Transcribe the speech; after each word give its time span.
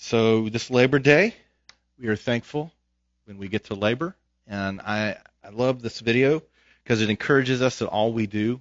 So 0.00 0.48
this 0.48 0.70
Labor 0.70 1.00
Day, 1.00 1.34
we 1.98 2.06
are 2.06 2.14
thankful 2.14 2.72
when 3.24 3.36
we 3.36 3.48
get 3.48 3.64
to 3.64 3.74
labor, 3.74 4.14
and 4.46 4.80
I 4.80 5.16
I 5.42 5.48
love 5.50 5.82
this 5.82 5.98
video 5.98 6.40
because 6.84 7.02
it 7.02 7.10
encourages 7.10 7.60
us 7.62 7.80
that 7.80 7.88
all 7.88 8.12
we 8.12 8.28
do, 8.28 8.60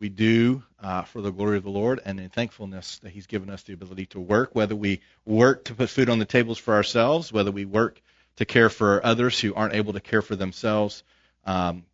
we 0.00 0.10
do 0.10 0.62
uh, 0.82 1.02
for 1.04 1.22
the 1.22 1.32
glory 1.32 1.56
of 1.56 1.64
the 1.64 1.70
Lord, 1.70 2.02
and 2.04 2.20
in 2.20 2.28
thankfulness 2.28 2.98
that 2.98 3.10
He's 3.10 3.26
given 3.26 3.48
us 3.48 3.62
the 3.62 3.72
ability 3.72 4.06
to 4.06 4.20
work, 4.20 4.50
whether 4.54 4.76
we 4.76 5.00
work 5.24 5.64
to 5.64 5.74
put 5.74 5.88
food 5.88 6.10
on 6.10 6.18
the 6.18 6.26
tables 6.26 6.58
for 6.58 6.74
ourselves, 6.74 7.32
whether 7.32 7.50
we 7.50 7.64
work 7.64 8.02
to 8.36 8.44
care 8.44 8.68
for 8.68 9.04
others 9.04 9.40
who 9.40 9.54
aren't 9.54 9.74
able 9.74 9.94
to 9.94 10.00
care 10.00 10.22
for 10.22 10.36
themselves. 10.36 11.02
Um, 11.46 11.84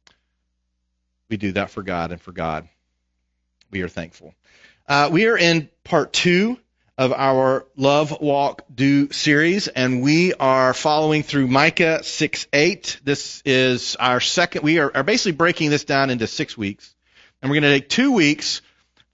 we 1.28 1.36
do 1.36 1.52
that 1.52 1.70
for 1.70 1.84
God 1.84 2.10
and 2.10 2.20
for 2.20 2.32
God. 2.32 2.68
We 3.70 3.82
are 3.82 3.88
thankful. 3.88 4.34
Uh, 4.88 5.08
we 5.12 5.28
are 5.28 5.38
in 5.38 5.68
part 5.84 6.12
two 6.12 6.58
of 6.98 7.12
our 7.12 7.66
Love 7.76 8.20
Walk 8.20 8.62
Do 8.74 9.12
series, 9.12 9.68
and 9.68 10.02
we 10.02 10.32
are 10.32 10.72
following 10.72 11.22
through 11.22 11.46
Micah 11.46 12.02
6 12.02 12.46
8. 12.52 13.00
This 13.04 13.42
is 13.44 13.96
our 13.96 14.20
second, 14.20 14.62
we 14.62 14.78
are, 14.78 14.90
are 14.94 15.02
basically 15.02 15.32
breaking 15.32 15.70
this 15.70 15.84
down 15.84 16.10
into 16.10 16.26
six 16.26 16.56
weeks. 16.56 16.94
And 17.42 17.50
we're 17.50 17.60
going 17.60 17.72
to 17.72 17.80
take 17.80 17.90
two 17.90 18.12
weeks 18.12 18.62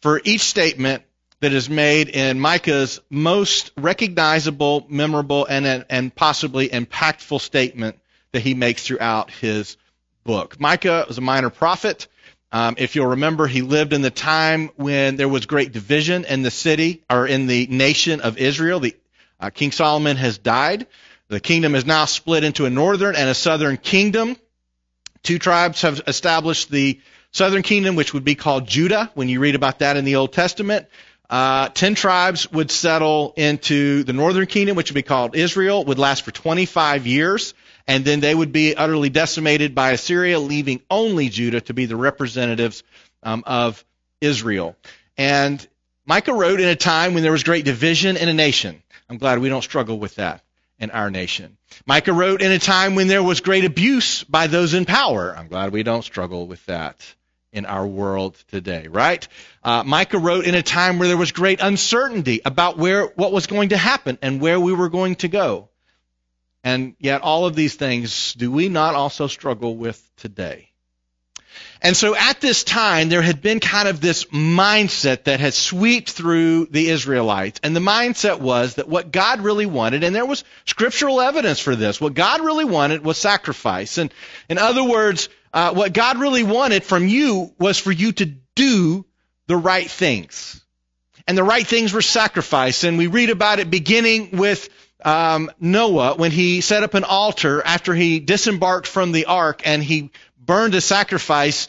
for 0.01 0.21
each 0.23 0.43
statement 0.43 1.03
that 1.41 1.53
is 1.53 1.69
made 1.69 2.09
in 2.09 2.39
Micah's 2.39 3.01
most 3.11 3.73
recognizable, 3.77 4.87
memorable, 4.89 5.45
and, 5.45 5.85
and 5.91 6.15
possibly 6.15 6.69
impactful 6.69 7.41
statement 7.41 7.99
that 8.31 8.41
he 8.43 8.55
makes 8.55 8.87
throughout 8.87 9.31
his 9.33 9.77
book. 10.23 10.61
Micah 10.61 11.05
was 11.09 11.19
a 11.19 11.21
minor 11.21 11.51
prophet. 11.51 12.07
Um, 12.53 12.75
if 12.77 12.95
you'll 12.95 13.07
remember, 13.07 13.47
he 13.47 13.63
lived 13.63 13.95
in 13.95 14.03
the 14.03 14.11
time 14.11 14.71
when 14.77 15.17
there 15.17 15.29
was 15.29 15.47
great 15.47 15.73
division 15.73 16.27
in 16.27 16.43
the 16.43 16.51
city 16.51 17.03
or 17.09 17.27
in 17.27 17.47
the 17.47 17.67
nation 17.69 18.21
of 18.21 18.37
Israel. 18.37 18.79
The, 18.79 18.95
uh, 19.41 19.49
King 19.49 19.73
Solomon 19.73 20.19
has 20.19 20.37
died. 20.37 20.87
The 21.29 21.41
kingdom 21.41 21.75
is 21.75 21.87
now 21.87 22.05
split 22.05 22.45
into 22.45 22.67
a 22.67 22.71
northern 22.71 23.17
and 23.17 23.31
a 23.31 23.35
southern 23.35 23.79
kingdom. 23.79 24.37
Two 25.23 25.39
tribes 25.39 25.81
have 25.81 26.03
established 26.07 26.71
the 26.71 27.01
southern 27.31 27.63
kingdom, 27.63 27.97
which 27.97 28.13
would 28.13 28.25
be 28.25 28.35
called 28.35 28.67
Judah 28.67 29.11
when 29.15 29.31
you 29.31 29.41
read 29.41 29.55
about 29.55 29.79
that 29.79 29.97
in 29.97 30.05
the 30.05 30.17
Old 30.17 30.35
Testament. 30.35 30.87
Uh, 31.31 31.71
ten 31.71 31.95
tribes 31.95 32.53
would 32.53 32.71
settle 32.71 33.33
into 33.35 34.05
the 34.05 34.13
northern 34.13 34.45
kingdom, 34.45 34.77
which 34.77 34.91
would 34.91 34.95
be 34.95 35.03
called 35.03 35.35
Israel, 35.35 35.87
would 35.87 35.99
last 35.99 36.23
for 36.23 36.33
25 36.33 37.07
years 37.07 37.55
and 37.87 38.05
then 38.05 38.21
they 38.21 38.35
would 38.35 38.53
be 38.53 38.75
utterly 38.75 39.11
decimated 39.11 39.75
by 39.75 39.93
Assyria, 39.93 40.39
leaving 40.39 40.83
only 40.91 41.29
Judah 41.29 41.61
to 41.63 41.75
be 41.75 41.87
the 41.87 41.97
representatives 41.97 42.83
um, 43.23 43.45
of 43.47 43.85
Israel. 44.21 44.77
And 45.17 45.67
Micah 46.07 46.35
wrote 46.35 46.61
in 46.61 46.69
a 46.69 46.77
time 46.77 47.15
when 47.15 47.23
there 47.23 47.33
was 47.33 47.43
great 47.43 47.65
division 47.65 48.17
in 48.17 48.29
a 48.29 48.35
nation. 48.35 48.83
I'm 49.09 49.19
glad 49.19 49.39
we 49.39 49.49
don't 49.49 49.63
struggle 49.63 49.99
with 49.99 50.17
that 50.17 50.43
in 50.79 50.91
our 50.91 51.11
nation. 51.11 51.57
Micah 51.87 52.13
wrote 52.13 52.43
in 52.43 52.51
a 52.51 52.59
time 52.59 52.95
when 52.95 53.09
there 53.09 53.23
was 53.23 53.41
great 53.41 53.65
abuse 53.65 54.25
by 54.25 54.47
those 54.47 54.75
in 54.75 54.85
power. 54.85 55.35
I'm 55.37 55.49
glad 55.49 55.73
we 55.73 55.83
don't 55.83 56.03
struggle 56.03 56.47
with 56.47 56.65
that 56.67 56.97
in 57.53 57.67
our 57.67 57.87
world 57.87 58.35
today, 58.49 58.89
right? 58.89 59.27
Uh, 59.63 59.85
Micah 59.85 60.19
wrote 60.19 60.47
in 60.47 60.55
a 60.55 60.63
time 60.63 60.99
where 60.99 61.09
there 61.09 61.17
was 61.17 61.33
great 61.33 61.61
uncertainty 61.61 62.41
about 62.45 62.79
where 62.79 63.07
what 63.07 63.33
was 63.33 63.47
going 63.47 63.69
to 63.69 63.77
happen 63.77 64.19
and 64.23 64.41
where 64.41 64.59
we 64.59 64.73
were 64.73 64.89
going 64.89 65.17
to 65.17 65.29
go. 65.29 65.69
And 66.65 66.95
yet, 66.99 67.23
all 67.23 67.47
of 67.47 67.57
these 67.57 67.75
things, 67.75 68.35
do 68.35 68.51
we 68.51 68.69
not 68.69 68.95
also 68.95 69.27
struggle 69.27 69.77
with 69.77 70.01
today? 70.17 70.69
And 71.85 71.97
so 71.97 72.15
at 72.15 72.41
this 72.41 72.63
time, 72.63 73.09
there 73.09 73.23
had 73.23 73.43
been 73.43 73.59
kind 73.59 73.89
of 73.89 74.01
this 74.01 74.27
mindset 74.27 75.25
that 75.25 75.41
had 75.41 75.53
swept 75.53 76.11
through 76.11 76.67
the 76.67 76.89
Israelites. 76.89 77.59
And 77.65 77.75
the 77.75 77.81
mindset 77.81 78.39
was 78.39 78.77
that 78.77 78.89
what 78.89 79.11
God 79.11 79.41
really 79.41 79.67
wanted, 79.67 80.05
and 80.05 80.15
there 80.15 80.25
was 80.25 80.45
scriptural 80.65 81.21
evidence 81.21 81.59
for 81.59 81.75
this, 81.75 82.01
what 82.01 82.15
God 82.15 82.41
really 82.41 82.65
wanted 82.65 83.05
was 83.05 83.19
sacrifice. 83.19 83.99
And 83.99 84.15
in 84.49 84.59
other 84.59 84.85
words, 84.85 85.29
uh, 85.53 85.75
what 85.75 85.93
God 85.93 86.19
really 86.19 86.45
wanted 86.45 86.85
from 86.85 87.09
you 87.09 87.53
was 87.59 87.79
for 87.79 87.91
you 87.91 88.13
to 88.13 88.27
do 88.55 89.05
the 89.49 89.57
right 89.57 89.91
things. 89.91 90.65
And 91.27 91.37
the 91.37 91.45
right 91.45 91.67
things 91.67 91.93
were 91.93 92.03
sacrifice. 92.03 92.85
And 92.85 92.97
we 92.97 93.09
read 93.09 93.31
about 93.31 93.59
it 93.59 93.71
beginning 93.71 94.37
with 94.37 94.69
um, 95.05 95.51
Noah 95.61 96.17
when 96.17 96.31
he 96.31 96.61
set 96.61 96.83
up 96.83 96.95
an 96.95 97.05
altar 97.05 97.63
after 97.65 97.95
he 97.95 98.21
disembarked 98.21 98.87
from 98.87 99.13
the 99.13 99.27
ark 99.27 99.63
and 99.65 99.83
he 99.83 100.11
burned 100.39 100.75
a 100.75 100.81
sacrifice 100.81 101.69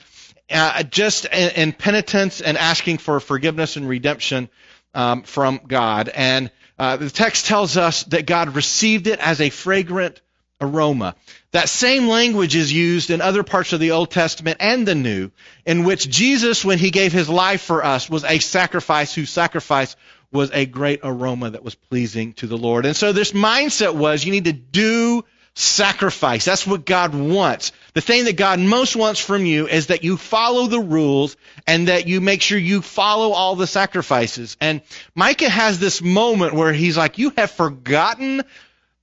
uh, 0.52 0.84
just 0.84 1.26
in, 1.26 1.50
in, 1.52 1.72
penitence 1.72 2.42
and 2.42 2.58
asking 2.58 2.98
for 2.98 3.20
forgiveness 3.20 3.76
and 3.76 3.88
redemption 3.88 4.50
um, 4.94 5.24
from 5.24 5.62
God. 5.68 6.10
And 6.10 6.52
uh, 6.78 6.98
the 6.98 7.10
text 7.10 7.46
tells 7.46 7.78
us 7.78 8.04
that 8.06 8.26
God 8.26 8.56
received 8.56 9.08
it 9.08 9.20
as 9.20 9.42
a 9.42 9.50
fragrant 9.50 10.22
aroma. 10.62 11.16
That 11.52 11.70
same 11.70 12.08
language 12.08 12.56
is 12.56 12.74
used 12.74 13.10
in 13.10 13.22
other 13.22 13.44
parts 13.44 13.74
of 13.74 13.80
the 13.80 13.92
Old 13.92 14.12
Testament 14.12 14.58
and 14.60 14.88
the 14.88 14.96
New, 14.96 15.32
in 15.66 15.84
which 15.84 16.10
Jesus, 16.10 16.66
when 16.66 16.80
he 16.80 16.90
gave 16.90 17.14
his 17.14 17.30
life 17.30 17.62
for 17.62 17.84
us, 17.84 18.10
was 18.10 18.24
a 18.24 18.40
sacrifice 18.40 19.14
whose 19.14 19.30
sacrifice 19.30 19.96
was 20.34 20.52
a 20.52 20.66
great 20.66 21.02
aroma 21.04 21.52
that 21.52 21.64
was 21.64 21.76
pleasing 21.76 22.34
to 22.34 22.48
the 22.48 22.58
Lord. 22.58 22.86
And 22.86 22.96
so 22.96 23.14
this 23.14 23.32
mindset 23.32 23.96
was 23.96 24.26
you 24.26 24.32
need 24.32 24.46
to 24.46 24.54
do 24.54 25.24
sacrifice. 25.56 26.46
That's 26.46 26.66
what 26.66 26.86
God 26.86 27.14
wants. 27.14 27.72
The 27.94 28.02
thing 28.02 28.26
that 28.26 28.38
God 28.38 28.60
most 28.60 28.96
wants 28.96 29.20
from 29.20 29.46
you 29.46 29.68
is 29.68 29.88
that 29.88 30.04
you 30.04 30.18
follow 30.18 30.68
the 30.68 30.80
rules 30.80 31.38
and 31.68 31.88
that 31.88 32.08
you 32.08 32.22
make 32.22 32.42
sure 32.42 32.58
you 32.58 32.82
follow 32.82 33.32
all 33.32 33.56
the 33.56 33.68
sacrifices. 33.68 34.58
And 34.60 34.82
Micah 35.14 35.50
has 35.50 35.80
this 35.80 36.02
moment 36.02 36.56
where 36.56 36.74
he's 36.74 36.98
like, 36.98 37.20
you 37.20 37.32
have 37.38 37.52
forgotten 37.52 38.44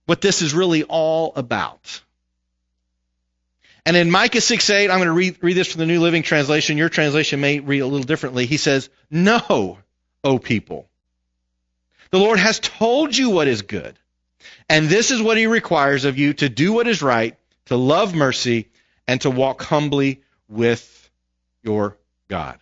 what 0.07 0.21
this 0.21 0.43
is 0.43 0.53
really 0.53 0.83
all 0.83 1.33
about. 1.37 2.03
And 3.87 3.97
in 3.97 4.11
Micah 4.11 4.41
6 4.41 4.71
8, 4.71 4.91
I'm 4.91 4.99
going 4.99 5.07
to 5.07 5.13
read, 5.13 5.39
read 5.41 5.57
this 5.57 5.69
from 5.73 5.79
the 5.79 5.87
New 5.87 6.01
Living 6.01 6.23
Translation. 6.23 6.77
Your 6.77 6.89
translation 6.89 7.41
may 7.41 7.61
read 7.61 7.81
a 7.81 7.87
little 7.87 8.05
differently. 8.05 8.47
He 8.47 8.57
says, 8.57 8.91
No, 9.11 9.79
O 10.25 10.39
people. 10.39 10.90
The 12.10 12.19
Lord 12.19 12.38
has 12.38 12.59
told 12.59 13.16
you 13.16 13.31
what 13.31 13.48
is 13.48 13.62
good. 13.62 13.98
And 14.69 14.88
this 14.88 15.10
is 15.10 15.22
what 15.22 15.37
he 15.37 15.47
requires 15.47 16.04
of 16.04 16.19
you 16.19 16.32
to 16.34 16.48
do 16.48 16.72
what 16.72 16.88
is 16.88 17.03
right, 17.03 17.37
to 17.66 17.76
love 17.76 18.15
mercy, 18.15 18.69
and 19.06 19.21
to 19.22 19.31
walk 19.31 19.62
humbly 19.62 20.22
with 20.48 21.10
your 21.62 21.97
God. 22.28 22.59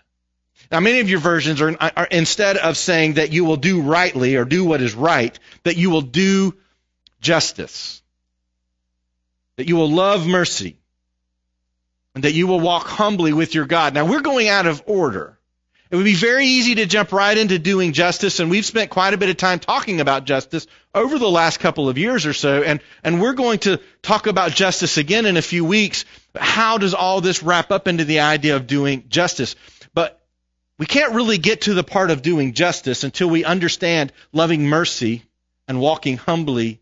Now, 0.71 0.81
many 0.81 1.01
of 1.01 1.09
your 1.09 1.21
versions 1.21 1.63
are, 1.63 1.75
are, 1.81 2.09
instead 2.11 2.59
of 2.59 2.77
saying 2.77 3.15
that 3.15 3.33
you 3.33 3.45
will 3.45 3.57
do 3.57 3.81
rightly 3.81 4.37
or 4.37 4.45
do 4.45 4.65
what 4.65 4.83
is 4.83 4.95
right, 4.95 5.39
that 5.63 5.77
you 5.77 5.89
will 5.89 6.03
do 6.03 6.55
justice, 7.21 8.03
that 9.57 9.69
you 9.69 9.77
will 9.77 9.91
love 9.91 10.27
mercy, 10.27 10.79
and 12.15 12.25
that 12.25 12.33
you 12.33 12.47
will 12.47 12.61
walk 12.61 12.87
humbly 12.87 13.33
with 13.33 13.55
your 13.55 13.65
God. 13.65 13.95
Now, 13.95 14.05
we're 14.05 14.21
going 14.21 14.49
out 14.49 14.67
of 14.67 14.83
order. 14.87 15.38
It 15.91 15.97
would 15.97 16.05
be 16.05 16.15
very 16.15 16.45
easy 16.45 16.75
to 16.77 16.87
jump 16.87 17.13
right 17.13 17.37
into 17.37 17.59
doing 17.59 17.95
justice, 17.95 18.41
and 18.41 18.51
we've 18.51 18.67
spent 18.67 18.91
quite 18.91 19.15
a 19.15 19.17
bit 19.17 19.31
of 19.31 19.39
time 19.39 19.59
talking 19.59 20.01
about 20.01 20.25
justice 20.25 20.67
over 20.95 21.19
the 21.19 21.31
last 21.31 21.61
couple 21.61 21.89
of 21.89 21.97
years 21.97 22.27
or 22.27 22.35
so, 22.35 22.63
and, 22.63 22.81
and 23.03 23.23
we're 23.23 23.33
going 23.33 23.59
to 23.61 23.81
talk 24.03 24.27
about 24.27 24.53
justice 24.53 24.99
again 24.99 25.25
in 25.25 25.39
a 25.39 25.43
few 25.43 25.65
weeks. 25.65 26.05
How 26.37 26.77
does 26.77 26.93
all 26.93 27.23
this 27.23 27.43
wrap 27.43 27.71
up 27.71 27.89
into 27.89 28.05
the 28.05 28.21
idea 28.21 28.57
of 28.57 28.67
doing 28.67 29.05
justice? 29.09 29.57
But 29.95 30.21
we 30.77 30.85
can't 30.85 31.15
really 31.15 31.39
get 31.39 31.63
to 31.63 31.75
the 31.75 31.85
part 31.85 32.11
of 32.11 32.21
doing 32.21 32.53
justice 32.53 33.03
until 33.03 33.31
we 33.31 33.45
understand 33.45 34.13
loving 34.33 34.67
mercy 34.67 35.23
and 35.67 35.81
walking 35.81 36.19
humbly 36.19 36.81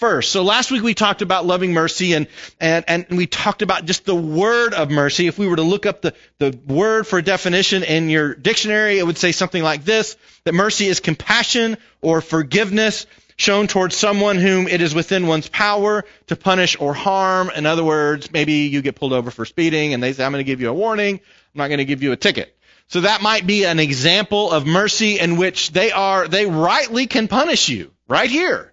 first. 0.00 0.32
So 0.32 0.42
last 0.42 0.70
week 0.70 0.82
we 0.82 0.94
talked 0.94 1.20
about 1.20 1.44
loving 1.44 1.74
mercy 1.74 2.14
and, 2.14 2.26
and, 2.58 2.86
and 2.88 3.06
we 3.10 3.26
talked 3.26 3.60
about 3.60 3.84
just 3.84 4.06
the 4.06 4.14
word 4.14 4.72
of 4.72 4.90
mercy. 4.90 5.26
If 5.26 5.38
we 5.38 5.46
were 5.46 5.56
to 5.56 5.62
look 5.62 5.84
up 5.84 6.00
the, 6.00 6.14
the 6.38 6.58
word 6.66 7.06
for 7.06 7.20
definition 7.20 7.82
in 7.82 8.08
your 8.08 8.34
dictionary, 8.34 8.98
it 8.98 9.06
would 9.06 9.18
say 9.18 9.30
something 9.30 9.62
like 9.62 9.84
this, 9.84 10.16
that 10.44 10.54
mercy 10.54 10.86
is 10.86 11.00
compassion 11.00 11.76
or 12.00 12.22
forgiveness 12.22 13.04
shown 13.36 13.66
towards 13.66 13.94
someone 13.94 14.36
whom 14.36 14.68
it 14.68 14.80
is 14.80 14.94
within 14.94 15.26
one's 15.26 15.48
power 15.48 16.06
to 16.28 16.36
punish 16.36 16.78
or 16.80 16.94
harm. 16.94 17.50
In 17.54 17.66
other 17.66 17.84
words, 17.84 18.32
maybe 18.32 18.52
you 18.52 18.80
get 18.80 18.96
pulled 18.96 19.12
over 19.12 19.30
for 19.30 19.44
speeding 19.44 19.92
and 19.92 20.02
they 20.02 20.14
say, 20.14 20.24
I'm 20.24 20.32
going 20.32 20.44
to 20.44 20.50
give 20.50 20.62
you 20.62 20.70
a 20.70 20.74
warning. 20.74 21.16
I'm 21.16 21.58
not 21.58 21.68
going 21.68 21.78
to 21.78 21.84
give 21.84 22.02
you 22.02 22.12
a 22.12 22.16
ticket. 22.16 22.56
So 22.88 23.02
that 23.02 23.20
might 23.20 23.46
be 23.46 23.64
an 23.66 23.78
example 23.78 24.50
of 24.50 24.66
mercy 24.66 25.18
in 25.18 25.36
which 25.36 25.72
they 25.72 25.92
are, 25.92 26.26
they 26.26 26.46
rightly 26.46 27.06
can 27.06 27.28
punish 27.28 27.68
you 27.68 27.92
right 28.08 28.30
here 28.30 28.69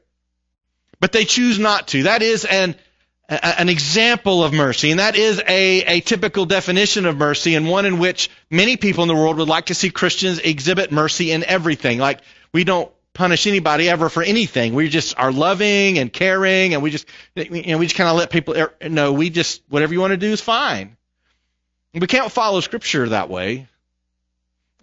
but 1.00 1.12
they 1.12 1.26
choose 1.26 1.60
not 1.60 1.90
to. 1.90 2.04
That 2.04 2.22
is 2.22 2.46
an 2.46 2.76
an 3.30 3.68
example 3.68 4.42
of 4.44 4.54
mercy, 4.54 4.90
and 4.92 5.02
that 5.02 5.18
is 5.18 5.42
a, 5.46 5.82
a 5.84 6.00
typical 6.00 6.46
definition 6.46 7.06
of 7.06 7.18
mercy, 7.18 7.56
and 7.56 7.68
one 7.68 7.86
in 7.86 8.00
which 8.00 8.30
many 8.50 8.78
people 8.78 9.04
in 9.04 9.10
the 9.10 9.16
world 9.16 9.38
would 9.38 9.50
like 9.50 9.66
to 9.66 9.76
see 9.76 9.90
Christians 9.90 10.40
exhibit 10.40 10.94
mercy 10.94 11.32
in 11.32 11.44
everything. 11.44 12.00
Like 12.00 12.22
we 12.54 12.64
don't 12.64 12.90
punish 13.14 13.46
anybody 13.46 13.90
ever 13.90 14.08
for 14.08 14.24
anything. 14.24 14.74
We 14.74 14.88
just 14.88 15.18
are 15.20 15.32
loving 15.32 15.98
and 15.98 16.12
caring, 16.12 16.74
and 16.74 16.82
we 16.82 16.90
just 16.90 17.08
you 17.36 17.64
know, 17.64 17.78
we 17.78 17.86
just 17.86 17.98
kind 17.98 18.10
of 18.10 18.16
let 18.16 18.30
people 18.30 18.56
know 18.88 19.12
we 19.12 19.30
just 19.30 19.62
whatever 19.68 19.94
you 19.94 20.00
want 20.00 20.12
to 20.12 20.18
do 20.18 20.32
is 20.32 20.40
fine. 20.40 20.96
We 21.94 22.08
can't 22.08 22.32
follow 22.32 22.62
Scripture 22.62 23.10
that 23.10 23.30
way, 23.30 23.68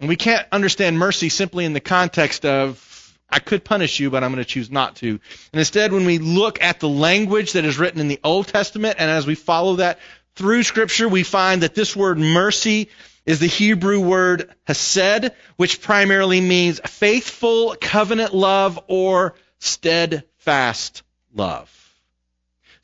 and 0.00 0.08
we 0.08 0.16
can't 0.16 0.46
understand 0.52 0.98
mercy 0.98 1.30
simply 1.30 1.64
in 1.64 1.72
the 1.72 1.80
context 1.80 2.44
of 2.44 2.93
I 3.34 3.40
could 3.40 3.64
punish 3.64 3.98
you, 3.98 4.10
but 4.10 4.22
I'm 4.22 4.30
going 4.30 4.44
to 4.44 4.48
choose 4.48 4.70
not 4.70 4.94
to. 4.96 5.08
And 5.08 5.20
instead, 5.58 5.92
when 5.92 6.06
we 6.06 6.18
look 6.18 6.62
at 6.62 6.78
the 6.78 6.88
language 6.88 7.54
that 7.54 7.64
is 7.64 7.76
written 7.76 8.00
in 8.00 8.06
the 8.06 8.20
Old 8.22 8.46
Testament, 8.46 8.94
and 9.00 9.10
as 9.10 9.26
we 9.26 9.34
follow 9.34 9.76
that 9.76 9.98
through 10.36 10.62
Scripture, 10.62 11.08
we 11.08 11.24
find 11.24 11.64
that 11.64 11.74
this 11.74 11.96
word 11.96 12.16
mercy 12.16 12.90
is 13.26 13.40
the 13.40 13.48
Hebrew 13.48 13.98
word 13.98 14.54
hesed, 14.68 15.32
which 15.56 15.82
primarily 15.82 16.40
means 16.40 16.78
faithful 16.86 17.74
covenant 17.80 18.36
love 18.36 18.78
or 18.86 19.34
steadfast 19.58 21.02
love. 21.34 21.68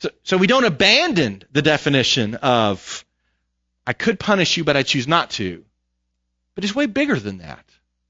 So, 0.00 0.10
so 0.24 0.36
we 0.36 0.48
don't 0.48 0.64
abandon 0.64 1.44
the 1.52 1.62
definition 1.62 2.34
of 2.34 3.04
I 3.86 3.92
could 3.92 4.18
punish 4.18 4.56
you, 4.56 4.64
but 4.64 4.76
I 4.76 4.82
choose 4.82 5.06
not 5.06 5.30
to. 5.30 5.64
But 6.56 6.64
it's 6.64 6.74
way 6.74 6.86
bigger 6.86 7.20
than 7.20 7.38
that. 7.38 7.64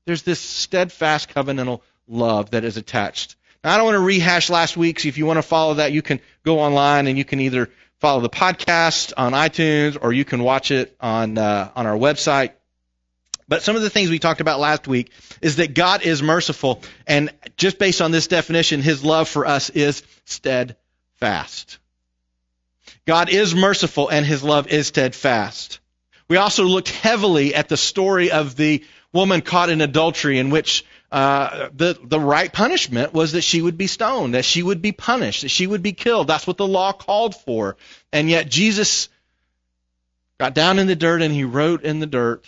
There's 0.06 0.22
this 0.22 0.40
steadfast 0.40 1.28
covenantal 1.28 1.82
love 2.10 2.50
that 2.50 2.64
is 2.64 2.76
attached. 2.76 3.36
Now, 3.62 3.74
I 3.74 3.76
don't 3.76 3.86
want 3.86 3.96
to 3.96 4.00
rehash 4.00 4.50
last 4.50 4.76
week's. 4.76 5.04
If 5.04 5.18
you 5.18 5.26
want 5.26 5.38
to 5.38 5.42
follow 5.42 5.74
that, 5.74 5.92
you 5.92 6.02
can 6.02 6.20
go 6.44 6.60
online 6.60 7.06
and 7.06 7.16
you 7.16 7.24
can 7.24 7.40
either 7.40 7.70
follow 7.98 8.20
the 8.20 8.30
podcast 8.30 9.12
on 9.16 9.32
iTunes 9.32 9.98
or 10.00 10.12
you 10.12 10.24
can 10.24 10.42
watch 10.42 10.70
it 10.70 10.96
on 11.00 11.38
uh, 11.38 11.70
on 11.76 11.86
our 11.86 11.96
website. 11.96 12.52
But 13.46 13.62
some 13.62 13.76
of 13.76 13.82
the 13.82 13.90
things 13.90 14.10
we 14.10 14.18
talked 14.18 14.40
about 14.40 14.60
last 14.60 14.86
week 14.86 15.10
is 15.42 15.56
that 15.56 15.74
God 15.74 16.02
is 16.02 16.22
merciful, 16.22 16.82
and 17.06 17.30
just 17.56 17.78
based 17.78 18.00
on 18.00 18.12
this 18.12 18.28
definition, 18.28 18.80
His 18.80 19.04
love 19.04 19.28
for 19.28 19.44
us 19.44 19.70
is 19.70 20.04
steadfast. 20.24 21.78
God 23.06 23.28
is 23.28 23.54
merciful, 23.54 24.08
and 24.08 24.24
His 24.24 24.44
love 24.44 24.68
is 24.68 24.86
steadfast. 24.86 25.80
We 26.28 26.36
also 26.36 26.62
looked 26.64 26.90
heavily 26.90 27.54
at 27.56 27.68
the 27.68 27.76
story 27.76 28.30
of 28.30 28.54
the 28.54 28.84
woman 29.12 29.40
caught 29.40 29.68
in 29.68 29.80
adultery, 29.80 30.38
in 30.38 30.50
which 30.50 30.84
uh, 31.12 31.70
the 31.74 31.98
the 32.02 32.20
right 32.20 32.52
punishment 32.52 33.12
was 33.12 33.32
that 33.32 33.42
she 33.42 33.60
would 33.60 33.76
be 33.76 33.88
stoned, 33.88 34.34
that 34.34 34.44
she 34.44 34.62
would 34.62 34.80
be 34.80 34.92
punished, 34.92 35.42
that 35.42 35.48
she 35.48 35.66
would 35.66 35.82
be 35.82 35.92
killed. 35.92 36.28
That's 36.28 36.46
what 36.46 36.56
the 36.56 36.66
law 36.66 36.92
called 36.92 37.34
for. 37.34 37.76
And 38.12 38.30
yet 38.30 38.48
Jesus 38.48 39.08
got 40.38 40.54
down 40.54 40.78
in 40.78 40.86
the 40.86 40.96
dirt 40.96 41.22
and 41.22 41.34
he 41.34 41.44
wrote 41.44 41.82
in 41.82 41.98
the 41.98 42.06
dirt, 42.06 42.46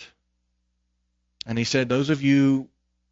and 1.45 1.57
he 1.57 1.65
said, 1.65 1.89
"Those 1.89 2.09
of 2.09 2.21
you 2.21 2.69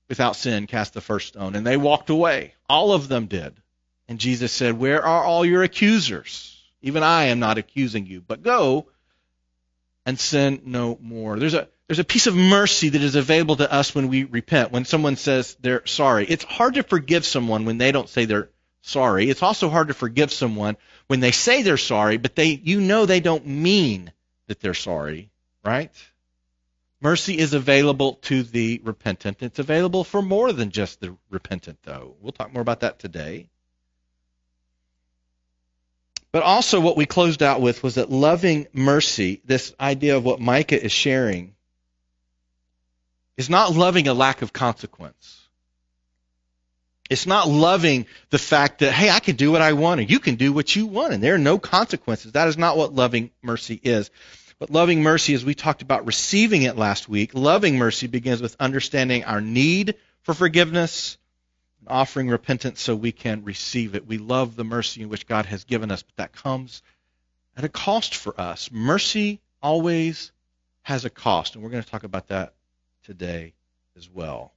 without 0.08 0.38
sin 0.38 0.68
cast 0.68 0.94
the 0.94 1.02
first 1.02 1.30
stone." 1.30 1.56
And 1.56 1.68
they 1.68 1.78
walked 1.78 2.10
away. 2.10 2.54
All 2.70 2.94
of 2.94 3.10
them 3.10 3.26
did. 3.26 3.54
And 4.08 4.20
Jesus 4.20 4.54
said, 4.54 4.80
"Where 4.80 5.04
are 5.06 5.24
all 5.24 5.46
your 5.46 5.64
accusers? 5.64 6.58
Even 6.82 7.04
I 7.04 7.26
am 7.26 7.40
not 7.40 7.58
accusing 7.58 8.06
you, 8.06 8.22
but 8.22 8.42
go." 8.42 8.88
and 10.06 10.20
sin 10.20 10.62
no 10.66 10.98
more. 11.02 11.38
There's 11.38 11.54
a 11.54 11.68
there's 11.92 12.00
a 12.00 12.06
piece 12.06 12.28
of 12.28 12.38
mercy 12.38 12.88
that 12.88 13.02
is 13.02 13.16
available 13.16 13.58
to 13.58 13.70
us 13.70 13.94
when 13.94 14.08
we 14.08 14.24
repent. 14.24 14.72
When 14.72 14.86
someone 14.86 15.18
says 15.18 15.58
they're 15.60 15.86
sorry, 15.86 16.26
it's 16.26 16.46
hard 16.46 16.76
to 16.76 16.84
forgive 16.84 17.26
someone 17.26 17.66
when 17.66 17.80
they 17.80 17.92
don't 17.92 18.08
say 18.08 18.24
they're 18.24 18.50
sorry. 18.80 19.30
It's 19.30 19.44
also 19.44 19.68
hard 19.68 19.90
to 19.90 19.94
forgive 19.94 20.32
someone 20.32 20.78
when 21.08 21.20
they 21.20 21.32
say 21.32 21.64
they're 21.64 21.76
sorry, 21.76 22.16
but 22.16 22.34
they 22.34 22.46
you 22.64 22.80
know 22.80 23.06
they 23.06 23.20
don't 23.20 23.46
mean 23.46 24.10
that 24.48 24.62
they're 24.62 24.74
sorry, 24.74 25.32
right? 25.66 25.92
Mercy 27.02 27.38
is 27.38 27.54
available 27.54 28.14
to 28.22 28.44
the 28.44 28.80
repentant. 28.86 29.44
It's 29.44 29.60
available 29.60 30.06
for 30.06 30.22
more 30.22 30.54
than 30.54 30.72
just 30.72 31.02
the 31.02 31.18
repentant, 31.30 31.80
though. 31.84 32.16
We'll 32.22 32.32
talk 32.32 32.54
more 32.54 32.62
about 32.62 32.80
that 32.80 33.00
today. 33.00 33.50
But 36.32 36.44
also, 36.44 36.80
what 36.80 36.96
we 36.96 37.06
closed 37.06 37.44
out 37.44 37.60
with 37.60 37.84
was 37.84 37.96
that 37.96 38.10
loving 38.10 38.68
mercy, 38.72 39.42
this 39.44 39.74
idea 39.78 40.16
of 40.16 40.24
what 40.24 40.40
Micah 40.40 40.82
is 40.82 40.94
sharing, 40.94 41.54
is 43.38 43.50
not 43.50 43.74
loving 43.74 44.08
a 44.08 44.14
lack 44.14 44.42
of 44.42 44.54
consequence. 44.54 45.38
It's 47.10 47.28
not 47.28 47.50
loving 47.50 48.06
the 48.30 48.40
fact 48.40 48.80
that, 48.80 48.94
hey, 48.94 49.10
I 49.10 49.20
can 49.20 49.36
do 49.36 49.52
what 49.52 49.62
I 49.62 49.74
want 49.74 50.00
and 50.00 50.10
you 50.10 50.20
can 50.20 50.36
do 50.36 50.54
what 50.54 50.76
you 50.76 50.86
want 50.86 51.14
and 51.14 51.22
there 51.22 51.36
are 51.36 51.40
no 51.40 51.60
consequences. 51.60 52.32
That 52.32 52.48
is 52.48 52.58
not 52.58 52.78
what 52.78 52.94
loving 52.94 53.32
mercy 53.42 53.80
is. 53.84 54.10
But 54.60 54.70
loving 54.70 55.02
mercy, 55.02 55.34
as 55.34 55.44
we 55.44 55.56
talked 55.56 55.82
about 55.82 56.06
receiving 56.06 56.62
it 56.62 56.78
last 56.78 57.10
week, 57.10 57.32
loving 57.34 57.78
mercy 57.78 58.08
begins 58.08 58.42
with 58.42 58.56
understanding 58.60 59.24
our 59.26 59.42
need 59.42 59.96
for 60.22 60.34
forgiveness 60.34 61.18
and 61.80 61.90
offering 61.90 62.30
repentance 62.30 62.80
so 62.80 62.96
we 62.96 63.12
can 63.12 63.44
receive 63.44 63.96
it. 63.96 64.08
We 64.08 64.18
love 64.18 64.56
the 64.56 64.64
mercy 64.64 65.02
in 65.02 65.10
which 65.10 65.28
God 65.28 65.48
has 65.48 65.64
given 65.64 65.92
us, 65.92 66.04
but 66.04 66.16
that 66.18 66.32
comes 66.32 66.84
at 67.58 67.64
a 67.64 67.70
cost 67.70 68.16
for 68.16 68.40
us. 68.40 68.70
Mercy 68.72 69.42
always 69.62 70.32
has 70.84 71.06
a 71.06 71.10
cost, 71.10 71.56
and 71.56 71.64
we're 71.64 71.72
going 71.72 71.84
to 71.84 71.90
talk 71.90 72.04
about 72.04 72.28
that 72.28 72.54
today 73.04 73.54
as 73.98 74.10
well. 74.10 74.54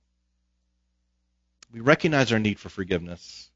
We 1.73 1.81
recognize 1.81 2.33
our 2.33 2.39
need 2.39 2.61
for 2.61 2.69
forgiveness. 2.69 3.51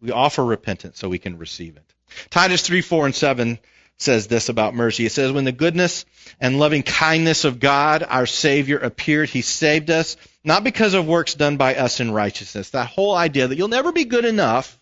We 0.00 0.10
offer 0.10 0.44
repentance 0.44 0.98
so 0.98 1.08
we 1.08 1.18
can 1.18 1.38
receive 1.38 1.76
it. 1.76 1.94
Titus 2.30 2.62
3, 2.62 2.82
4, 2.82 3.06
and 3.06 3.14
7 3.14 3.58
says 3.98 4.26
this 4.26 4.48
about 4.48 4.74
mercy. 4.74 5.06
It 5.06 5.12
says, 5.12 5.32
When 5.32 5.44
the 5.44 5.52
goodness 5.52 6.04
and 6.40 6.58
loving 6.58 6.82
kindness 6.82 7.44
of 7.44 7.60
God, 7.60 8.04
our 8.08 8.26
Savior, 8.26 8.78
appeared, 8.78 9.28
He 9.28 9.42
saved 9.42 9.90
us, 9.90 10.16
not 10.44 10.64
because 10.64 10.94
of 10.94 11.06
works 11.06 11.34
done 11.34 11.56
by 11.56 11.76
us 11.76 12.00
in 12.00 12.10
righteousness. 12.10 12.70
That 12.70 12.88
whole 12.88 13.14
idea 13.14 13.48
that 13.48 13.56
you'll 13.56 13.68
never 13.68 13.92
be 13.92 14.04
good 14.04 14.24
enough. 14.24 14.78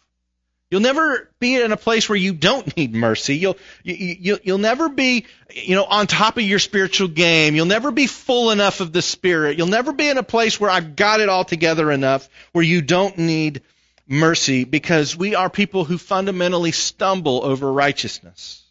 You'll 0.70 0.80
never 0.80 1.28
be 1.40 1.60
in 1.60 1.72
a 1.72 1.76
place 1.76 2.08
where 2.08 2.16
you 2.16 2.32
don't 2.32 2.76
need 2.76 2.94
mercy. 2.94 3.36
You'll 3.36 3.56
you, 3.82 3.94
you, 3.94 4.38
you'll 4.44 4.58
never 4.58 4.88
be 4.88 5.26
you 5.52 5.74
know 5.74 5.84
on 5.84 6.06
top 6.06 6.36
of 6.36 6.44
your 6.44 6.60
spiritual 6.60 7.08
game. 7.08 7.56
You'll 7.56 7.66
never 7.66 7.90
be 7.90 8.06
full 8.06 8.50
enough 8.50 8.80
of 8.80 8.92
the 8.92 9.02
Spirit. 9.02 9.58
You'll 9.58 9.66
never 9.66 9.92
be 9.92 10.08
in 10.08 10.16
a 10.16 10.22
place 10.22 10.60
where 10.60 10.70
I've 10.70 10.94
got 10.94 11.20
it 11.20 11.28
all 11.28 11.44
together 11.44 11.90
enough 11.90 12.28
where 12.52 12.64
you 12.64 12.82
don't 12.82 13.18
need 13.18 13.62
mercy 14.06 14.64
because 14.64 15.16
we 15.16 15.34
are 15.34 15.50
people 15.50 15.84
who 15.84 15.98
fundamentally 15.98 16.72
stumble 16.72 17.44
over 17.44 17.72
righteousness. 17.72 18.62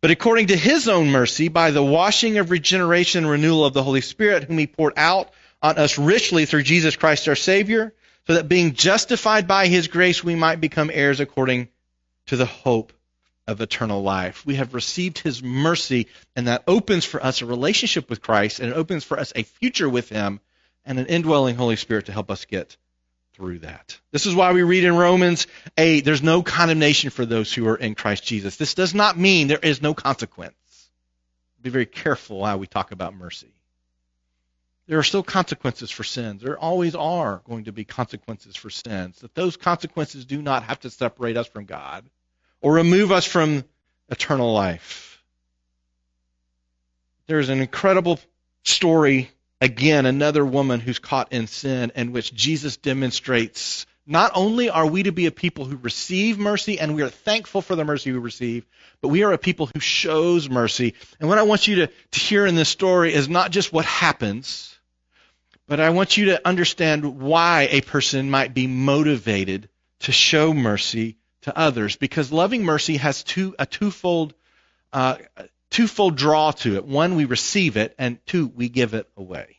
But 0.00 0.10
according 0.10 0.48
to 0.48 0.56
his 0.56 0.86
own 0.86 1.10
mercy, 1.10 1.48
by 1.48 1.70
the 1.70 1.82
washing 1.82 2.38
of 2.38 2.50
regeneration 2.50 3.24
and 3.24 3.30
renewal 3.30 3.64
of 3.64 3.72
the 3.72 3.82
Holy 3.82 4.02
Spirit, 4.02 4.44
whom 4.44 4.58
he 4.58 4.66
poured 4.66 4.92
out 4.96 5.30
on 5.62 5.78
us 5.78 5.98
richly 5.98 6.44
through 6.44 6.62
Jesus 6.62 6.94
Christ 6.94 7.26
our 7.26 7.34
Savior, 7.34 7.94
so 8.26 8.34
that 8.34 8.48
being 8.48 8.74
justified 8.74 9.46
by 9.46 9.66
his 9.66 9.88
grace, 9.88 10.24
we 10.24 10.34
might 10.34 10.60
become 10.60 10.90
heirs 10.92 11.20
according 11.20 11.68
to 12.26 12.36
the 12.36 12.46
hope 12.46 12.92
of 13.46 13.60
eternal 13.60 14.02
life. 14.02 14.44
We 14.46 14.54
have 14.54 14.72
received 14.72 15.18
his 15.18 15.42
mercy, 15.42 16.08
and 16.34 16.46
that 16.46 16.64
opens 16.66 17.04
for 17.04 17.22
us 17.22 17.42
a 17.42 17.46
relationship 17.46 18.08
with 18.08 18.22
Christ, 18.22 18.60
and 18.60 18.70
it 18.70 18.76
opens 18.76 19.04
for 19.04 19.18
us 19.18 19.32
a 19.36 19.42
future 19.42 19.88
with 19.88 20.08
him, 20.08 20.40
and 20.86 20.98
an 20.98 21.06
indwelling 21.06 21.56
Holy 21.56 21.76
Spirit 21.76 22.06
to 22.06 22.12
help 22.12 22.30
us 22.30 22.44
get 22.44 22.76
through 23.34 23.60
that. 23.60 23.98
This 24.12 24.26
is 24.26 24.34
why 24.34 24.52
we 24.52 24.62
read 24.62 24.84
in 24.84 24.96
Romans 24.96 25.46
8 25.76 26.04
there's 26.04 26.22
no 26.22 26.42
condemnation 26.42 27.10
for 27.10 27.26
those 27.26 27.52
who 27.52 27.66
are 27.68 27.76
in 27.76 27.94
Christ 27.94 28.24
Jesus. 28.24 28.56
This 28.56 28.74
does 28.74 28.94
not 28.94 29.18
mean 29.18 29.48
there 29.48 29.58
is 29.58 29.82
no 29.82 29.92
consequence. 29.92 30.54
Be 31.60 31.70
very 31.70 31.86
careful 31.86 32.44
how 32.44 32.58
we 32.58 32.66
talk 32.66 32.92
about 32.92 33.14
mercy. 33.14 33.52
There 34.86 34.98
are 34.98 35.04
still 35.04 35.22
consequences 35.22 35.90
for 35.90 36.04
sins. 36.04 36.42
There 36.42 36.58
always 36.58 36.94
are 36.94 37.40
going 37.44 37.64
to 37.64 37.72
be 37.72 37.84
consequences 37.84 38.54
for 38.54 38.68
sins. 38.68 39.20
That 39.20 39.34
those 39.34 39.56
consequences 39.56 40.26
do 40.26 40.42
not 40.42 40.64
have 40.64 40.80
to 40.80 40.90
separate 40.90 41.36
us 41.36 41.46
from 41.46 41.64
God 41.64 42.04
or 42.60 42.74
remove 42.74 43.10
us 43.10 43.24
from 43.24 43.64
eternal 44.10 44.52
life. 44.52 45.22
There's 47.26 47.48
an 47.48 47.60
incredible 47.60 48.20
story 48.62 49.30
again, 49.60 50.04
another 50.04 50.44
woman 50.44 50.80
who's 50.80 50.98
caught 50.98 51.32
in 51.32 51.46
sin, 51.46 51.92
in 51.94 52.12
which 52.12 52.34
Jesus 52.34 52.76
demonstrates 52.76 53.86
not 54.06 54.32
only 54.34 54.68
are 54.68 54.86
we 54.86 55.04
to 55.04 55.12
be 55.12 55.26
a 55.26 55.30
people 55.30 55.64
who 55.64 55.76
receive 55.76 56.38
mercy 56.38 56.78
and 56.78 56.94
we 56.94 57.02
are 57.02 57.08
thankful 57.08 57.62
for 57.62 57.74
the 57.74 57.84
mercy 57.84 58.12
we 58.12 58.18
receive, 58.18 58.66
but 59.00 59.08
we 59.08 59.22
are 59.22 59.32
a 59.32 59.38
people 59.38 59.68
who 59.72 59.80
shows 59.80 60.48
mercy. 60.48 60.94
And 61.18 61.28
what 61.28 61.38
I 61.38 61.42
want 61.42 61.66
you 61.66 61.76
to, 61.76 61.86
to 61.86 62.20
hear 62.20 62.46
in 62.46 62.54
this 62.54 62.68
story 62.68 63.14
is 63.14 63.28
not 63.28 63.50
just 63.50 63.72
what 63.72 63.84
happens, 63.86 64.78
but 65.66 65.80
I 65.80 65.90
want 65.90 66.16
you 66.16 66.26
to 66.26 66.46
understand 66.46 67.20
why 67.20 67.68
a 67.70 67.80
person 67.80 68.30
might 68.30 68.52
be 68.52 68.66
motivated 68.66 69.68
to 70.00 70.12
show 70.12 70.52
mercy 70.52 71.16
to 71.42 71.56
others. 71.56 71.96
Because 71.96 72.30
loving 72.30 72.64
mercy 72.64 72.98
has 72.98 73.22
two, 73.22 73.54
a 73.58 73.64
twofold 73.64 74.34
uh, 74.92 75.16
twofold 75.70 76.16
draw 76.16 76.52
to 76.52 76.76
it. 76.76 76.84
One, 76.84 77.16
we 77.16 77.24
receive 77.24 77.76
it, 77.76 77.94
and 77.98 78.24
two, 78.26 78.46
we 78.46 78.68
give 78.68 78.94
it 78.94 79.08
away. 79.16 79.56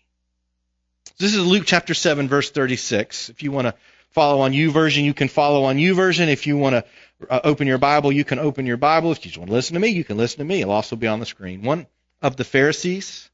This 1.17 1.35
is 1.35 1.45
Luke 1.45 1.63
chapter 1.65 1.93
7, 1.93 2.29
verse 2.29 2.51
36. 2.51 3.29
If 3.29 3.43
you 3.43 3.51
want 3.51 3.67
to 3.67 3.73
follow 4.15 4.41
on 4.41 4.53
YouVersion, 4.53 5.03
you 5.03 5.13
can 5.13 5.27
follow 5.27 5.65
on 5.65 5.75
YouVersion. 5.75 6.29
If 6.29 6.47
you 6.47 6.55
want 6.55 6.75
to 6.75 6.85
uh, 7.29 7.41
open 7.43 7.67
your 7.67 7.77
Bible, 7.77 8.13
you 8.13 8.23
can 8.23 8.39
open 8.39 8.65
your 8.65 8.77
Bible. 8.77 9.11
If 9.11 9.25
you 9.25 9.29
just 9.29 9.37
want 9.37 9.49
to 9.49 9.53
listen 9.53 9.73
to 9.73 9.79
me, 9.81 9.89
you 9.89 10.05
can 10.05 10.15
listen 10.15 10.39
to 10.39 10.45
me. 10.45 10.61
It'll 10.61 10.73
also 10.73 10.95
be 10.95 11.07
on 11.07 11.19
the 11.19 11.25
screen. 11.25 11.63
One 11.63 11.85
of 12.21 12.37
the 12.37 12.45
Pharisees 12.45 13.29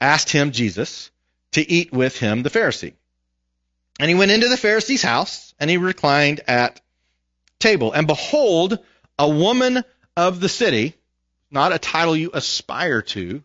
asked 0.00 0.30
him, 0.30 0.52
Jesus, 0.52 1.10
to 1.52 1.70
eat 1.70 1.92
with 1.92 2.18
him, 2.18 2.42
the 2.42 2.48
Pharisee. 2.48 2.94
And 4.00 4.08
he 4.08 4.14
went 4.14 4.30
into 4.30 4.48
the 4.48 4.56
Pharisee's 4.56 5.02
house, 5.02 5.54
and 5.60 5.68
he 5.68 5.76
reclined 5.76 6.40
at 6.48 6.80
table. 7.58 7.92
And 7.92 8.06
behold, 8.06 8.78
a 9.18 9.28
woman 9.28 9.84
of 10.16 10.40
the 10.40 10.48
city, 10.48 10.94
not 11.50 11.74
a 11.74 11.78
title 11.78 12.16
you 12.16 12.30
aspire 12.32 13.02
to, 13.02 13.42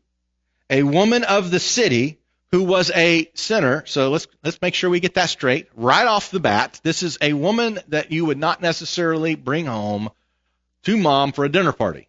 a 0.69 0.83
woman 0.83 1.25
of 1.25 1.51
the 1.51 1.59
city 1.59 2.20
who 2.51 2.63
was 2.63 2.91
a 2.91 3.29
sinner. 3.34 3.84
So 3.86 4.10
let's 4.10 4.27
let's 4.43 4.62
make 4.62 4.75
sure 4.75 4.89
we 4.89 5.00
get 5.00 5.15
that 5.15 5.29
straight 5.29 5.67
right 5.75 6.05
off 6.05 6.31
the 6.31 6.39
bat. 6.39 6.79
This 6.84 7.03
is 7.03 7.17
a 7.22 7.34
woman 7.34 7.79
that 7.88 8.12
you 8.12 8.25
would 8.25 8.38
not 8.38 8.62
necessarily 8.62 9.36
bring 9.36 9.65
home 9.65 10.10
to 10.84 10.98
mom 10.98 11.31
for 11.31 11.46
a 11.46 11.50
dinner 11.50 11.72
party. 11.72 12.08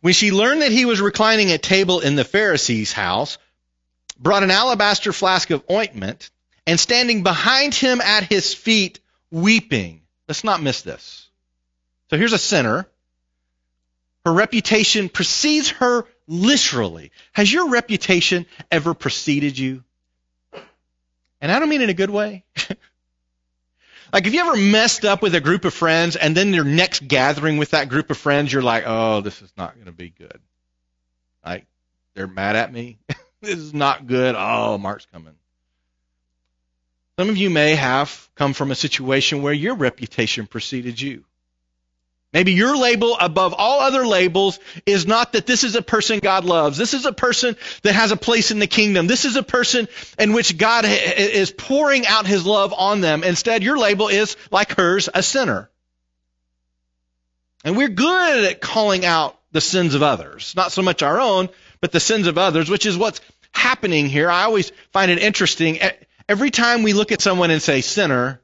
When 0.00 0.14
she 0.14 0.32
learned 0.32 0.62
that 0.62 0.72
he 0.72 0.84
was 0.84 1.00
reclining 1.00 1.50
at 1.52 1.62
table 1.62 2.00
in 2.00 2.16
the 2.16 2.24
Pharisee's 2.24 2.92
house, 2.92 3.38
brought 4.18 4.42
an 4.42 4.50
alabaster 4.50 5.12
flask 5.12 5.50
of 5.50 5.62
ointment, 5.70 6.30
and 6.66 6.78
standing 6.78 7.22
behind 7.22 7.74
him 7.74 8.00
at 8.00 8.24
his 8.24 8.54
feet, 8.54 9.00
weeping. 9.30 10.02
Let's 10.28 10.44
not 10.44 10.62
miss 10.62 10.82
this. 10.82 11.28
So 12.10 12.16
here's 12.16 12.32
a 12.32 12.38
sinner. 12.38 12.86
Her 14.24 14.32
reputation 14.32 15.08
precedes 15.08 15.70
her 15.70 16.04
literally. 16.26 17.12
Has 17.32 17.52
your 17.52 17.70
reputation 17.70 18.46
ever 18.70 18.94
preceded 18.94 19.58
you? 19.58 19.84
And 21.40 21.50
I 21.50 21.58
don't 21.58 21.68
mean 21.68 21.82
in 21.82 21.90
a 21.90 21.94
good 21.94 22.10
way. 22.10 22.44
like, 24.12 24.24
have 24.24 24.32
you 24.32 24.40
ever 24.40 24.56
messed 24.56 25.04
up 25.04 25.22
with 25.22 25.34
a 25.34 25.40
group 25.40 25.64
of 25.64 25.74
friends 25.74 26.14
and 26.16 26.36
then 26.36 26.54
your 26.54 26.64
next 26.64 27.06
gathering 27.06 27.58
with 27.58 27.70
that 27.70 27.88
group 27.88 28.10
of 28.10 28.16
friends, 28.16 28.52
you're 28.52 28.62
like, 28.62 28.84
oh, 28.86 29.20
this 29.22 29.42
is 29.42 29.52
not 29.56 29.74
going 29.74 29.86
to 29.86 29.92
be 29.92 30.10
good. 30.10 30.40
Like, 31.44 31.66
they're 32.14 32.28
mad 32.28 32.54
at 32.56 32.72
me. 32.72 32.98
this 33.40 33.58
is 33.58 33.74
not 33.74 34.06
good. 34.06 34.36
Oh, 34.38 34.78
Mark's 34.78 35.06
coming. 35.12 35.34
Some 37.18 37.28
of 37.28 37.36
you 37.36 37.50
may 37.50 37.74
have 37.74 38.28
come 38.36 38.52
from 38.52 38.70
a 38.70 38.74
situation 38.74 39.42
where 39.42 39.52
your 39.52 39.74
reputation 39.74 40.46
preceded 40.46 41.00
you. 41.00 41.24
Maybe 42.32 42.52
your 42.52 42.76
label 42.76 43.16
above 43.20 43.54
all 43.56 43.80
other 43.80 44.06
labels 44.06 44.58
is 44.86 45.06
not 45.06 45.34
that 45.34 45.46
this 45.46 45.64
is 45.64 45.76
a 45.76 45.82
person 45.82 46.18
God 46.18 46.46
loves. 46.46 46.78
This 46.78 46.94
is 46.94 47.04
a 47.04 47.12
person 47.12 47.56
that 47.82 47.94
has 47.94 48.10
a 48.10 48.16
place 48.16 48.50
in 48.50 48.58
the 48.58 48.66
kingdom. 48.66 49.06
This 49.06 49.26
is 49.26 49.36
a 49.36 49.42
person 49.42 49.86
in 50.18 50.32
which 50.32 50.56
God 50.56 50.86
is 50.86 51.50
pouring 51.50 52.06
out 52.06 52.26
his 52.26 52.46
love 52.46 52.72
on 52.72 53.02
them. 53.02 53.22
Instead, 53.22 53.62
your 53.62 53.76
label 53.76 54.08
is, 54.08 54.36
like 54.50 54.72
hers, 54.72 55.10
a 55.12 55.22
sinner. 55.22 55.68
And 57.64 57.76
we're 57.76 57.88
good 57.88 58.44
at 58.44 58.60
calling 58.60 59.04
out 59.04 59.38
the 59.52 59.60
sins 59.60 59.94
of 59.94 60.02
others. 60.02 60.54
Not 60.56 60.72
so 60.72 60.82
much 60.82 61.02
our 61.02 61.20
own, 61.20 61.48
but 61.80 61.92
the 61.92 62.00
sins 62.00 62.26
of 62.26 62.38
others, 62.38 62.70
which 62.70 62.86
is 62.86 62.96
what's 62.96 63.20
happening 63.52 64.08
here. 64.08 64.30
I 64.30 64.44
always 64.44 64.72
find 64.92 65.10
it 65.10 65.18
interesting. 65.18 65.78
Every 66.28 66.50
time 66.50 66.82
we 66.82 66.94
look 66.94 67.12
at 67.12 67.20
someone 67.20 67.50
and 67.50 67.60
say 67.60 67.82
sinner, 67.82 68.40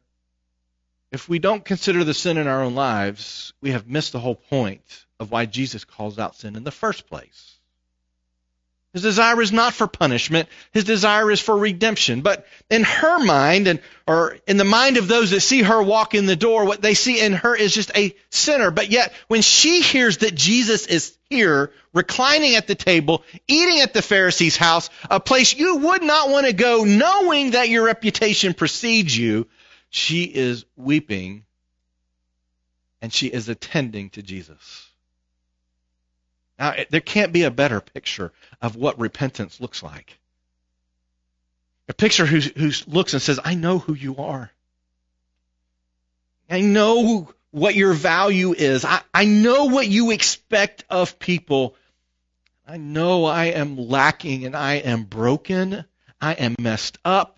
if 1.11 1.29
we 1.29 1.39
don't 1.39 1.65
consider 1.65 2.05
the 2.05 2.15
sin 2.15 2.37
in 2.37 2.47
our 2.47 2.63
own 2.63 2.75
lives, 2.75 3.53
we 3.61 3.71
have 3.71 3.89
missed 3.89 4.13
the 4.13 4.21
whole 4.21 4.35
point 4.35 5.07
of 5.19 5.31
why 5.31 5.47
Jesus 5.47 5.85
calls 5.85 6.19
out 6.19 6.37
sin 6.37 6.57
in 6.57 6.65
the 6.65 6.71
first 6.71 7.09
place. 7.09 7.59
His 8.95 9.03
desire 9.03 9.41
is 9.43 9.53
not 9.53 9.75
for 9.75 9.87
punishment. 9.87 10.49
His 10.73 10.85
desire 10.85 11.31
is 11.31 11.41
for 11.41 11.57
redemption. 11.57 12.23
But 12.23 12.47
in 12.71 12.85
her 12.85 13.23
mind, 13.23 13.69
and 13.69 13.81
or 14.07 14.39
in 14.47 14.57
the 14.57 14.65
mind 14.65 14.97
of 14.97 15.09
those 15.09 15.31
that 15.31 15.41
see 15.41 15.63
her 15.63 15.83
walk 15.83 16.15
in 16.15 16.25
the 16.25 16.37
door, 16.37 16.65
what 16.65 16.81
they 16.81 16.95
see 16.95 17.21
in 17.21 17.35
her 17.35 17.55
is 17.55 17.75
just 17.75 17.91
a 17.95 18.17
sinner. 18.31 18.71
But 18.71 18.91
yet, 18.91 19.13
when 19.29 19.43
she 19.43 19.83
hears 19.83 20.19
that 20.19 20.35
Jesus 20.35 20.87
is 20.87 21.17
here, 21.29 21.71
reclining 21.93 22.55
at 22.55 22.67
the 22.67 22.75
table, 22.75 23.25
eating 23.47 23.81
at 23.81 23.93
the 23.93 24.01
Pharisee's 24.01 24.57
house, 24.57 24.89
a 25.11 25.21
place 25.21 25.55
you 25.55 25.77
would 25.77 26.03
not 26.03 26.31
want 26.31 26.47
to 26.47 26.55
go, 26.55 26.85
knowing 26.85 27.51
that 27.51 27.69
your 27.69 27.85
reputation 27.85 28.55
precedes 28.55 29.17
you, 29.17 29.47
she 29.91 30.25
is 30.25 30.65
weeping 30.77 31.45
and 33.01 33.13
she 33.13 33.29
is 33.29 33.49
attending 33.49 34.11
to 34.11 34.23
Jesus. 34.23 34.89
Now, 36.59 36.75
there 36.91 37.01
can't 37.01 37.33
be 37.33 37.45
a 37.45 37.51
better 37.51 37.81
picture 37.81 38.33
of 38.61 38.75
what 38.75 38.99
repentance 38.99 39.61
looks 39.61 39.83
like. 39.83 40.19
A 41.89 41.95
picture 41.95 42.27
who, 42.27 42.41
who 42.41 42.73
looks 42.87 43.13
and 43.13 43.23
says, 43.23 43.39
I 43.43 43.55
know 43.55 43.79
who 43.79 43.95
you 43.95 44.17
are. 44.17 44.51
I 46.51 46.61
know 46.61 47.33
what 47.51 47.75
your 47.75 47.93
value 47.93 48.53
is. 48.53 48.85
I, 48.85 49.01
I 49.15 49.25
know 49.25 49.67
what 49.67 49.87
you 49.87 50.11
expect 50.11 50.85
of 50.91 51.19
people. 51.19 51.77
I 52.67 52.77
know 52.77 53.25
I 53.25 53.47
am 53.47 53.77
lacking 53.77 54.45
and 54.45 54.57
I 54.57 54.75
am 54.75 55.05
broken. 55.05 55.85
I 56.21 56.33
am 56.33 56.57
messed 56.59 56.99
up. 57.05 57.38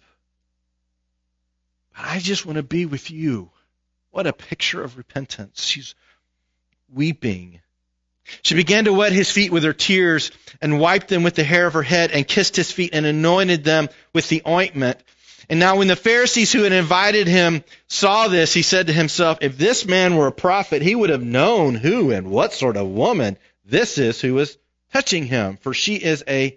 I 2.03 2.19
just 2.19 2.47
want 2.47 2.57
to 2.57 2.63
be 2.63 2.87
with 2.87 3.11
you. 3.11 3.51
What 4.11 4.27
a 4.27 4.33
picture 4.33 4.83
of 4.83 4.97
repentance. 4.97 5.65
She's 5.65 5.95
weeping. 6.93 7.61
She 8.43 8.55
began 8.55 8.85
to 8.85 8.93
wet 8.93 9.13
his 9.13 9.31
feet 9.31 9.51
with 9.51 9.65
her 9.65 9.73
tears 9.73 10.31
and 10.61 10.81
wiped 10.81 11.09
them 11.09 11.23
with 11.23 11.35
the 11.35 11.45
hair 11.45 11.67
of 11.67 11.75
her 11.75 11.83
head 11.83 12.11
and 12.11 12.27
kissed 12.27 12.57
his 12.57 12.71
feet 12.71 12.91
and 12.93 13.07
anointed 13.07 13.65
them 13.65 13.89
with 14.13 14.29
the 14.29 14.43
ointment. 14.47 14.99
And 15.49 15.59
now 15.59 15.77
when 15.77 15.89
the 15.89 15.97
Pharisees 15.97 16.53
who 16.53 16.63
had 16.63 16.73
invited 16.73 17.27
him 17.27 17.65
saw 17.89 18.29
this, 18.29 18.53
he 18.53 18.63
said 18.63 18.87
to 18.87 18.93
himself, 18.93 19.39
if 19.41 19.59
this 19.59 19.85
man 19.85 20.17
were 20.17 20.29
a 20.29 20.33
prophet, 20.33 20.83
he 20.83 20.95
would 20.95 21.11
have 21.11 21.25
known 21.25 21.75
who 21.75 22.13
and 22.13 22.31
what 22.31 22.53
sort 22.53 22.77
of 22.77 22.87
woman 22.87 23.37
this 23.65 23.99
is 23.99 24.21
who 24.21 24.39
is 24.39 24.57
touching 24.93 25.25
him, 25.25 25.57
for 25.57 25.75
she 25.75 25.97
is 25.97 26.23
a 26.29 26.57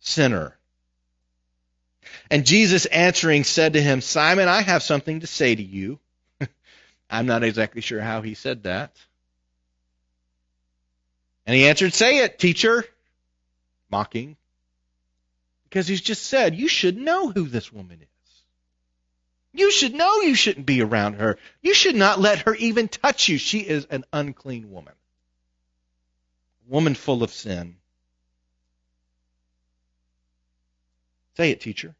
sinner. 0.00 0.55
And 2.30 2.44
Jesus 2.44 2.86
answering 2.86 3.44
said 3.44 3.74
to 3.74 3.82
him, 3.82 4.00
Simon, 4.00 4.48
I 4.48 4.62
have 4.62 4.82
something 4.82 5.20
to 5.20 5.26
say 5.26 5.54
to 5.54 5.62
you. 5.62 5.98
I'm 7.10 7.26
not 7.26 7.44
exactly 7.44 7.80
sure 7.80 8.00
how 8.00 8.22
he 8.22 8.34
said 8.34 8.64
that. 8.64 8.96
And 11.46 11.54
he 11.54 11.68
answered, 11.68 11.94
Say 11.94 12.18
it, 12.18 12.38
teacher, 12.38 12.84
mocking. 13.90 14.36
Because 15.64 15.86
he's 15.86 16.00
just 16.00 16.24
said, 16.24 16.56
You 16.56 16.68
should 16.68 16.96
know 16.96 17.30
who 17.30 17.46
this 17.46 17.72
woman 17.72 17.98
is. 18.00 18.08
You 19.52 19.70
should 19.70 19.94
know 19.94 20.20
you 20.20 20.34
shouldn't 20.34 20.66
be 20.66 20.82
around 20.82 21.14
her. 21.14 21.38
You 21.62 21.74
should 21.74 21.96
not 21.96 22.20
let 22.20 22.40
her 22.40 22.54
even 22.56 22.88
touch 22.88 23.28
you. 23.28 23.38
She 23.38 23.60
is 23.60 23.86
an 23.86 24.04
unclean 24.12 24.70
woman. 24.70 24.92
A 26.66 26.72
woman 26.72 26.94
full 26.94 27.22
of 27.22 27.32
sin. 27.32 27.76
Say 31.36 31.52
it, 31.52 31.60
teacher 31.60 31.94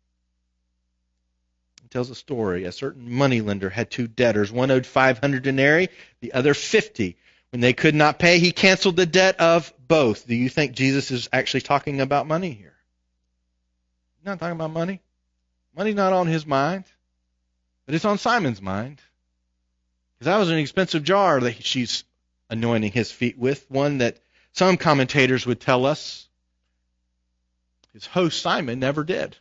tells 1.97 2.11
a 2.11 2.15
story. 2.15 2.65
A 2.65 2.73
certain 2.73 3.11
moneylender 3.11 3.71
had 3.71 3.91
two 3.91 4.07
debtors. 4.07 4.53
One 4.53 4.71
owed 4.71 4.85
500 4.85 5.43
denarii, 5.43 5.89
the 6.21 6.35
other 6.35 6.53
50. 6.53 7.17
When 7.53 7.63
they 7.63 7.73
could 7.73 7.95
not 7.95 8.19
pay, 8.19 8.39
he 8.39 8.53
canceled 8.53 8.97
the 8.97 9.07
debt 9.07 9.41
of 9.41 9.73
both. 9.89 10.27
Do 10.27 10.35
you 10.35 10.51
think 10.51 10.73
Jesus 10.73 11.11
is 11.11 11.31
actually 11.33 11.63
talking 11.63 12.03
about 12.03 12.27
money 12.27 12.53
here? 12.53 12.75
He's 14.19 14.27
not 14.27 14.39
talking 14.39 14.57
about 14.57 14.73
money. 14.73 15.01
Money's 15.75 15.95
not 15.95 16.13
on 16.13 16.27
his 16.27 16.45
mind, 16.45 16.85
but 17.87 17.95
it's 17.95 18.05
on 18.05 18.19
Simon's 18.19 18.61
mind. 18.61 19.01
Because 20.19 20.27
that 20.27 20.37
was 20.37 20.51
an 20.51 20.59
expensive 20.59 21.03
jar 21.03 21.41
that 21.41 21.65
she's 21.65 22.05
anointing 22.51 22.93
his 22.93 23.11
feet 23.11 23.39
with, 23.39 23.65
one 23.71 23.99
that 23.99 24.19
some 24.53 24.77
commentators 24.77 25.47
would 25.47 25.61
tell 25.61 25.87
us 25.87 26.29
his 27.95 28.05
host 28.05 28.43
Simon 28.43 28.81
never 28.81 29.03
did. 29.03 29.35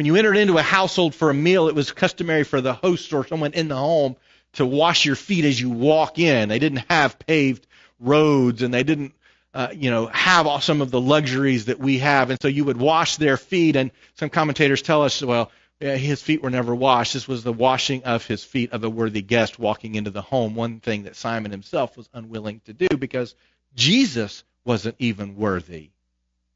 When 0.00 0.06
you 0.06 0.16
entered 0.16 0.38
into 0.38 0.56
a 0.56 0.62
household 0.62 1.14
for 1.14 1.28
a 1.28 1.34
meal, 1.34 1.68
it 1.68 1.74
was 1.74 1.92
customary 1.92 2.44
for 2.44 2.62
the 2.62 2.72
host 2.72 3.12
or 3.12 3.26
someone 3.26 3.52
in 3.52 3.68
the 3.68 3.76
home 3.76 4.16
to 4.54 4.64
wash 4.64 5.04
your 5.04 5.14
feet 5.14 5.44
as 5.44 5.60
you 5.60 5.68
walk 5.68 6.18
in. 6.18 6.48
They 6.48 6.58
didn't 6.58 6.86
have 6.88 7.18
paved 7.18 7.66
roads 7.98 8.62
and 8.62 8.72
they 8.72 8.82
didn't, 8.82 9.12
uh, 9.52 9.68
you 9.74 9.90
know, 9.90 10.06
have 10.06 10.46
all, 10.46 10.62
some 10.62 10.80
of 10.80 10.90
the 10.90 11.02
luxuries 11.02 11.66
that 11.66 11.78
we 11.78 11.98
have. 11.98 12.30
And 12.30 12.40
so 12.40 12.48
you 12.48 12.64
would 12.64 12.78
wash 12.78 13.16
their 13.16 13.36
feet. 13.36 13.76
And 13.76 13.90
some 14.14 14.30
commentators 14.30 14.80
tell 14.80 15.02
us, 15.02 15.20
well, 15.20 15.52
his 15.78 16.22
feet 16.22 16.42
were 16.42 16.48
never 16.48 16.74
washed. 16.74 17.12
This 17.12 17.28
was 17.28 17.44
the 17.44 17.52
washing 17.52 18.04
of 18.04 18.26
his 18.26 18.42
feet 18.42 18.72
of 18.72 18.82
a 18.82 18.88
worthy 18.88 19.20
guest 19.20 19.58
walking 19.58 19.96
into 19.96 20.10
the 20.10 20.22
home. 20.22 20.54
One 20.54 20.80
thing 20.80 21.02
that 21.02 21.14
Simon 21.14 21.50
himself 21.50 21.98
was 21.98 22.08
unwilling 22.14 22.62
to 22.64 22.72
do 22.72 22.88
because 22.96 23.34
Jesus 23.76 24.44
wasn't 24.64 24.96
even 24.98 25.36
worthy 25.36 25.90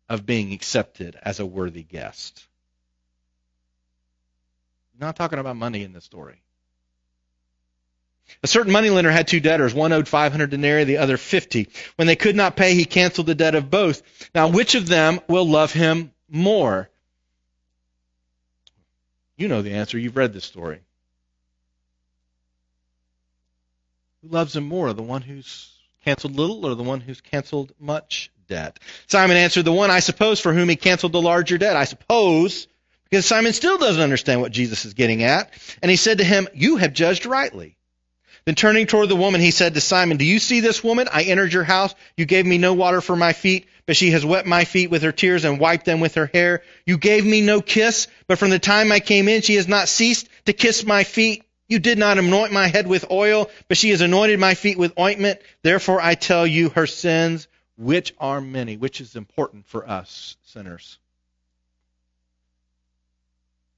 of 0.09 0.25
being 0.25 0.55
accepted 0.55 1.19
as 1.23 1.41
a 1.41 1.45
worthy 1.45 1.83
guest 1.83 2.47
not 4.99 5.17
talking 5.17 5.39
about 5.39 5.57
money 5.57 5.83
in 5.83 5.93
this 5.93 6.05
story. 6.05 6.41
A 8.43 8.47
certain 8.47 8.73
moneylender 8.73 9.11
had 9.11 9.29
two 9.29 9.41
debtors. 9.41 9.75
One 9.75 9.93
owed 9.93 10.09
500 10.09 10.51
denarii, 10.51 10.85
the 10.85 10.99
other 10.99 11.17
50. 11.17 11.69
When 11.97 12.07
they 12.07 12.17
could 12.17 12.37
not 12.37 12.57
pay, 12.57 12.75
he 12.75 12.85
canceled 12.85 13.27
the 13.27 13.35
debt 13.35 13.55
of 13.55 13.71
both. 13.71 14.03
Now, 14.35 14.49
which 14.49 14.75
of 14.75 14.89
them 14.89 15.21
will 15.29 15.49
love 15.49 15.73
him 15.73 16.13
more? 16.29 16.89
You 19.37 19.49
know 19.49 19.63
the 19.63 19.73
answer. 19.75 19.99
You've 19.99 20.17
read 20.17 20.33
this 20.33 20.45
story. 20.45 20.81
Who 24.23 24.29
loves 24.29 24.57
him 24.57 24.65
more, 24.65 24.93
the 24.93 25.03
one 25.03 25.23
who's 25.23 25.71
canceled 26.05 26.37
little 26.37 26.67
or 26.67 26.75
the 26.75 26.83
one 26.83 27.01
who's 27.01 27.21
canceled 27.21 27.73
much 27.79 28.31
debt? 28.49 28.79
Simon 29.07 29.37
answered, 29.37 29.65
The 29.65 29.73
one, 29.73 29.91
I 29.91 30.01
suppose, 30.01 30.41
for 30.41 30.55
whom 30.55 30.69
he 30.69 30.77
canceled 30.77 31.13
the 31.13 31.21
larger 31.21 31.59
debt. 31.59 31.77
I 31.77 31.85
suppose 31.85 32.69
because 33.15 33.27
Simon 33.27 33.53
still 33.53 33.79
doesn't 33.79 34.03
understand 34.03 34.41
what 34.41 34.51
Jesus 34.51 34.85
is 34.85 34.95
getting 34.95 35.23
at. 35.23 35.49
And 35.81 35.89
he 35.89 35.97
said 35.97 36.19
to 36.19 36.25
him, 36.25 36.49
You 36.53 36.79
have 36.79 36.93
judged 36.93 37.27
rightly. 37.27 37.77
Then 38.45 38.57
turning 38.57 38.89
toward 38.89 39.09
the 39.09 39.15
woman, 39.15 39.41
he 39.41 39.53
said 39.53 39.75
to 39.75 39.81
Simon, 39.81 40.17
Do 40.17 40.25
you 40.25 40.41
see 40.41 40.59
this 40.59 40.83
woman? 40.83 41.07
I 41.13 41.23
entered 41.23 41.53
your 41.53 41.63
house. 41.63 41.95
You 42.17 42.25
gave 42.25 42.45
me 42.45 42.59
no 42.59 42.75
water 42.75 43.01
for 43.01 43.15
my 43.15 43.33
feet, 43.33 43.69
but 43.87 43.95
she 43.95 44.11
has 44.11 44.27
wet 44.27 44.47
my 44.47 44.65
feet 44.65 44.91
with 44.91 45.03
her 45.03 45.13
tears 45.13 45.45
and 45.45 45.61
wiped 45.61 45.85
them 45.85 46.01
with 46.01 46.17
her 46.17 46.27
hair. 46.27 46.65
You 46.87 46.99
gave 46.99 47.25
me 47.25 47.41
no 47.41 47.61
kiss, 47.61 48.09
but 48.27 48.41
from 48.41 48.51
the 48.51 48.59
time 48.59 48.91
I 48.91 48.99
came 48.99 49.29
in, 49.29 49.43
she 49.43 49.55
has 49.55 49.69
not 49.69 49.87
ceased 49.87 50.29
to 50.47 50.53
kiss 50.53 50.85
my 50.85 51.05
feet. 51.05 51.45
You 51.69 51.79
did 51.79 51.99
not 51.99 52.19
anoint 52.19 52.53
my 52.53 52.67
head 52.67 52.89
with 52.89 53.13
oil, 53.13 53.49
but 53.69 53.77
she 53.77 53.91
has 53.91 54.01
anointed 54.01 54.41
my 54.41 54.55
feet 54.55 54.77
with 54.77 54.99
ointment. 54.99 55.39
Therefore 55.63 56.01
I 56.01 56.17
tell 56.17 56.49
you 56.49 56.71
her 56.71 56.89
sins, 56.89 57.47
which 57.77 58.13
are 58.19 58.41
many, 58.41 58.77
which 58.77 59.01
is 59.01 59.15
important 59.15 59.67
for 59.69 59.89
us 59.89 60.37
sinners. 60.47 60.99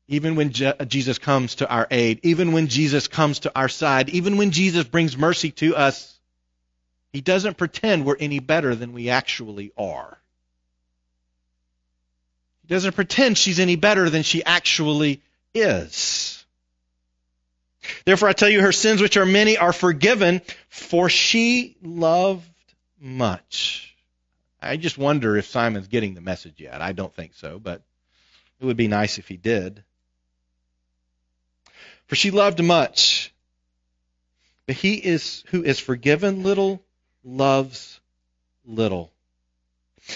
Even 0.08 0.36
when 0.36 0.52
Je- 0.52 0.72
Jesus 0.86 1.18
comes 1.18 1.56
to 1.56 1.68
our 1.68 1.86
aid, 1.90 2.20
even 2.22 2.52
when 2.52 2.68
Jesus 2.68 3.08
comes 3.08 3.40
to 3.40 3.52
our 3.58 3.68
side, 3.68 4.08
even 4.10 4.36
when 4.36 4.52
Jesus 4.52 4.84
brings 4.84 5.16
mercy 5.16 5.50
to 5.52 5.74
us, 5.74 6.16
he 7.12 7.20
doesn't 7.20 7.56
pretend 7.56 8.04
we're 8.04 8.16
any 8.16 8.38
better 8.38 8.74
than 8.74 8.92
we 8.92 9.08
actually 9.10 9.72
are. 9.76 10.18
He 12.62 12.68
doesn't 12.74 12.94
pretend 12.94 13.38
she's 13.38 13.58
any 13.58 13.76
better 13.76 14.10
than 14.10 14.22
she 14.22 14.44
actually 14.44 15.22
is. 15.54 16.44
Therefore, 18.04 18.28
I 18.28 18.32
tell 18.32 18.48
you, 18.48 18.60
her 18.62 18.72
sins, 18.72 19.00
which 19.00 19.16
are 19.16 19.26
many, 19.26 19.56
are 19.56 19.72
forgiven, 19.72 20.40
for 20.68 21.08
she 21.08 21.76
loved 21.82 22.44
much. 23.00 23.96
I 24.60 24.76
just 24.76 24.98
wonder 24.98 25.36
if 25.36 25.46
Simon's 25.46 25.88
getting 25.88 26.14
the 26.14 26.20
message 26.20 26.58
yet. 26.58 26.80
I 26.80 26.92
don't 26.92 27.14
think 27.14 27.34
so, 27.34 27.58
but 27.58 27.82
it 28.60 28.64
would 28.64 28.76
be 28.76 28.88
nice 28.88 29.18
if 29.18 29.28
he 29.28 29.36
did. 29.36 29.84
For 32.06 32.14
she 32.14 32.30
loved 32.30 32.62
much. 32.62 33.32
But 34.66 34.76
he 34.76 34.94
is 34.94 35.44
who 35.48 35.62
is 35.62 35.78
forgiven 35.78 36.42
little 36.42 36.82
loves 37.24 38.00
little. 38.64 39.12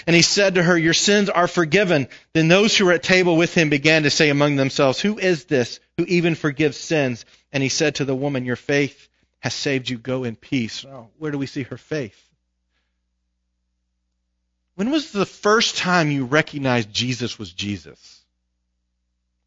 And 0.07 0.15
he 0.15 0.21
said 0.21 0.55
to 0.55 0.63
her, 0.63 0.77
Your 0.77 0.93
sins 0.93 1.29
are 1.29 1.47
forgiven. 1.47 2.07
Then 2.33 2.47
those 2.47 2.77
who 2.77 2.85
were 2.85 2.93
at 2.93 3.03
table 3.03 3.35
with 3.35 3.53
him 3.53 3.69
began 3.69 4.03
to 4.03 4.09
say 4.09 4.29
among 4.29 4.55
themselves, 4.55 5.01
Who 5.01 5.17
is 5.17 5.45
this 5.45 5.79
who 5.97 6.05
even 6.05 6.35
forgives 6.35 6.77
sins? 6.77 7.25
And 7.51 7.61
he 7.61 7.69
said 7.69 7.95
to 7.95 8.05
the 8.05 8.15
woman, 8.15 8.45
Your 8.45 8.55
faith 8.55 9.09
has 9.39 9.53
saved 9.53 9.89
you. 9.89 9.97
Go 9.97 10.23
in 10.23 10.35
peace. 10.35 10.85
Oh, 10.85 11.09
where 11.17 11.31
do 11.31 11.37
we 11.37 11.47
see 11.47 11.63
her 11.63 11.77
faith? 11.77 12.17
When 14.75 14.91
was 14.91 15.11
the 15.11 15.25
first 15.25 15.77
time 15.77 16.09
you 16.09 16.25
recognized 16.25 16.93
Jesus 16.93 17.37
was 17.37 17.51
Jesus? 17.51 18.23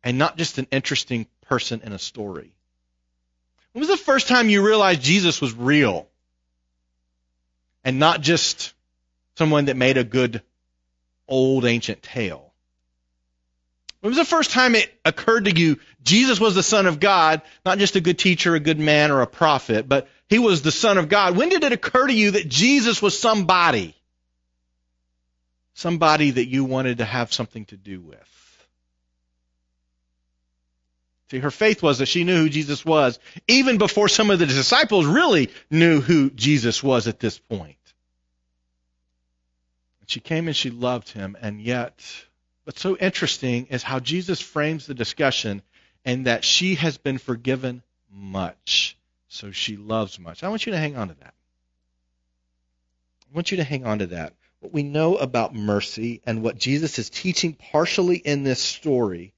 And 0.02 0.18
not 0.18 0.36
just 0.36 0.58
an 0.58 0.66
interesting 0.70 1.26
person 1.44 1.80
in 1.84 1.92
a 1.92 1.98
story? 1.98 2.54
When 3.72 3.80
was 3.80 3.88
the 3.88 3.96
first 3.96 4.28
time 4.28 4.48
you 4.48 4.64
realized 4.64 5.02
Jesus 5.02 5.40
was 5.40 5.52
real? 5.52 6.08
And 7.84 7.98
not 7.98 8.20
just 8.20 8.72
someone 9.36 9.66
that 9.66 9.76
made 9.76 9.98
a 9.98 10.04
good 10.04 10.42
old 11.28 11.64
ancient 11.64 12.02
tale? 12.02 12.52
When 14.00 14.10
was 14.10 14.18
the 14.18 14.24
first 14.24 14.50
time 14.50 14.74
it 14.74 14.92
occurred 15.04 15.46
to 15.46 15.58
you 15.58 15.78
Jesus 16.02 16.38
was 16.38 16.54
the 16.54 16.62
Son 16.62 16.86
of 16.86 17.00
God, 17.00 17.40
not 17.64 17.78
just 17.78 17.96
a 17.96 18.00
good 18.00 18.18
teacher, 18.18 18.54
a 18.54 18.60
good 18.60 18.78
man, 18.78 19.10
or 19.10 19.22
a 19.22 19.26
prophet, 19.26 19.88
but 19.88 20.08
he 20.28 20.38
was 20.38 20.60
the 20.60 20.70
Son 20.70 20.98
of 20.98 21.08
God? 21.08 21.36
When 21.36 21.48
did 21.48 21.64
it 21.64 21.72
occur 21.72 22.06
to 22.06 22.12
you 22.12 22.32
that 22.32 22.48
Jesus 22.48 23.00
was 23.00 23.18
somebody? 23.18 23.96
Somebody 25.72 26.32
that 26.32 26.46
you 26.46 26.64
wanted 26.64 26.98
to 26.98 27.04
have 27.04 27.32
something 27.32 27.64
to 27.66 27.76
do 27.76 28.00
with? 28.00 28.43
See, 31.30 31.38
her 31.38 31.50
faith 31.50 31.82
was 31.82 31.98
that 31.98 32.06
she 32.06 32.24
knew 32.24 32.42
who 32.42 32.48
Jesus 32.48 32.84
was, 32.84 33.18
even 33.48 33.78
before 33.78 34.08
some 34.08 34.30
of 34.30 34.38
the 34.38 34.46
disciples 34.46 35.06
really 35.06 35.50
knew 35.70 36.00
who 36.00 36.30
Jesus 36.30 36.82
was 36.82 37.08
at 37.08 37.18
this 37.18 37.38
point. 37.38 37.76
She 40.06 40.20
came 40.20 40.48
and 40.48 40.56
she 40.56 40.70
loved 40.70 41.08
him, 41.08 41.36
and 41.40 41.60
yet, 41.60 42.04
what's 42.64 42.80
so 42.80 42.96
interesting 42.96 43.66
is 43.66 43.82
how 43.82 44.00
Jesus 44.00 44.40
frames 44.40 44.86
the 44.86 44.94
discussion 44.94 45.62
and 46.04 46.26
that 46.26 46.44
she 46.44 46.74
has 46.74 46.98
been 46.98 47.16
forgiven 47.16 47.82
much, 48.12 48.98
so 49.28 49.50
she 49.50 49.76
loves 49.76 50.18
much. 50.18 50.44
I 50.44 50.48
want 50.50 50.66
you 50.66 50.72
to 50.72 50.78
hang 50.78 50.96
on 50.96 51.08
to 51.08 51.14
that. 51.14 51.34
I 53.22 53.34
want 53.34 53.50
you 53.50 53.56
to 53.56 53.64
hang 53.64 53.86
on 53.86 54.00
to 54.00 54.06
that. 54.08 54.34
What 54.60 54.72
we 54.72 54.82
know 54.82 55.16
about 55.16 55.54
mercy 55.54 56.20
and 56.24 56.42
what 56.42 56.58
Jesus 56.58 56.98
is 56.98 57.08
teaching 57.08 57.54
partially 57.54 58.16
in 58.16 58.44
this 58.44 58.60
story 58.60 59.32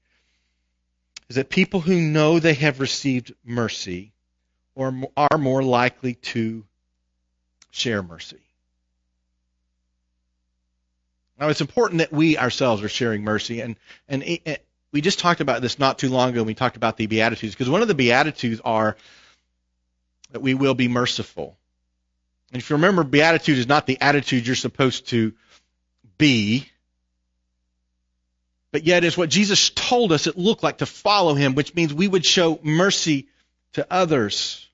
is 1.29 1.35
that 1.35 1.49
people 1.49 1.81
who 1.81 1.99
know 1.99 2.39
they 2.39 2.53
have 2.53 2.79
received 2.79 3.33
mercy 3.43 4.13
or 4.75 4.93
are 5.17 5.37
more 5.37 5.63
likely 5.63 6.15
to 6.15 6.63
share 7.71 8.01
mercy. 8.01 8.39
Now, 11.39 11.49
it's 11.49 11.61
important 11.61 11.99
that 11.99 12.11
we 12.11 12.37
ourselves 12.37 12.83
are 12.83 12.89
sharing 12.89 13.23
mercy, 13.23 13.61
and 13.61 13.75
and 14.07 14.23
it, 14.23 14.65
we 14.91 15.01
just 15.01 15.19
talked 15.19 15.41
about 15.41 15.61
this 15.61 15.77
not 15.77 15.99
too 15.99 16.09
long 16.09 16.29
ago. 16.29 16.39
when 16.39 16.47
We 16.47 16.53
talked 16.55 16.77
about 16.77 16.97
the 16.97 17.05
beatitudes 17.05 17.53
because 17.53 17.69
one 17.69 17.81
of 17.81 17.87
the 17.87 17.93
beatitudes 17.93 18.61
are 18.63 18.97
that 20.31 20.41
we 20.41 20.53
will 20.53 20.73
be 20.73 20.87
merciful. 20.87 21.57
And 22.51 22.61
if 22.61 22.69
you 22.69 22.77
remember, 22.77 23.03
beatitude 23.03 23.57
is 23.57 23.67
not 23.67 23.85
the 23.85 23.99
attitude 24.01 24.47
you're 24.47 24.55
supposed 24.55 25.09
to 25.09 25.33
be, 26.17 26.69
but 28.71 28.83
yet 28.83 29.03
is 29.03 29.17
what 29.17 29.29
Jesus 29.29 29.69
told 29.69 30.11
us 30.11 30.27
it 30.27 30.37
looked 30.37 30.63
like 30.63 30.79
to 30.79 30.85
follow 30.85 31.33
him, 31.33 31.55
which 31.55 31.73
means 31.73 31.93
we 31.93 32.07
would 32.07 32.25
show 32.25 32.59
mercy 32.63 33.27
to 33.73 33.87
others. 33.89 34.67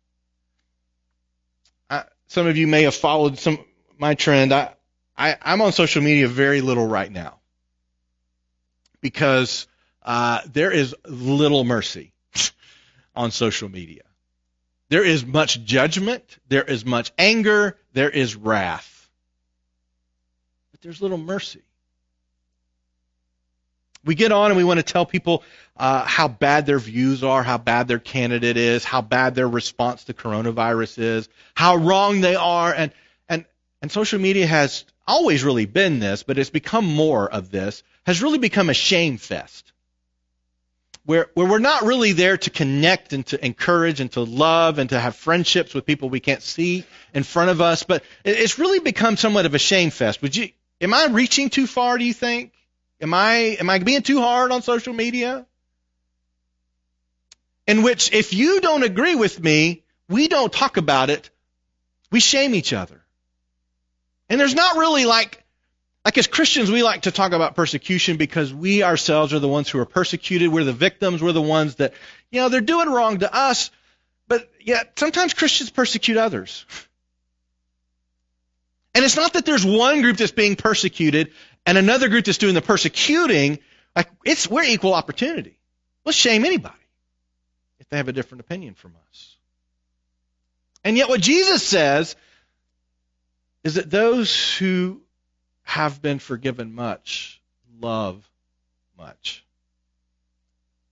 I, 1.90 2.06
some 2.28 2.48
of 2.48 2.58
you 2.58 2.68
may 2.68 2.84
have 2.84 2.96
followed 2.96 3.38
some 3.38 3.60
my 3.98 4.16
trend. 4.16 4.54
I, 4.54 4.74
I, 5.18 5.38
I'm 5.42 5.62
on 5.62 5.72
social 5.72 6.02
media 6.02 6.28
very 6.28 6.62
little 6.62 6.88
right 6.88 7.12
now 7.12 7.40
because 9.02 9.68
uh, 10.02 10.42
there 10.52 10.72
is 10.72 10.96
little 11.08 11.64
mercy 11.64 12.14
on 13.16 13.32
social 13.32 13.70
media. 13.70 14.02
There 14.90 15.04
is 15.04 15.26
much 15.26 15.64
judgment, 15.64 16.38
there 16.48 16.64
is 16.64 16.86
much 16.86 17.12
anger, 17.18 17.78
there 17.94 18.10
is 18.10 18.36
wrath, 18.36 19.10
but 20.72 20.82
there's 20.82 21.02
little 21.02 21.18
mercy. 21.18 21.62
We 24.06 24.16
get 24.16 24.32
on 24.32 24.52
and 24.52 24.58
we 24.58 24.64
want 24.64 24.80
to 24.80 24.84
tell 24.84 25.06
people 25.06 25.44
uh, 25.78 26.04
how 26.04 26.28
bad 26.28 26.66
their 26.66 26.80
views 26.80 27.24
are, 27.24 27.42
how 27.42 27.58
bad 27.58 27.88
their 27.88 28.00
candidate 28.00 28.58
is, 28.58 28.84
how 28.84 29.02
bad 29.02 29.36
their 29.36 29.48
response 29.48 30.04
to 30.06 30.14
coronavirus 30.14 31.00
is, 31.00 31.30
how 31.56 31.78
wrong 31.78 32.22
they 32.22 32.36
are, 32.36 32.74
and 32.74 32.92
and 33.30 33.46
and 33.82 33.92
social 33.92 34.20
media 34.20 34.46
has 34.46 34.86
always 35.08 35.44
really 35.44 35.66
been 35.66 36.00
this, 36.00 36.24
but 36.24 36.38
it's 36.38 36.50
become 36.50 36.86
more 36.86 37.30
of 37.30 37.50
this, 37.50 37.84
has 38.06 38.22
really 38.22 38.38
become 38.38 38.70
a 38.70 38.74
shame 38.74 39.18
fest. 39.18 39.72
Where, 41.06 41.28
where 41.34 41.46
we're 41.46 41.60
not 41.60 41.84
really 41.84 42.14
there 42.14 42.38
to 42.38 42.50
connect 42.50 43.12
and 43.12 43.26
to 43.26 43.46
encourage 43.46 44.00
and 44.00 44.10
to 44.14 44.22
love 44.22 44.80
and 44.80 44.90
to 44.92 45.00
have 45.00 45.18
friendships 45.18 45.74
with 45.74 45.86
people 45.86 46.10
we 46.10 46.22
can't 46.22 46.42
see 46.42 46.86
in 47.14 47.24
front 47.24 47.50
of 47.50 47.60
us, 47.60 47.84
but 47.84 48.06
it's 48.24 48.58
really 48.58 48.80
become 48.80 49.18
somewhat 49.18 49.46
of 49.46 49.54
a 49.54 49.60
shame 49.60 49.90
fest. 49.90 50.22
Would 50.22 50.34
you, 50.38 50.50
am 50.80 50.94
I 50.94 51.08
reaching 51.08 51.50
too 51.50 51.68
far, 51.68 51.98
do 51.98 52.06
you 52.06 52.14
think? 52.14 52.54
Am 53.04 53.14
I, 53.14 53.58
am 53.60 53.70
I 53.70 53.80
being 53.80 54.02
too 54.02 54.22
hard 54.22 54.52
on 54.52 54.62
social 54.62 54.94
media? 54.94 55.46
In 57.68 57.84
which, 57.84 58.14
if 58.14 58.34
you 58.34 58.62
don't 58.62 58.84
agree 58.84 59.16
with 59.16 59.44
me, 59.44 59.84
we 60.08 60.30
don't 60.30 60.52
talk 60.52 60.78
about 60.78 61.10
it. 61.10 61.30
We 62.12 62.22
shame 62.22 62.56
each 62.56 62.72
other. 62.72 63.02
And 64.30 64.40
there's 64.40 64.56
not 64.56 64.78
really 64.78 65.04
like, 65.04 65.44
like 66.06 66.18
as 66.18 66.28
Christians, 66.28 66.72
we 66.72 66.82
like 66.82 67.02
to 67.02 67.12
talk 67.12 67.34
about 67.34 67.56
persecution 67.56 68.16
because 68.16 68.54
we 68.54 68.84
ourselves 68.84 69.34
are 69.34 69.40
the 69.40 69.50
ones 69.50 69.70
who 69.70 69.80
are 69.80 69.86
persecuted. 69.86 70.48
We're 70.50 70.64
the 70.64 70.72
victims. 70.72 71.22
We're 71.22 71.34
the 71.34 71.42
ones 71.42 71.76
that, 71.76 71.94
you 72.32 72.40
know, 72.40 72.48
they're 72.48 72.62
doing 72.62 72.90
wrong 72.90 73.20
to 73.20 73.34
us. 73.34 73.70
But 74.30 74.50
yet, 74.62 74.98
sometimes 74.98 75.34
Christians 75.34 75.70
persecute 75.70 76.16
others. 76.16 76.66
And 78.96 79.04
it's 79.04 79.18
not 79.18 79.34
that 79.34 79.46
there's 79.46 79.66
one 79.66 80.02
group 80.02 80.18
that's 80.18 80.32
being 80.32 80.56
persecuted 80.56 81.32
and 81.66 81.78
another 81.78 82.10
group 82.10 82.26
that's 82.26 82.38
doing 82.38 82.54
the 82.54 82.62
persecuting. 82.62 83.60
Like, 83.96 84.10
it's, 84.26 84.50
we're 84.50 84.64
equal 84.64 84.94
opportunity. 84.94 85.58
Let's 86.06 86.18
shame 86.18 86.46
anybody 86.46 86.76
if 87.80 87.90
they 87.90 87.98
have 87.98 88.08
a 88.08 88.14
different 88.14 88.42
opinion 88.42 88.74
from 88.74 88.94
us. 89.10 89.38
And 90.84 90.98
yet, 90.98 91.10
what 91.10 91.22
Jesus 91.22 91.66
says 91.66 92.16
is 93.64 93.76
that 93.76 93.90
those 93.90 94.56
who 94.58 95.02
have 95.64 96.02
been 96.02 96.20
forgiven 96.20 96.76
much 96.76 97.42
love 97.80 98.30
much. 98.98 99.46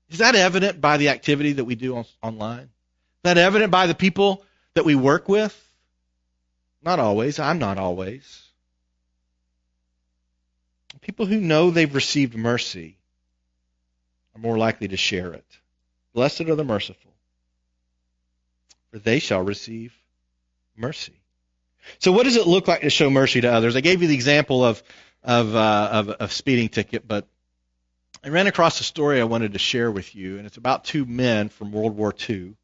Is 0.10 0.19
that 0.19 0.36
evident 0.36 0.81
by 0.81 0.97
the 0.97 1.10
activity 1.10 1.53
that 1.53 1.65
we 1.65 1.75
do 1.75 1.97
on, 1.97 2.05
online? 2.21 2.63
Is 2.63 3.23
that 3.23 3.38
evident 3.38 3.71
by 3.71 3.88
the 3.88 3.95
people 3.95 4.43
that 4.73 4.86
we 4.86 4.95
work 4.95 5.29
with? 5.29 5.57
Not 6.81 6.99
always. 6.99 7.39
I'm 7.39 7.60
not 7.60 7.77
always. 7.77 8.50
People 11.01 11.25
who 11.25 11.39
know 11.39 11.71
they've 11.71 11.93
received 11.93 12.35
mercy 12.35 12.97
are 14.35 14.41
more 14.41 14.57
likely 14.57 14.87
to 14.89 14.97
share 14.97 15.33
it. 15.33 15.45
Blessed 16.13 16.41
are 16.41 16.55
the 16.55 16.63
merciful, 16.63 17.11
for 18.91 18.99
they 18.99 19.19
shall 19.19 19.41
receive 19.41 19.93
mercy. 20.75 21.13
So 21.99 22.11
what 22.11 22.23
does 22.23 22.35
it 22.35 22.47
look 22.47 22.67
like 22.67 22.81
to 22.81 22.89
show 22.89 23.09
mercy 23.09 23.41
to 23.41 23.51
others? 23.51 23.75
I 23.75 23.81
gave 23.81 24.01
you 24.01 24.07
the 24.07 24.15
example 24.15 24.63
of 24.63 24.83
of, 25.23 25.55
uh, 25.55 25.89
of 25.91 26.15
a 26.19 26.29
speeding 26.29 26.69
ticket, 26.69 27.07
but 27.07 27.27
I 28.23 28.29
ran 28.29 28.47
across 28.47 28.79
a 28.79 28.83
story 28.83 29.19
I 29.19 29.25
wanted 29.25 29.53
to 29.53 29.59
share 29.59 29.91
with 29.91 30.15
you, 30.15 30.37
and 30.37 30.47
it's 30.47 30.57
about 30.57 30.83
two 30.83 31.05
men 31.05 31.49
from 31.49 31.71
World 31.71 31.95
War 31.95 32.13
II, 32.29 32.55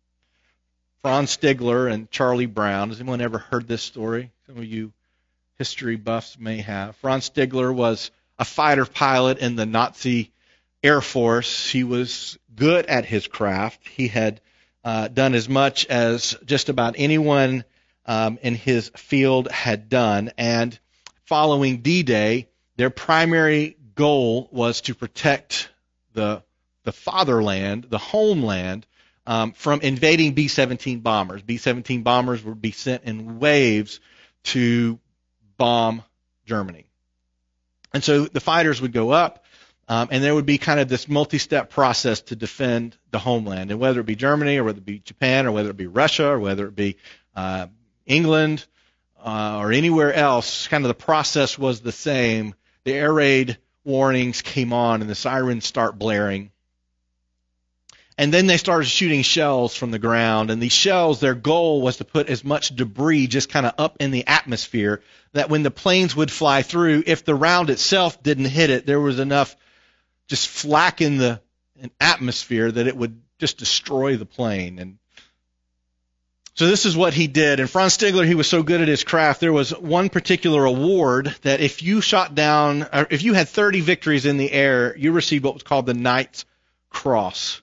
Franz 1.01 1.35
Stigler 1.37 1.91
and 1.91 2.09
Charlie 2.11 2.45
Brown. 2.45 2.89
Has 2.89 2.99
anyone 2.99 3.21
ever 3.21 3.37
heard 3.37 3.67
this 3.67 3.83
story? 3.83 4.31
Some 4.45 4.57
of 4.57 4.65
you 4.65 4.91
history 5.57 5.95
buffs 5.95 6.37
may 6.39 6.57
have. 6.61 6.95
Franz 6.97 7.29
Stigler 7.29 7.73
was 7.73 8.11
a 8.39 8.45
fighter 8.45 8.85
pilot 8.85 9.39
in 9.39 9.55
the 9.55 9.65
Nazi 9.65 10.31
Air 10.83 11.01
Force. 11.01 11.69
He 11.69 11.83
was 11.83 12.37
good 12.55 12.85
at 12.85 13.05
his 13.05 13.27
craft. 13.27 13.87
He 13.87 14.07
had 14.07 14.41
uh, 14.83 15.07
done 15.07 15.35
as 15.35 15.49
much 15.49 15.85
as 15.87 16.35
just 16.45 16.69
about 16.69 16.95
anyone 16.97 17.63
um, 18.05 18.39
in 18.41 18.55
his 18.55 18.89
field 18.95 19.51
had 19.51 19.89
done. 19.89 20.31
And 20.37 20.77
following 21.25 21.77
D 21.81 22.03
Day, 22.03 22.47
their 22.77 22.89
primary 22.89 23.75
goal 23.95 24.47
was 24.51 24.81
to 24.81 24.95
protect 24.95 25.69
the 26.13 26.43
the 26.83 26.93
fatherland, 26.93 27.85
the 27.89 27.97
homeland, 27.97 28.87
um, 29.25 29.51
from 29.51 29.81
invading 29.81 30.33
B-17 30.33 31.03
bombers. 31.03 31.41
B-17 31.41 32.01
bombers 32.01 32.41
would 32.45 32.61
be 32.61 32.71
sent 32.71 33.03
in 33.03 33.39
waves 33.39 33.99
to 34.45 34.97
bomb 35.57 36.01
Germany, 36.45 36.86
and 37.93 38.03
so 38.03 38.25
the 38.25 38.39
fighters 38.39 38.81
would 38.81 38.93
go 38.93 39.11
up, 39.11 39.45
um, 39.87 40.09
and 40.11 40.23
there 40.23 40.35
would 40.35 40.45
be 40.45 40.57
kind 40.57 40.79
of 40.79 40.89
this 40.89 41.07
multi-step 41.07 41.69
process 41.69 42.21
to 42.21 42.35
defend 42.35 42.97
the 43.11 43.19
homeland, 43.19 43.71
and 43.71 43.79
whether 43.79 43.99
it 44.01 44.05
be 44.05 44.15
Germany 44.15 44.57
or 44.57 44.63
whether 44.63 44.79
it 44.79 44.85
be 44.85 44.99
Japan 44.99 45.47
or 45.47 45.51
whether 45.51 45.69
it 45.69 45.77
be 45.77 45.87
Russia 45.87 46.27
or 46.27 46.39
whether 46.39 46.67
it 46.67 46.75
be 46.75 46.97
uh, 47.35 47.67
England 48.05 48.65
uh, 49.23 49.59
or 49.59 49.71
anywhere 49.71 50.13
else, 50.13 50.67
kind 50.67 50.83
of 50.83 50.89
the 50.89 50.93
process 50.93 51.57
was 51.57 51.81
the 51.81 51.91
same. 51.91 52.53
The 52.83 52.93
air 52.93 53.13
raid 53.13 53.57
warnings 53.83 54.41
came 54.41 54.73
on 54.73 55.01
and 55.01 55.09
the 55.09 55.15
sirens 55.15 55.65
start 55.65 55.97
blaring. 55.97 56.51
And 58.17 58.33
then 58.33 58.47
they 58.47 58.57
started 58.57 58.87
shooting 58.87 59.21
shells 59.21 59.75
from 59.75 59.91
the 59.91 59.99
ground. 59.99 60.49
And 60.49 60.61
these 60.61 60.73
shells, 60.73 61.19
their 61.19 61.35
goal 61.35 61.81
was 61.81 61.97
to 61.97 62.05
put 62.05 62.29
as 62.29 62.43
much 62.43 62.75
debris 62.75 63.27
just 63.27 63.49
kind 63.49 63.65
of 63.65 63.73
up 63.77 63.97
in 63.99 64.09
the 64.09 64.25
atmosphere 64.25 65.01
that 65.33 65.49
when 65.49 65.61
the 65.61 65.71
planes 65.71 66.15
would 66.15 66.31
fly 66.31 66.63
through, 66.63 67.03
if 67.05 67.23
the 67.25 67.35
round 67.35 67.69
itself 67.69 68.23
didn't 68.23 68.45
hit 68.45 68.71
it, 68.71 68.87
there 68.87 68.99
was 68.99 69.19
enough 69.19 69.55
just 70.27 70.47
flack 70.47 70.99
in 70.99 71.17
the 71.17 71.39
atmosphere 72.01 72.71
that 72.71 72.87
it 72.87 72.97
would 72.97 73.21
just 73.37 73.59
destroy 73.59 74.17
the 74.17 74.25
plane. 74.25 74.79
And 74.79 74.97
so 76.55 76.65
this 76.65 76.87
is 76.87 76.97
what 76.97 77.13
he 77.13 77.27
did. 77.27 77.59
And 77.59 77.69
Franz 77.69 77.95
Stigler, 77.95 78.25
he 78.25 78.33
was 78.33 78.49
so 78.49 78.63
good 78.63 78.81
at 78.81 78.87
his 78.87 79.03
craft. 79.03 79.41
There 79.41 79.53
was 79.53 79.77
one 79.77 80.09
particular 80.09 80.65
award 80.65 81.35
that 81.43 81.61
if 81.61 81.83
you 81.83 82.01
shot 82.01 82.33
down, 82.33 82.87
if 83.11 83.21
you 83.21 83.35
had 83.35 83.47
30 83.47 83.81
victories 83.81 84.25
in 84.25 84.37
the 84.37 84.51
air, 84.51 84.97
you 84.97 85.11
received 85.11 85.45
what 85.45 85.53
was 85.53 85.61
called 85.61 85.85
the 85.85 85.93
Knight's 85.93 86.45
Cross. 86.89 87.61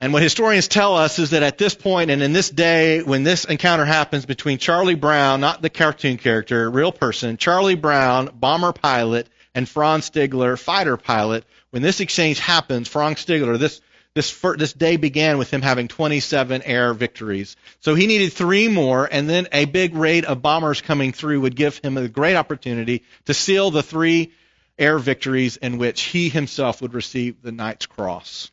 And 0.00 0.12
what 0.12 0.22
historians 0.22 0.68
tell 0.68 0.94
us 0.94 1.18
is 1.18 1.30
that 1.30 1.42
at 1.42 1.58
this 1.58 1.74
point 1.74 2.12
and 2.12 2.22
in 2.22 2.32
this 2.32 2.50
day, 2.50 3.02
when 3.02 3.24
this 3.24 3.44
encounter 3.44 3.84
happens 3.84 4.26
between 4.26 4.58
Charlie 4.58 4.94
Brown, 4.94 5.40
not 5.40 5.60
the 5.60 5.70
cartoon 5.70 6.18
character, 6.18 6.70
real 6.70 6.92
person, 6.92 7.36
Charlie 7.36 7.74
Brown, 7.74 8.30
bomber 8.32 8.72
pilot, 8.72 9.28
and 9.56 9.68
Franz 9.68 10.08
Stigler, 10.08 10.56
fighter 10.56 10.96
pilot, 10.96 11.44
when 11.70 11.82
this 11.82 11.98
exchange 11.98 12.38
happens, 12.38 12.86
Franz 12.86 13.24
Stigler, 13.24 13.58
this 13.58 13.80
this, 14.14 14.40
this 14.56 14.72
day 14.72 14.96
began 14.96 15.38
with 15.38 15.52
him 15.52 15.62
having 15.62 15.86
27 15.86 16.62
air 16.62 16.92
victories. 16.92 17.56
So 17.80 17.94
he 17.94 18.08
needed 18.08 18.32
three 18.32 18.66
more, 18.66 19.08
and 19.10 19.28
then 19.28 19.46
a 19.52 19.64
big 19.64 19.94
raid 19.94 20.24
of 20.24 20.42
bombers 20.42 20.80
coming 20.80 21.12
through 21.12 21.42
would 21.42 21.54
give 21.54 21.78
him 21.78 21.96
a 21.96 22.08
great 22.08 22.34
opportunity 22.34 23.04
to 23.26 23.34
seal 23.34 23.70
the 23.70 23.82
three 23.82 24.32
air 24.76 24.98
victories 24.98 25.56
in 25.56 25.78
which 25.78 26.02
he 26.02 26.30
himself 26.30 26.82
would 26.82 26.94
receive 26.94 27.42
the 27.42 27.52
Knight's 27.52 27.86
Cross. 27.86 28.50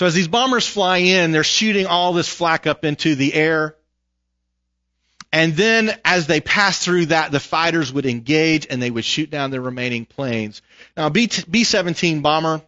So 0.00 0.06
as 0.06 0.14
these 0.14 0.28
bombers 0.28 0.66
fly 0.66 0.96
in, 0.96 1.30
they're 1.30 1.44
shooting 1.44 1.84
all 1.84 2.14
this 2.14 2.26
flak 2.26 2.66
up 2.66 2.86
into 2.86 3.16
the 3.16 3.34
air. 3.34 3.76
And 5.30 5.54
then 5.54 5.94
as 6.06 6.26
they 6.26 6.40
pass 6.40 6.82
through 6.82 7.06
that, 7.06 7.32
the 7.32 7.38
fighters 7.38 7.92
would 7.92 8.06
engage 8.06 8.66
and 8.70 8.80
they 8.80 8.90
would 8.90 9.04
shoot 9.04 9.28
down 9.28 9.50
the 9.50 9.60
remaining 9.60 10.06
planes. 10.06 10.62
Now, 10.96 11.10
B 11.10 11.28
17 11.28 12.22
bomber 12.22 12.62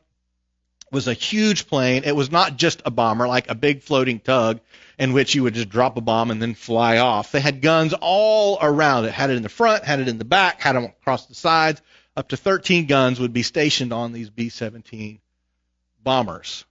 was 0.90 1.08
a 1.08 1.14
huge 1.14 1.68
plane. 1.68 2.02
It 2.04 2.14
was 2.14 2.30
not 2.30 2.58
just 2.58 2.82
a 2.84 2.90
bomber, 2.90 3.26
like 3.26 3.50
a 3.50 3.54
big 3.54 3.80
floating 3.80 4.20
tug 4.20 4.60
in 4.98 5.14
which 5.14 5.34
you 5.34 5.42
would 5.44 5.54
just 5.54 5.70
drop 5.70 5.96
a 5.96 6.02
bomb 6.02 6.30
and 6.30 6.42
then 6.42 6.52
fly 6.52 6.98
off. 6.98 7.32
They 7.32 7.40
had 7.40 7.62
guns 7.62 7.94
all 7.98 8.58
around 8.60 9.06
it. 9.06 9.12
Had 9.12 9.30
it 9.30 9.38
in 9.38 9.42
the 9.42 9.48
front, 9.48 9.84
had 9.84 10.00
it 10.00 10.08
in 10.08 10.18
the 10.18 10.26
back, 10.26 10.60
had 10.60 10.76
them 10.76 10.84
across 10.84 11.24
the 11.24 11.34
sides. 11.34 11.80
Up 12.14 12.28
to 12.28 12.36
13 12.36 12.84
guns 12.84 13.18
would 13.18 13.32
be 13.32 13.42
stationed 13.42 13.94
on 13.94 14.12
these 14.12 14.28
B-17 14.28 15.18
bombers. 16.04 16.66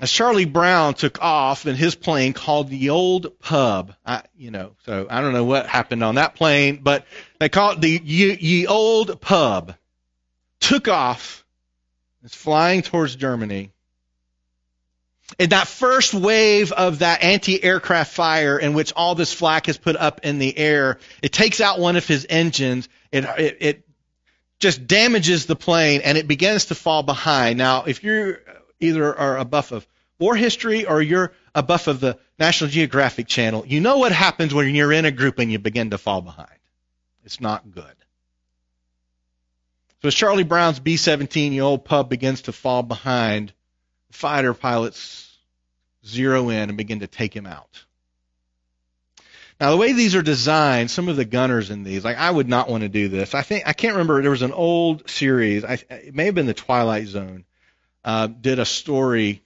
As 0.00 0.10
Charlie 0.10 0.46
Brown 0.46 0.94
took 0.94 1.20
off 1.20 1.66
in 1.66 1.76
his 1.76 1.94
plane 1.94 2.32
called 2.32 2.70
the 2.70 2.88
Old 2.88 3.38
Pub, 3.38 3.94
I, 4.04 4.22
you 4.34 4.50
know, 4.50 4.72
so 4.86 5.06
I 5.10 5.20
don't 5.20 5.34
know 5.34 5.44
what 5.44 5.66
happened 5.66 6.02
on 6.02 6.14
that 6.14 6.36
plane, 6.36 6.80
but 6.82 7.04
they 7.38 7.50
called 7.50 7.82
the 7.82 8.00
Ye, 8.02 8.34
Ye 8.34 8.66
Old 8.66 9.20
Pub. 9.20 9.74
Took 10.60 10.88
off 10.88 11.44
is 12.24 12.34
flying 12.34 12.82
towards 12.82 13.16
Germany. 13.16 13.72
In 15.38 15.50
that 15.50 15.68
first 15.68 16.12
wave 16.12 16.72
of 16.72 17.00
that 17.00 17.22
anti-aircraft 17.22 18.12
fire 18.12 18.58
in 18.58 18.74
which 18.74 18.92
all 18.94 19.14
this 19.14 19.32
flak 19.32 19.68
is 19.68 19.78
put 19.78 19.96
up 19.96 20.20
in 20.24 20.38
the 20.38 20.56
air, 20.56 20.98
it 21.22 21.32
takes 21.32 21.60
out 21.60 21.78
one 21.78 21.96
of 21.96 22.06
his 22.06 22.26
engines. 22.28 22.88
It, 23.12 23.24
it, 23.24 23.56
it 23.60 23.88
just 24.58 24.86
damages 24.86 25.46
the 25.46 25.56
plane 25.56 26.00
and 26.04 26.18
it 26.18 26.26
begins 26.26 26.66
to 26.66 26.74
fall 26.74 27.02
behind. 27.02 27.58
Now, 27.58 27.84
if 27.84 28.02
you 28.02 28.38
either 28.80 29.16
are 29.16 29.38
a 29.38 29.44
buff 29.44 29.72
of 29.72 29.86
war 30.20 30.36
history 30.36 30.86
or 30.86 31.02
you're 31.02 31.32
a 31.54 31.62
buff 31.62 31.88
of 31.88 31.98
the 31.98 32.18
National 32.38 32.70
Geographic 32.70 33.26
Channel, 33.26 33.64
you 33.66 33.80
know 33.80 33.98
what 33.98 34.12
happens 34.12 34.54
when 34.54 34.72
you're 34.74 34.92
in 34.92 35.06
a 35.06 35.10
group 35.10 35.38
and 35.38 35.50
you 35.50 35.58
begin 35.58 35.90
to 35.90 35.98
fall 35.98 36.20
behind. 36.20 36.48
It's 37.24 37.40
not 37.40 37.70
good. 37.70 37.84
So 40.02 40.08
as 40.08 40.14
Charlie 40.14 40.44
Brown's 40.44 40.78
B-17 40.78 41.50
the 41.50 41.62
old 41.62 41.84
pub 41.84 42.08
begins 42.08 42.42
to 42.42 42.52
fall 42.52 42.82
behind, 42.82 43.52
the 44.08 44.16
fighter 44.16 44.54
pilots 44.54 45.26
zero 46.06 46.48
in 46.50 46.68
and 46.68 46.76
begin 46.76 47.00
to 47.00 47.06
take 47.06 47.34
him 47.34 47.46
out. 47.46 47.84
Now 49.60 49.70
the 49.70 49.76
way 49.76 49.92
these 49.92 50.14
are 50.14 50.22
designed, 50.22 50.90
some 50.90 51.08
of 51.08 51.16
the 51.16 51.26
gunners 51.26 51.70
in 51.70 51.82
these, 51.82 52.04
like 52.04 52.16
I 52.16 52.30
would 52.30 52.48
not 52.48 52.70
want 52.70 52.82
to 52.82 52.88
do 52.88 53.08
this. 53.08 53.34
I 53.34 53.42
think 53.42 53.64
I 53.66 53.74
can't 53.74 53.94
remember. 53.94 54.22
There 54.22 54.30
was 54.30 54.42
an 54.42 54.52
old 54.52 55.08
series. 55.08 55.64
I, 55.64 55.78
it 55.90 56.14
may 56.14 56.26
have 56.26 56.34
been 56.34 56.46
the 56.46 56.54
Twilight 56.54 57.06
Zone. 57.06 57.44
Uh, 58.02 58.28
did 58.28 58.58
a 58.58 58.64
story 58.64 59.42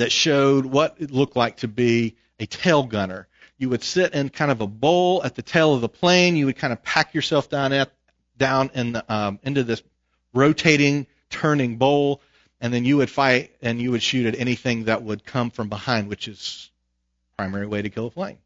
that 0.00 0.10
showed 0.10 0.64
what 0.64 0.96
it 0.98 1.10
looked 1.10 1.36
like 1.36 1.58
to 1.58 1.68
be 1.68 2.16
a 2.38 2.46
tail 2.46 2.84
gunner. 2.84 3.28
You 3.58 3.68
would 3.68 3.84
sit 3.84 4.14
in 4.14 4.30
kind 4.30 4.50
of 4.50 4.62
a 4.62 4.66
bowl 4.66 5.22
at 5.22 5.34
the 5.34 5.42
tail 5.42 5.74
of 5.74 5.82
the 5.82 5.90
plane. 5.90 6.36
You 6.36 6.46
would 6.46 6.56
kind 6.56 6.72
of 6.72 6.82
pack 6.82 7.12
yourself 7.12 7.50
down 7.50 7.74
at 7.74 7.92
down 8.38 8.70
in 8.72 8.92
the, 8.92 9.14
um, 9.14 9.38
into 9.42 9.62
this 9.62 9.82
rotating, 10.32 11.06
turning 11.28 11.76
bowl, 11.76 12.22
and 12.62 12.72
then 12.72 12.86
you 12.86 12.96
would 12.96 13.10
fight 13.10 13.54
and 13.60 13.78
you 13.78 13.90
would 13.90 14.02
shoot 14.02 14.24
at 14.24 14.40
anything 14.40 14.84
that 14.84 15.02
would 15.02 15.22
come 15.22 15.50
from 15.50 15.68
behind, 15.68 16.08
which 16.08 16.28
is 16.28 16.70
primary 17.36 17.66
way 17.66 17.82
to 17.82 17.90
kill 17.90 18.06
a 18.06 18.10
plane. 18.10 18.38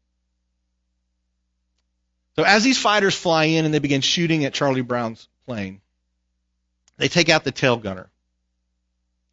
So 2.35 2.43
as 2.43 2.65
these 2.65 2.77
fighters 2.77 3.15
fly 3.15 3.45
in 3.45 3.63
and 3.63 3.73
they 3.73 3.79
begin 3.79 4.01
shooting 4.01 4.43
at 4.43 4.53
Charlie 4.53 4.81
Brown's 4.81 5.29
plane, 5.45 5.79
they 6.97 7.07
take 7.07 7.29
out 7.29 7.45
the 7.45 7.53
tail 7.53 7.77
gunner. 7.77 8.09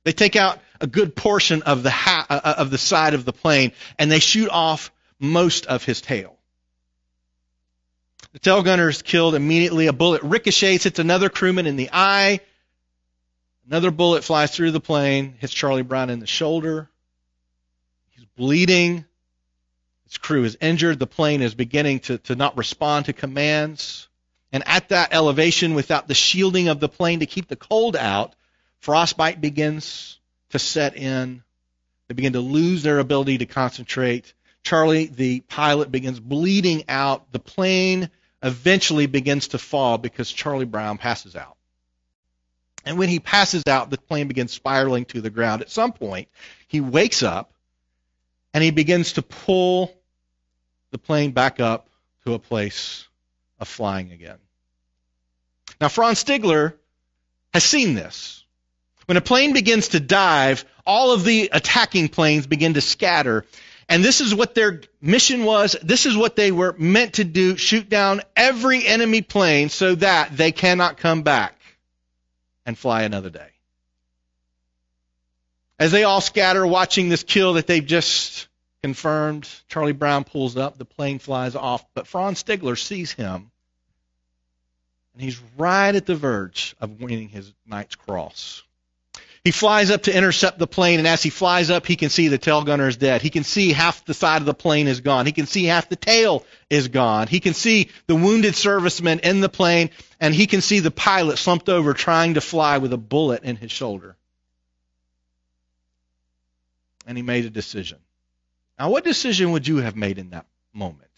They 0.05 0.13
take 0.13 0.37
out 0.37 0.61
a 0.81 0.87
good 0.87 1.15
portion 1.15 1.63
of 1.63 1.83
the 1.83 1.91
ha- 1.91 2.27
uh, 2.29 2.55
of 2.59 2.71
the 2.71 2.79
side 2.79 3.15
of 3.15 3.25
the 3.25 3.33
plane 3.33 3.73
and 3.99 4.11
they 4.11 4.19
shoot 4.19 4.51
off 4.51 4.91
most 5.19 5.67
of 5.67 5.85
his 5.85 6.01
tail. 6.01 6.37
The 8.33 8.39
tail 8.39 8.63
gunner 8.63 8.89
is 8.89 9.03
killed 9.03 9.35
immediately. 9.35 9.87
A 9.87 9.93
bullet 9.93 10.23
ricochets, 10.23 10.85
hits 10.85 10.99
another 10.99 11.29
crewman 11.29 11.67
in 11.67 11.77
the 11.77 11.91
eye. 11.93 12.41
Another 13.69 13.91
bullet 13.91 14.25
flies 14.25 14.55
through 14.55 14.73
the 14.73 14.81
plane, 14.81 15.37
hits 15.39 15.53
Charlie 15.53 15.83
Brown 15.83 16.11
in 16.11 16.19
the 16.19 16.27
shoulder. 16.27 16.89
He's 18.11 18.25
bleeding. 18.37 19.05
His 20.05 20.19
crew 20.19 20.45
is 20.45 20.57
injured. 20.61 20.99
The 20.99 21.07
plane 21.07 21.43
is 21.43 21.55
beginning 21.55 22.01
to, 22.01 22.19
to 22.19 22.35
not 22.35 22.57
respond 22.57 23.07
to 23.07 23.13
commands. 23.13 24.09
And 24.51 24.63
at 24.67 24.89
that 24.89 25.15
elevation, 25.15 25.75
without 25.75 26.09
the 26.09 26.15
shielding 26.15 26.69
of 26.69 26.81
the 26.81 26.89
plane 26.89 27.21
to 27.21 27.27
keep 27.27 27.49
the 27.49 27.57
cold 27.57 27.97
out, 27.97 28.35
frostbite 28.83 29.41
begins 29.41 30.19
to 30.51 30.59
set 30.59 30.97
in. 30.97 31.43
They 32.09 32.15
begin 32.15 32.35
to 32.35 32.41
lose 32.41 32.83
their 32.83 32.99
ability 32.99 33.39
to 33.39 33.47
concentrate. 33.47 34.35
Charlie, 34.63 35.07
the 35.07 35.41
pilot, 35.41 35.91
begins 35.91 36.21
bleeding 36.21 36.85
out. 36.89 37.33
The 37.33 37.39
plane 37.39 38.11
eventually 38.43 39.07
begins 39.07 39.49
to 39.49 39.59
fall 39.59 39.99
because 39.99 40.31
Charlie 40.31 40.67
Brown 40.67 40.99
passes 40.99 41.35
out. 41.37 41.57
And 42.85 42.99
when 42.99 43.09
he 43.09 43.21
passes 43.21 43.63
out, 43.69 43.91
the 43.91 43.99
plane 43.99 44.27
begins 44.27 44.53
spiraling 44.53 45.05
to 45.07 45.21
the 45.21 45.31
ground. 45.31 45.63
At 45.63 45.71
some 45.71 45.93
point, 45.93 46.29
he 46.67 46.81
wakes 46.81 47.23
up 47.23 47.53
and 48.53 48.63
he 48.63 48.73
begins 48.73 49.13
to 49.15 49.23
pull 49.23 49.97
the 50.91 50.99
plane 50.99 51.31
back 51.31 51.61
up 51.61 51.89
to 52.25 52.35
a 52.35 52.39
place 52.41 53.07
of 53.61 53.69
flying 53.69 54.11
again. 54.11 54.39
Now, 55.81 55.89
Franz 55.89 56.23
Stigler 56.23 56.75
has 57.55 57.63
seen 57.63 57.95
this. 57.95 58.42
When 59.07 59.17
a 59.17 59.21
plane 59.21 59.53
begins 59.53 59.89
to 59.89 60.01
dive, 60.01 60.65
all 60.87 61.13
of 61.13 61.25
the 61.25 61.51
attacking 61.53 62.09
planes 62.09 62.47
begin 62.47 62.75
to 62.75 62.81
scatter. 62.81 63.45
And 63.89 64.05
this 64.05 64.21
is 64.21 64.35
what 64.35 64.55
their 64.55 64.81
mission 65.01 65.45
was. 65.45 65.77
This 65.83 66.07
is 66.07 66.17
what 66.17 66.37
they 66.37 66.53
were 66.53 66.75
meant 66.79 67.15
to 67.15 67.25
do 67.25 67.57
shoot 67.57 67.89
down 67.89 68.23
every 68.37 68.87
enemy 68.87 69.23
plane 69.23 69.69
so 69.69 69.95
that 69.97 70.37
they 70.37 70.53
cannot 70.53 70.99
come 70.99 71.23
back 71.23 71.61
and 72.65 72.79
fly 72.79 73.03
another 73.03 73.31
day. 73.31 73.49
As 75.79 75.91
they 75.91 76.05
all 76.05 76.21
scatter 76.21 76.65
watching 76.65 77.09
this 77.09 77.25
kill 77.25 77.55
that 77.55 77.67
they've 77.67 77.85
just 77.85 78.47
confirmed, 78.83 79.49
Charlie 79.69 79.93
Brown 79.93 80.23
pulls 80.23 80.57
up, 80.57 80.79
the 80.79 80.85
plane 80.85 81.19
flies 81.19 81.57
off, 81.57 81.85
but 81.95 82.07
Franz 82.07 82.43
Stigler 82.43 82.79
sees 82.79 83.11
him, 83.11 83.51
and 85.13 85.23
he's 85.23 85.41
right 85.57 85.95
at 85.95 86.07
the 86.07 86.15
verge 86.15 86.77
of 86.81 87.01
winning 87.01 87.29
his 87.29 87.53
Knight's 87.67 87.97
Cross. 87.97 88.63
He 89.45 89.51
flies 89.51 89.91
up 89.91 90.05
to 90.05 90.17
intercept 90.17 90.61
the 90.61 90.69
plane, 90.69 91.01
and 91.01 91.09
as 91.09 91.21
he 91.21 91.31
flies 91.31 91.69
up, 91.69 91.85
he 91.85 91.97
can 91.97 92.11
see 92.11 92.29
the 92.29 92.39
tail 92.39 92.63
gunner 92.63 92.87
is 92.87 92.97
dead. 92.97 93.23
He 93.23 93.31
can 93.31 93.43
see 93.43 93.73
half 93.73 94.05
the 94.05 94.15
side 94.15 94.41
of 94.41 94.47
the 94.47 94.55
plane 94.55 94.87
is 94.87 95.01
gone. 95.01 95.27
He 95.27 95.33
can 95.33 95.47
see 95.47 95.65
half 95.65 95.89
the 95.89 95.97
tail 95.97 96.47
is 96.71 96.87
gone. 96.87 97.27
He 97.27 97.41
can 97.41 97.53
see 97.53 97.91
the 98.07 98.15
wounded 98.15 98.55
serviceman 98.55 99.19
in 99.21 99.41
the 99.41 99.49
plane, 99.49 99.91
and 100.21 100.33
he 100.33 100.47
can 100.47 100.61
see 100.61 100.79
the 100.79 100.93
pilot 100.93 101.39
slumped 101.39 101.69
over 101.69 101.93
trying 101.93 102.35
to 102.35 102.41
fly 102.41 102.79
with 102.79 102.93
a 102.93 102.99
bullet 102.99 103.43
in 103.43 103.57
his 103.57 103.73
shoulder. 103.73 104.17
And 107.05 107.19
he 107.19 107.23
made 107.23 107.45
a 107.45 107.51
decision. 107.51 107.99
Now, 108.79 108.91
what 108.91 109.03
decision 109.03 109.51
would 109.51 109.67
you 109.67 109.79
have 109.79 109.97
made 109.97 110.19
in 110.19 110.31
that 110.31 110.47
moment? 110.73 111.11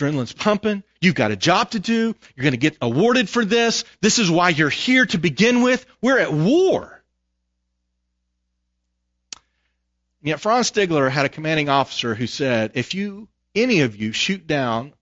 Adrenaline's 0.00 0.32
pumping. 0.32 0.82
You've 1.00 1.14
got 1.14 1.30
a 1.30 1.36
job 1.36 1.70
to 1.70 1.80
do. 1.80 2.14
You're 2.34 2.42
going 2.42 2.52
to 2.52 2.58
get 2.58 2.76
awarded 2.80 3.28
for 3.28 3.44
this. 3.44 3.84
This 4.00 4.18
is 4.18 4.30
why 4.30 4.50
you're 4.50 4.68
here 4.70 5.06
to 5.06 5.18
begin 5.18 5.62
with. 5.62 5.86
We're 6.00 6.18
at 6.18 6.32
war. 6.32 7.02
And 10.20 10.28
yet 10.28 10.40
Franz 10.40 10.70
Stigler 10.70 11.10
had 11.10 11.24
a 11.24 11.30
commanding 11.30 11.68
officer 11.68 12.14
who 12.14 12.26
said, 12.26 12.72
if 12.74 12.94
you, 12.94 13.28
any 13.54 13.80
of 13.80 13.96
you, 13.96 14.12
shoot 14.12 14.46
down 14.46 14.92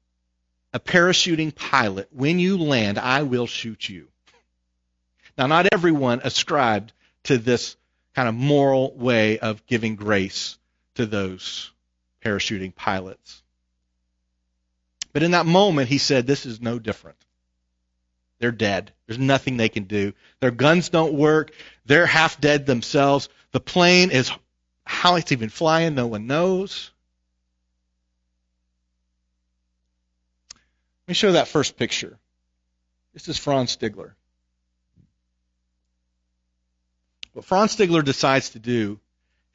a 0.72 0.78
parachuting 0.78 1.54
pilot, 1.54 2.08
when 2.12 2.38
you 2.38 2.58
land, 2.58 2.98
I 2.98 3.22
will 3.22 3.46
shoot 3.46 3.88
you. 3.88 4.08
Now, 5.36 5.46
not 5.46 5.66
everyone 5.72 6.20
ascribed 6.22 6.92
to 7.24 7.38
this 7.38 7.76
kind 8.14 8.28
of 8.28 8.34
moral 8.34 8.94
way 8.94 9.38
of 9.38 9.64
giving 9.66 9.96
grace 9.96 10.58
to 10.96 11.06
those 11.06 11.70
parachuting 12.24 12.74
pilots. 12.74 13.42
But 15.12 15.22
in 15.22 15.32
that 15.32 15.46
moment, 15.46 15.88
he 15.88 15.98
said, 15.98 16.26
This 16.26 16.46
is 16.46 16.60
no 16.60 16.78
different. 16.78 17.16
They're 18.38 18.52
dead. 18.52 18.92
There's 19.06 19.18
nothing 19.18 19.56
they 19.56 19.68
can 19.68 19.84
do. 19.84 20.12
Their 20.40 20.50
guns 20.50 20.90
don't 20.90 21.14
work. 21.14 21.52
They're 21.86 22.06
half 22.06 22.40
dead 22.40 22.66
themselves. 22.66 23.28
The 23.50 23.60
plane 23.60 24.10
is 24.10 24.30
how 24.84 25.16
it's 25.16 25.32
even 25.32 25.48
flying, 25.48 25.94
no 25.94 26.06
one 26.06 26.26
knows. 26.26 26.90
Let 31.06 31.08
me 31.08 31.14
show 31.14 31.32
that 31.32 31.48
first 31.48 31.76
picture. 31.76 32.18
This 33.14 33.28
is 33.28 33.38
Franz 33.38 33.76
Stigler. 33.76 34.12
What 37.32 37.44
Franz 37.44 37.74
Stigler 37.74 38.04
decides 38.04 38.50
to 38.50 38.58
do 38.58 39.00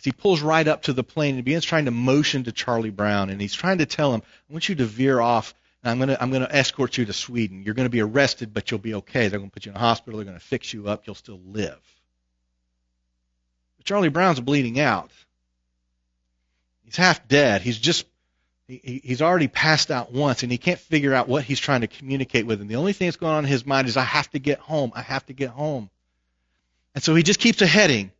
he 0.04 0.12
pulls 0.12 0.42
right 0.42 0.68
up 0.68 0.84
to 0.84 0.94
the 0.94 1.04
plane 1.04 1.36
and 1.36 1.46
begins 1.46 1.64
trying 1.64 1.86
to 1.86 1.92
motion 1.92 2.44
to 2.44 2.52
Charlie 2.52 2.90
Brown, 2.90 3.30
and 3.30 3.40
he's 3.40 3.54
trying 3.54 3.78
to 3.78 3.86
tell 3.86 4.14
him, 4.14 4.22
"I 4.50 4.54
want 4.54 4.68
you 4.68 4.76
to 4.76 4.86
veer 4.86 5.20
off. 5.20 5.54
And 5.82 5.92
I'm 5.92 5.98
going 5.98 6.10
to 6.10 6.22
I'm 6.22 6.32
to 6.32 6.56
escort 6.56 6.98
you 6.98 7.06
to 7.06 7.14
Sweden. 7.14 7.64
You're 7.64 7.74
going 7.74 7.86
to 7.86 7.92
be 7.92 8.02
arrested, 8.02 8.54
but 8.54 8.72
you'll 8.72 8.80
be 8.80 8.96
okay. 8.96 9.28
They're 9.28 9.40
going 9.40 9.50
to 9.50 9.54
put 9.54 9.66
you 9.66 9.72
in 9.72 9.76
a 9.76 9.80
hospital. 9.80 10.18
They're 10.18 10.26
going 10.26 10.40
to 10.40 10.44
fix 10.44 10.74
you 10.74 10.88
up. 10.88 11.06
You'll 11.06 11.16
still 11.16 11.42
live." 11.46 11.80
But 13.78 13.86
Charlie 13.86 14.10
Brown's 14.10 14.40
bleeding 14.40 14.80
out. 14.80 15.12
He's 16.86 16.96
half 16.96 17.28
dead. 17.28 17.62
He's 17.62 17.78
just 17.78 18.06
he, 18.68 19.02
he's 19.04 19.22
already 19.22 19.50
passed 19.50 19.92
out 19.92 20.14
once, 20.14 20.44
and 20.44 20.52
he 20.52 20.58
can't 20.58 20.80
figure 20.80 21.14
out 21.14 21.28
what 21.28 21.44
he's 21.44 21.60
trying 21.60 21.82
to 21.82 21.88
communicate 21.88 22.46
with 22.46 22.62
him. 22.62 22.68
The 22.68 22.78
only 22.78 22.94
thing 22.94 23.08
that's 23.08 23.18
going 23.18 23.34
on 23.34 23.44
in 23.44 23.50
his 23.50 23.66
mind 23.66 23.90
is, 23.90 23.98
"I 23.98 24.04
have 24.04 24.30
to 24.32 24.40
get 24.40 24.60
home. 24.60 24.94
I 24.96 25.02
have 25.02 25.26
to 25.26 25.34
get 25.34 25.50
home." 25.50 25.90
And 26.96 27.04
so 27.04 27.14
he 27.14 27.24
just 27.24 27.42
keeps 27.42 27.62
a 27.62 27.68
heading 27.68 28.12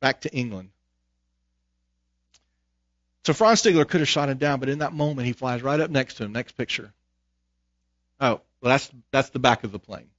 back 0.00 0.22
to 0.22 0.32
England. 0.32 0.70
So 3.24 3.32
Franz 3.32 3.62
Stigler 3.62 3.88
could 3.88 4.00
have 4.00 4.08
shot 4.08 4.28
him 4.28 4.38
down, 4.38 4.60
but 4.60 4.68
in 4.68 4.80
that 4.80 4.92
moment 4.92 5.26
he 5.26 5.32
flies 5.32 5.62
right 5.62 5.80
up 5.80 5.90
next 5.90 6.14
to 6.14 6.24
him. 6.24 6.32
Next 6.32 6.52
picture. 6.52 6.92
Oh, 8.20 8.40
well 8.60 8.70
that's 8.70 8.90
that's 9.10 9.30
the 9.30 9.38
back 9.38 9.64
of 9.64 9.72
the 9.72 9.78
plane. 9.78 10.10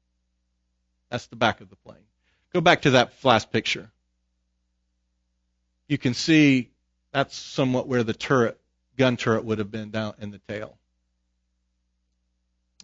That's 1.09 1.27
the 1.27 1.35
back 1.35 1.61
of 1.61 1.69
the 1.69 1.75
plane. 1.75 2.03
Go 2.53 2.61
back 2.61 2.83
to 2.83 2.91
that 2.91 3.13
last 3.23 3.51
picture. 3.51 3.91
You 5.87 5.97
can 5.97 6.13
see 6.13 6.71
that's 7.11 7.35
somewhat 7.35 7.87
where 7.87 8.03
the 8.03 8.13
turret, 8.13 8.59
gun 8.97 9.17
turret, 9.17 9.45
would 9.45 9.59
have 9.59 9.71
been 9.71 9.91
down 9.91 10.15
in 10.19 10.31
the 10.31 10.39
tail. 10.39 10.77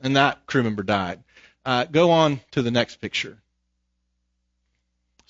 And 0.03 0.15
that 0.15 0.45
crew 0.45 0.63
member 0.63 0.83
died. 0.83 1.23
Uh, 1.65 1.85
go 1.85 2.11
on 2.11 2.41
to 2.51 2.61
the 2.61 2.71
next 2.71 2.97
picture. 2.97 3.37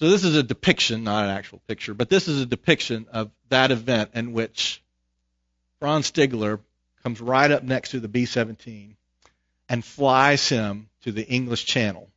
So 0.01 0.09
this 0.09 0.23
is 0.23 0.35
a 0.35 0.41
depiction, 0.41 1.03
not 1.03 1.25
an 1.25 1.29
actual 1.29 1.61
picture, 1.67 1.93
but 1.93 2.09
this 2.09 2.27
is 2.27 2.41
a 2.41 2.45
depiction 2.47 3.05
of 3.11 3.29
that 3.49 3.69
event 3.69 4.09
in 4.15 4.33
which 4.33 4.81
Franz 5.79 6.11
Stigler 6.11 6.59
comes 7.03 7.21
right 7.21 7.51
up 7.51 7.61
next 7.61 7.91
to 7.91 7.99
the 7.99 8.07
B-17 8.07 8.95
and 9.69 9.85
flies 9.85 10.49
him 10.49 10.89
to 11.03 11.11
the 11.11 11.23
English 11.27 11.65
Channel. 11.65 12.09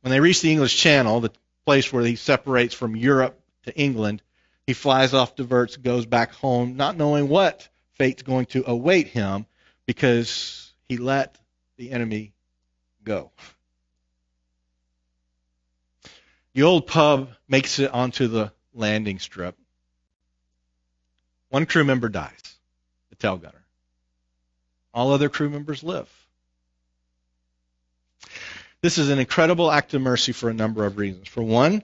When 0.00 0.10
they 0.10 0.18
reach 0.18 0.40
the 0.40 0.50
English 0.50 0.78
Channel, 0.78 1.20
the 1.20 1.30
place 1.64 1.92
where 1.92 2.02
he 2.04 2.16
separates 2.16 2.74
from 2.74 2.96
Europe 2.96 3.40
to 3.66 3.76
England, 3.76 4.20
he 4.66 4.72
flies 4.72 5.14
off 5.14 5.36
diverts, 5.36 5.76
goes 5.76 6.06
back 6.06 6.32
home, 6.32 6.76
not 6.76 6.96
knowing 6.96 7.28
what 7.28 7.68
fate's 7.98 8.22
going 8.24 8.46
to 8.46 8.68
await 8.68 9.06
him 9.06 9.46
because 9.86 10.72
he 10.88 10.96
let 10.96 11.36
the 11.76 11.92
enemy 11.92 12.32
go. 13.04 13.30
The 16.54 16.62
old 16.64 16.86
pub 16.86 17.30
makes 17.48 17.78
it 17.78 17.92
onto 17.92 18.26
the 18.26 18.52
landing 18.74 19.18
strip. 19.18 19.56
One 21.48 21.66
crew 21.66 21.84
member 21.84 22.08
dies, 22.08 22.56
the 23.10 23.16
tail 23.16 23.36
gunner. 23.36 23.64
All 24.92 25.12
other 25.12 25.28
crew 25.28 25.50
members 25.50 25.82
live. 25.82 26.08
This 28.82 28.98
is 28.98 29.10
an 29.10 29.18
incredible 29.18 29.70
act 29.70 29.94
of 29.94 30.00
mercy 30.00 30.32
for 30.32 30.48
a 30.48 30.54
number 30.54 30.86
of 30.86 30.96
reasons. 30.96 31.28
For 31.28 31.42
one, 31.42 31.82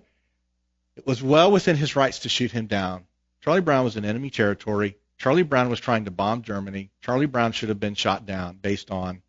it 0.97 1.07
was 1.07 1.23
well 1.23 1.53
within 1.53 1.77
his 1.77 1.95
rights 1.95 2.21
to 2.21 2.29
shoot 2.29 2.51
him 2.51 2.67
down. 2.67 3.07
Charlie 3.43 3.61
Brown 3.61 3.85
was 3.85 3.97
in 3.97 4.05
enemy 4.05 4.31
territory. 4.31 4.97
Charlie 5.19 5.43
Brown 5.43 5.69
was 5.69 5.79
trying 5.79 6.07
to 6.07 6.11
bomb 6.11 6.43
Germany. 6.43 6.91
Charlie 7.03 7.27
Brown 7.27 7.53
should 7.53 7.69
have 7.69 7.81
been 7.81 7.95
shot 7.95 8.27
down 8.27 8.57
based 8.57 8.91
on 8.91 9.23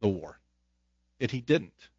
the 0.00 0.08
war. 0.08 0.38
Yet 1.18 1.30
he 1.30 1.40
didn't. 1.40 1.89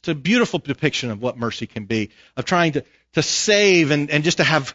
It's 0.00 0.08
a 0.08 0.14
beautiful 0.14 0.58
depiction 0.58 1.10
of 1.10 1.20
what 1.20 1.36
mercy 1.38 1.66
can 1.66 1.84
be, 1.84 2.10
of 2.36 2.44
trying 2.44 2.72
to, 2.72 2.84
to 3.14 3.22
save 3.22 3.90
and, 3.90 4.10
and 4.10 4.24
just 4.24 4.38
to 4.38 4.44
have 4.44 4.74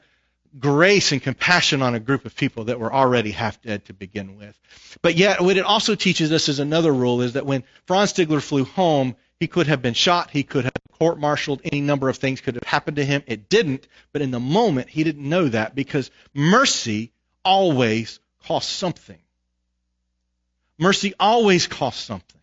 grace 0.57 1.11
and 1.11 1.21
compassion 1.21 1.81
on 1.81 1.95
a 1.95 1.99
group 1.99 2.25
of 2.25 2.35
people 2.35 2.65
that 2.65 2.79
were 2.79 2.93
already 2.93 3.31
half 3.31 3.61
dead 3.61 3.85
to 3.85 3.93
begin 3.93 4.38
with. 4.38 4.57
But 5.01 5.15
yet, 5.15 5.41
what 5.41 5.57
it 5.57 5.65
also 5.65 5.95
teaches 5.95 6.31
us 6.31 6.47
is 6.47 6.59
another 6.59 6.93
rule 6.93 7.21
is 7.21 7.33
that 7.33 7.45
when 7.45 7.63
Franz 7.85 8.13
Stigler 8.13 8.41
flew 8.41 8.65
home, 8.65 9.15
he 9.39 9.47
could 9.47 9.67
have 9.67 9.81
been 9.81 9.95
shot, 9.95 10.29
he 10.31 10.43
could 10.43 10.65
have 10.65 10.73
court 10.97 11.19
martialed, 11.19 11.61
any 11.63 11.81
number 11.81 12.07
of 12.07 12.17
things 12.17 12.39
could 12.41 12.55
have 12.55 12.63
happened 12.63 12.97
to 12.97 13.05
him. 13.05 13.23
It 13.27 13.49
didn't, 13.49 13.88
but 14.13 14.21
in 14.21 14.31
the 14.31 14.39
moment, 14.39 14.89
he 14.89 15.03
didn't 15.03 15.27
know 15.27 15.49
that 15.49 15.75
because 15.75 16.09
mercy 16.33 17.11
always 17.43 18.19
costs 18.45 18.71
something. 18.71 19.19
Mercy 20.77 21.13
always 21.19 21.67
costs 21.67 22.03
something. 22.03 22.41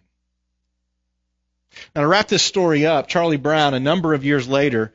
Now, 1.95 2.03
to 2.03 2.09
wrap 2.09 2.29
this 2.29 2.43
story 2.43 2.87
up, 2.87 3.09
Charlie 3.09 3.37
Brown, 3.37 3.75
a 3.75 3.81
number 3.81 4.15
of 4.15 4.25
years 4.25 4.49
later, 4.49 4.93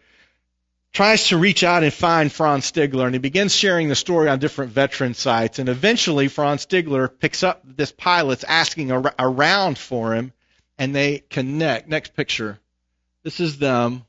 tries 0.93 1.27
to 1.27 1.37
reach 1.37 1.63
out 1.63 1.83
and 1.83 1.93
find 1.93 2.31
Franz 2.31 2.71
Stigler, 2.71 3.05
and 3.05 3.13
he 3.13 3.19
begins 3.19 3.55
sharing 3.55 3.87
the 3.87 3.95
story 3.95 4.29
on 4.29 4.39
different 4.39 4.71
veteran 4.71 5.13
sites. 5.13 5.59
And 5.59 5.69
eventually, 5.69 6.27
Franz 6.27 6.65
Stigler 6.65 7.07
picks 7.07 7.43
up 7.43 7.61
this 7.63 7.91
pilot's 7.91 8.43
asking 8.43 8.91
around 8.91 9.77
for 9.77 10.15
him, 10.15 10.33
and 10.77 10.95
they 10.95 11.19
connect. 11.29 11.87
Next 11.87 12.15
picture. 12.15 12.59
This 13.23 13.39
is 13.39 13.57
them. 13.57 14.05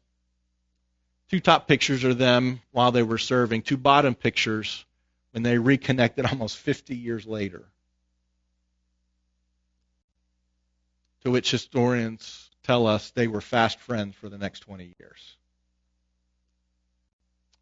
Two 1.31 1.41
top 1.41 1.69
pictures 1.69 2.05
are 2.05 2.15
them 2.15 2.61
while 2.73 2.93
they 2.93 3.03
were 3.03 3.19
serving. 3.19 3.63
Two 3.63 3.77
bottom 3.77 4.15
pictures 4.15 4.85
when 5.33 5.43
they 5.43 5.59
reconnected 5.59 6.25
almost 6.25 6.57
50 6.57 6.97
years 6.97 7.27
later. 7.27 7.65
To 11.25 11.31
which 11.31 11.51
historians 11.51 12.48
tell 12.69 12.87
us 12.87 13.11
they 13.13 13.29
were 13.29 13.41
fast 13.41 13.81
friends 13.81 14.15
for 14.17 14.29
the 14.29 14.37
next 14.37 14.61
20 14.61 14.95
years. 15.01 15.37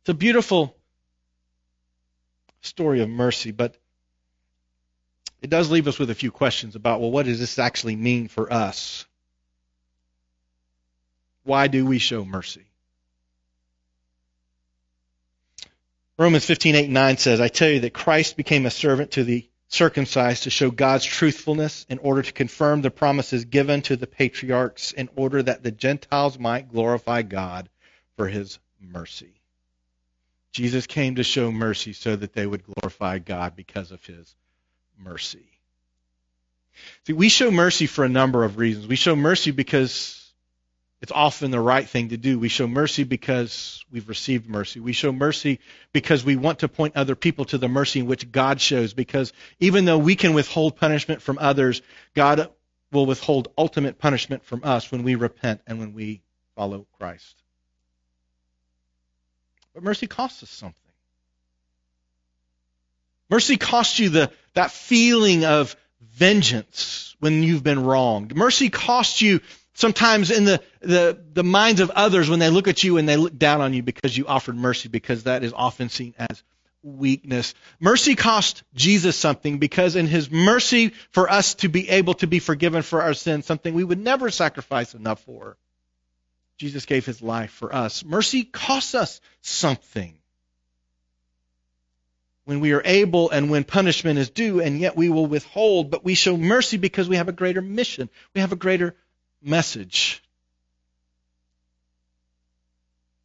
It's 0.01 0.09
a 0.09 0.15
beautiful 0.15 0.77
story 2.63 3.01
of 3.01 3.09
mercy, 3.09 3.53
but 3.53 3.77
it 5.41 5.49
does 5.49 5.71
leave 5.71 5.87
us 5.87 6.01
with 6.01 6.11
a 6.11 6.15
few 6.17 6.33
questions 6.33 6.75
about, 6.75 7.01
well, 7.01 7.13
what 7.13 7.27
does 7.27 7.39
this 7.39 7.61
actually 7.61 7.95
mean 7.95 8.27
for 8.27 8.53
us? 8.53 9.07
Why 11.45 11.69
do 11.69 11.87
we 11.87 11.99
show 11.99 12.25
mercy? 12.25 12.67
Romans 16.19 16.45
15, 16.45 16.75
8, 16.75 16.85
and 16.87 16.95
9 16.95 17.17
says, 17.19 17.41
I 17.41 17.47
tell 17.47 17.69
you 17.69 17.81
that 17.81 17.95
Christ 17.95 18.37
became 18.37 18.67
a 18.67 18.71
servant 18.71 19.13
to 19.13 19.23
the 19.23 19.49
circumcised 19.69 20.45
to 20.45 20.51
show 20.51 20.71
God's 20.71 21.05
truthfulness 21.05 21.87
in 21.89 21.99
order 21.99 22.23
to 22.23 22.33
confirm 22.33 22.83
the 22.83 22.91
promises 22.91 23.45
given 23.45 23.83
to 23.83 23.97
the 23.97 24.07
patriarchs 24.07 24.93
in 24.93 25.09
order 25.17 25.43
that 25.43 25.63
the 25.63 25.73
Gentiles 25.73 26.39
might 26.39 26.71
glorify 26.71 27.23
God 27.23 27.69
for 28.17 28.29
his 28.29 28.59
mercy. 28.81 29.41
Jesus 30.53 30.87
came 30.87 31.17
to 31.17 31.23
show 31.23 31.51
mercy 31.51 31.93
so 31.93 32.17
that 32.17 32.33
they 32.33 32.47
would 32.47 32.63
glorify 32.65 33.19
God 33.19 33.57
because 33.57 33.91
of 33.91 34.05
his 34.07 34.35
mercy. 34.99 35.47
See, 37.07 37.13
we 37.13 37.29
show 37.29 37.51
mercy 37.51 37.87
for 37.87 38.05
a 38.05 38.09
number 38.09 38.45
of 38.45 38.59
reasons. 38.59 38.87
We 38.87 38.97
show 38.97 39.17
mercy 39.17 39.51
because 39.51 40.26
it's 41.03 41.13
often 41.13 41.51
the 41.51 41.61
right 41.61 41.87
thing 41.87 42.09
to 42.09 42.17
do. 42.17 42.39
We 42.39 42.49
show 42.49 42.67
mercy 42.67 43.05
because 43.05 43.85
we've 43.91 44.09
received 44.09 44.49
mercy. 44.49 44.81
We 44.81 44.93
show 44.93 45.13
mercy 45.13 45.61
because 45.93 46.25
we 46.25 46.37
want 46.37 46.61
to 46.61 46.69
point 46.69 46.97
other 46.97 47.15
people 47.15 47.45
to 47.47 47.59
the 47.59 47.69
mercy 47.69 48.01
in 48.01 48.07
which 48.07 48.33
God 48.33 48.61
shows. 48.61 48.95
Because 48.95 49.33
even 49.61 49.85
though 49.85 49.99
we 49.99 50.17
can 50.17 50.33
withhold 50.33 50.77
punishment 50.77 51.21
from 51.21 51.39
others, 51.39 51.83
God 52.15 52.51
will 52.93 53.05
withhold 53.05 53.49
ultimate 53.59 53.99
punishment 53.99 54.45
from 54.45 54.63
us 54.65 54.91
when 54.91 55.03
we 55.03 55.17
repent 55.17 55.61
and 55.67 55.79
when 55.79 55.93
we 55.93 56.23
follow 56.55 56.87
Christ. 56.99 57.43
But 59.75 59.83
mercy 59.83 60.07
costs 60.07 60.43
us 60.43 60.51
something. 60.51 60.81
Mercy 63.29 63.59
costs 63.59 63.99
you 63.99 64.09
the, 64.09 64.31
that 64.55 64.71
feeling 64.71 65.45
of 65.45 65.77
vengeance 66.01 67.15
when 67.21 67.43
you've 67.43 67.63
been 67.63 67.85
wronged. 67.85 68.35
Mercy 68.35 68.71
costs 68.71 69.21
you 69.21 69.41
sometimes 69.77 70.31
in 70.31 70.45
the, 70.45 70.61
the, 70.81 71.23
the 71.35 71.45
minds 71.45 71.81
of 71.81 71.91
others 71.91 72.29
when 72.29 72.39
they 72.39 72.51
look 72.51 72.67
at 72.67 72.83
you 72.83 72.97
and 72.97 73.09
they 73.09 73.17
look 73.17 73.39
down 73.39 73.61
on 73.61 73.75
you 73.75 73.83
because 73.83 74.17
you 74.17 74.27
offered 74.27 74.57
mercy, 74.57 74.89
because 74.89 75.25
that 75.25 75.45
is 75.45 75.53
often 75.53 75.91
seen 75.91 76.15
as 76.19 76.43
weakness. 76.83 77.55
Mercy 77.79 78.15
cost 78.15 78.63
Jesus 78.75 79.17
something 79.17 79.59
because 79.59 79.95
in 79.95 80.07
his 80.07 80.31
mercy 80.31 80.93
for 81.11 81.31
us 81.31 81.55
to 81.57 81.69
be 81.69 81.89
able 81.91 82.15
to 82.15 82.27
be 82.27 82.39
forgiven 82.39 82.83
for 82.83 83.03
our 83.03 83.15
sins, 83.15 83.47
something 83.47 83.75
we 83.75 83.85
would 83.85 83.99
never 83.99 84.31
sacrifice 84.31 84.95
enough 84.95 85.21
for. 85.21 85.57
Jesus 86.59 86.87
gave 86.87 87.05
his 87.05 87.21
life 87.21 87.51
for 87.51 87.75
us. 87.75 88.03
Mercy 88.03 88.45
costs 88.45 88.95
us 88.95 89.21
something 89.43 90.17
when 92.45 92.61
we 92.61 92.73
are 92.73 92.83
able 92.85 93.29
and 93.29 93.51
when 93.51 93.65
punishment 93.65 94.19
is 94.19 94.31
due, 94.31 94.63
and 94.63 94.81
yet 94.81 94.97
we 94.97 95.11
will 95.11 95.27
withhold, 95.27 95.91
but 95.91 96.05
we 96.05 96.15
show 96.15 96.37
mercy 96.37 96.79
because 96.79 97.09
we 97.09 97.17
have 97.17 97.29
a 97.29 97.33
greater 97.33 97.61
mission. 97.61 98.09
We 98.35 98.41
have 98.41 98.53
a 98.53 98.57
greater 98.57 98.95
message. 99.43 100.23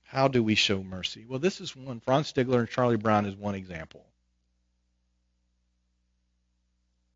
How 0.04 0.28
do 0.28 0.44
we 0.44 0.56
show 0.56 0.84
mercy? 0.84 1.26
Well, 1.28 1.40
this 1.40 1.62
is 1.62 1.76
one. 1.76 2.02
Franz 2.02 2.32
Stigler 2.32 2.60
and 2.60 2.70
Charlie 2.70 2.98
Brown 2.98 3.26
is 3.26 3.36
one 3.36 3.56
example. 3.56 4.06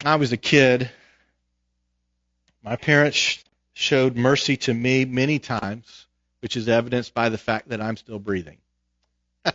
I 0.04 0.16
was 0.16 0.32
a 0.32 0.38
kid. 0.38 0.90
My 2.64 2.76
parents 2.78 3.44
showed 3.74 4.16
mercy 4.16 4.58
to 4.58 4.74
me 4.74 5.06
many 5.06 5.40
times, 5.40 6.06
which 6.40 6.56
is 6.56 6.70
evidenced 6.70 7.14
by 7.14 7.30
the 7.30 7.38
fact 7.38 7.70
that 7.70 7.82
I'm 7.82 7.98
still 7.98 8.20
breathing. 8.20 8.58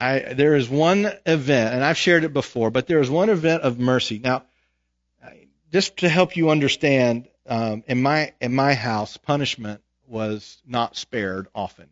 I, 0.00 0.34
there 0.34 0.56
is 0.56 0.68
one 0.68 1.10
event, 1.24 1.74
and 1.74 1.84
I've 1.84 1.96
shared 1.96 2.24
it 2.24 2.32
before, 2.32 2.70
but 2.70 2.88
there 2.88 3.00
is 3.00 3.08
one 3.08 3.30
event 3.30 3.62
of 3.62 3.78
mercy. 3.78 4.18
Now, 4.18 4.42
just 5.72 5.98
to 5.98 6.08
help 6.08 6.36
you 6.36 6.50
understand, 6.50 7.28
um, 7.46 7.82
in 7.86 8.02
my 8.02 8.32
in 8.40 8.54
my 8.54 8.74
house, 8.74 9.16
punishment 9.16 9.80
was 10.06 10.62
not 10.66 10.96
spared 10.96 11.48
often. 11.54 11.88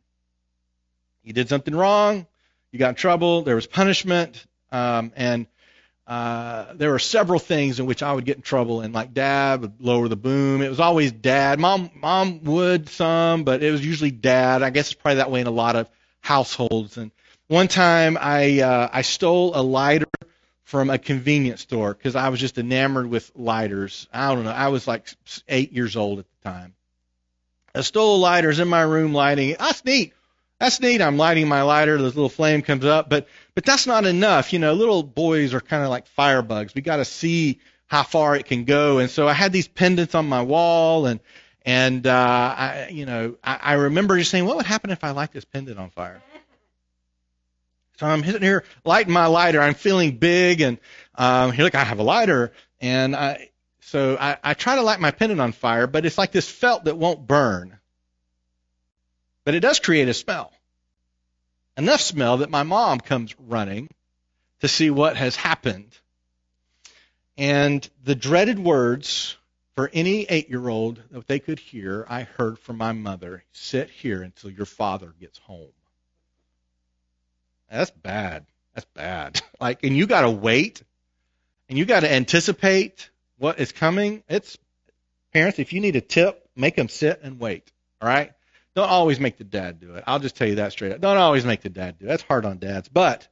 You 1.24 1.32
did 1.32 1.48
something 1.48 1.74
wrong, 1.74 2.26
you 2.70 2.78
got 2.78 2.90
in 2.90 2.94
trouble, 2.94 3.42
there 3.42 3.54
was 3.54 3.66
punishment, 3.66 4.46
um, 4.70 5.12
and 5.16 5.46
uh, 6.06 6.74
there 6.74 6.90
were 6.90 6.98
several 6.98 7.38
things 7.38 7.78
in 7.78 7.86
which 7.86 8.02
I 8.02 8.12
would 8.12 8.24
get 8.24 8.36
in 8.36 8.42
trouble, 8.42 8.80
and 8.80 8.92
like 8.92 9.14
dad 9.14 9.60
would 9.62 9.80
lower 9.80 10.08
the 10.08 10.16
boom. 10.16 10.60
It 10.60 10.68
was 10.68 10.80
always 10.80 11.12
dad. 11.12 11.58
Mom, 11.58 11.90
mom 11.94 12.44
would 12.44 12.88
some, 12.88 13.44
but 13.44 13.62
it 13.62 13.70
was 13.70 13.84
usually 13.84 14.10
dad. 14.10 14.62
I 14.62 14.70
guess 14.70 14.86
it's 14.90 14.94
probably 14.94 15.16
that 15.16 15.30
way 15.30 15.40
in 15.40 15.46
a 15.46 15.52
lot 15.52 15.76
of 15.76 15.88
households. 16.20 16.96
And 16.96 17.12
one 17.48 17.68
time 17.68 18.18
I 18.20 18.60
uh, 18.60 18.90
I 18.92 19.02
stole 19.02 19.52
a 19.54 19.62
lighter 19.62 20.06
from 20.70 20.88
a 20.88 20.98
convenience 20.98 21.62
store 21.62 21.92
because 21.92 22.14
I 22.14 22.28
was 22.28 22.38
just 22.38 22.56
enamored 22.56 23.10
with 23.10 23.32
lighters. 23.34 24.06
I 24.12 24.32
don't 24.32 24.44
know. 24.44 24.52
I 24.52 24.68
was 24.68 24.86
like 24.86 25.08
eight 25.48 25.72
years 25.72 25.96
old 25.96 26.20
at 26.20 26.26
the 26.30 26.48
time. 26.48 26.74
I 27.74 27.80
stole 27.80 28.20
lighters 28.20 28.60
in 28.60 28.68
my 28.68 28.82
room 28.82 29.12
lighting. 29.12 29.56
That's 29.58 29.84
neat. 29.84 30.12
That's 30.60 30.80
neat. 30.80 31.02
I'm 31.02 31.16
lighting 31.16 31.48
my 31.48 31.62
lighter. 31.62 31.98
This 31.98 32.14
little 32.14 32.28
flame 32.28 32.62
comes 32.62 32.84
up, 32.84 33.10
but 33.10 33.26
but 33.56 33.64
that's 33.64 33.88
not 33.88 34.06
enough. 34.06 34.52
You 34.52 34.60
know, 34.60 34.72
little 34.74 35.02
boys 35.02 35.54
are 35.54 35.60
kind 35.60 35.82
of 35.82 35.90
like 35.90 36.06
firebugs. 36.16 36.72
We 36.72 36.82
got 36.82 36.98
to 36.98 37.04
see 37.04 37.58
how 37.88 38.04
far 38.04 38.36
it 38.36 38.46
can 38.46 38.64
go. 38.64 38.98
And 38.98 39.10
so 39.10 39.26
I 39.26 39.32
had 39.32 39.52
these 39.52 39.66
pendants 39.66 40.14
on 40.14 40.28
my 40.28 40.42
wall, 40.42 41.06
and 41.06 41.18
and 41.66 42.06
uh, 42.06 42.14
I 42.56 42.90
you 42.92 43.06
know 43.06 43.34
I, 43.42 43.58
I 43.60 43.72
remember 43.72 44.16
just 44.18 44.30
saying, 44.30 44.44
what 44.44 44.56
would 44.56 44.66
happen 44.66 44.90
if 44.90 45.02
I 45.02 45.10
light 45.10 45.32
this 45.32 45.44
pendant 45.44 45.80
on 45.80 45.90
fire? 45.90 46.22
So 48.00 48.06
I'm 48.06 48.24
sitting 48.24 48.40
here 48.40 48.64
lighting 48.82 49.12
my 49.12 49.26
lighter. 49.26 49.60
I'm 49.60 49.74
feeling 49.74 50.16
big, 50.16 50.62
and 50.62 50.78
um, 51.16 51.52
here, 51.52 51.64
look, 51.64 51.74
I 51.74 51.84
have 51.84 51.98
a 51.98 52.02
lighter, 52.02 52.50
and 52.80 53.14
I, 53.14 53.50
so 53.80 54.16
I, 54.18 54.38
I 54.42 54.54
try 54.54 54.76
to 54.76 54.80
light 54.80 55.00
my 55.00 55.10
pendant 55.10 55.38
on 55.38 55.52
fire, 55.52 55.86
but 55.86 56.06
it's 56.06 56.16
like 56.16 56.32
this 56.32 56.50
felt 56.50 56.84
that 56.84 56.96
won't 56.96 57.26
burn. 57.26 57.78
But 59.44 59.54
it 59.54 59.60
does 59.60 59.80
create 59.80 60.08
a 60.08 60.14
smell. 60.14 60.50
Enough 61.76 62.00
smell 62.00 62.38
that 62.38 62.48
my 62.48 62.62
mom 62.62 63.00
comes 63.00 63.34
running 63.38 63.90
to 64.60 64.68
see 64.68 64.88
what 64.88 65.18
has 65.18 65.36
happened. 65.36 65.92
And 67.36 67.86
the 68.02 68.14
dreaded 68.14 68.58
words 68.58 69.36
for 69.74 69.90
any 69.92 70.22
eight 70.22 70.48
year 70.48 70.66
old 70.70 71.02
that 71.10 71.26
they 71.26 71.38
could 71.38 71.58
hear, 71.58 72.06
I 72.08 72.22
heard 72.22 72.58
from 72.58 72.78
my 72.78 72.92
mother 72.92 73.44
sit 73.52 73.90
here 73.90 74.22
until 74.22 74.48
your 74.48 74.64
father 74.64 75.12
gets 75.20 75.36
home. 75.40 75.68
That's 77.70 77.90
bad. 77.90 78.46
That's 78.74 78.86
bad. 78.94 79.40
Like, 79.60 79.84
and 79.84 79.94
you 79.94 80.06
got 80.06 80.22
to 80.22 80.30
wait 80.30 80.82
and 81.68 81.76
you 81.76 81.84
got 81.84 82.00
to 82.00 82.10
anticipate 82.10 83.10
what 83.36 83.60
is 83.60 83.72
coming. 83.72 84.22
It's 84.26 84.56
parents, 85.34 85.58
if 85.58 85.74
you 85.74 85.82
need 85.82 85.96
a 85.96 86.00
tip, 86.00 86.48
make 86.56 86.76
them 86.76 86.88
sit 86.88 87.20
and 87.22 87.38
wait. 87.38 87.70
All 88.00 88.08
right. 88.08 88.32
Don't 88.74 88.88
always 88.88 89.20
make 89.20 89.36
the 89.36 89.44
dad 89.44 89.80
do 89.80 89.96
it. 89.96 90.04
I'll 90.06 90.18
just 90.18 90.34
tell 90.34 90.48
you 90.48 90.54
that 90.54 90.72
straight 90.72 90.92
up. 90.92 91.00
Don't 91.02 91.18
always 91.18 91.44
make 91.44 91.60
the 91.60 91.68
dad 91.68 91.98
do 91.98 92.06
it. 92.06 92.08
That's 92.08 92.22
hard 92.22 92.46
on 92.46 92.56
dads. 92.56 92.88
But 92.88 93.28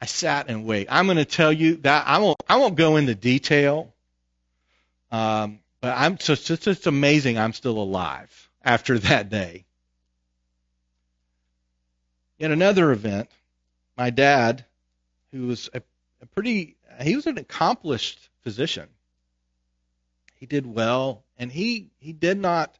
I 0.00 0.06
sat 0.06 0.48
and 0.48 0.64
wait. 0.64 0.88
I'm 0.90 1.06
going 1.06 1.18
to 1.18 1.24
tell 1.24 1.52
you 1.52 1.76
that 1.78 2.06
I 2.06 2.18
won't. 2.18 2.36
I 2.48 2.56
won't 2.56 2.74
go 2.74 2.96
into 2.96 3.14
detail. 3.14 3.94
Um, 5.12 5.60
but 5.80 5.96
I'm 5.96 6.16
just 6.16 6.50
it's 6.50 6.64
just 6.64 6.86
amazing. 6.86 7.38
I'm 7.38 7.52
still 7.52 7.78
alive 7.78 8.50
after 8.64 8.98
that 9.00 9.28
day. 9.28 9.66
In 12.38 12.52
another 12.52 12.92
event, 12.92 13.30
my 13.96 14.10
dad, 14.10 14.64
who 15.32 15.46
was 15.46 15.70
a, 15.72 15.82
a 16.20 16.26
pretty, 16.26 16.76
he 17.02 17.16
was 17.16 17.26
an 17.26 17.38
accomplished 17.38 18.28
physician. 18.42 18.88
He 20.38 20.46
did 20.46 20.66
well, 20.66 21.24
and 21.38 21.50
he 21.50 21.88
he 21.98 22.12
did 22.12 22.38
not 22.38 22.76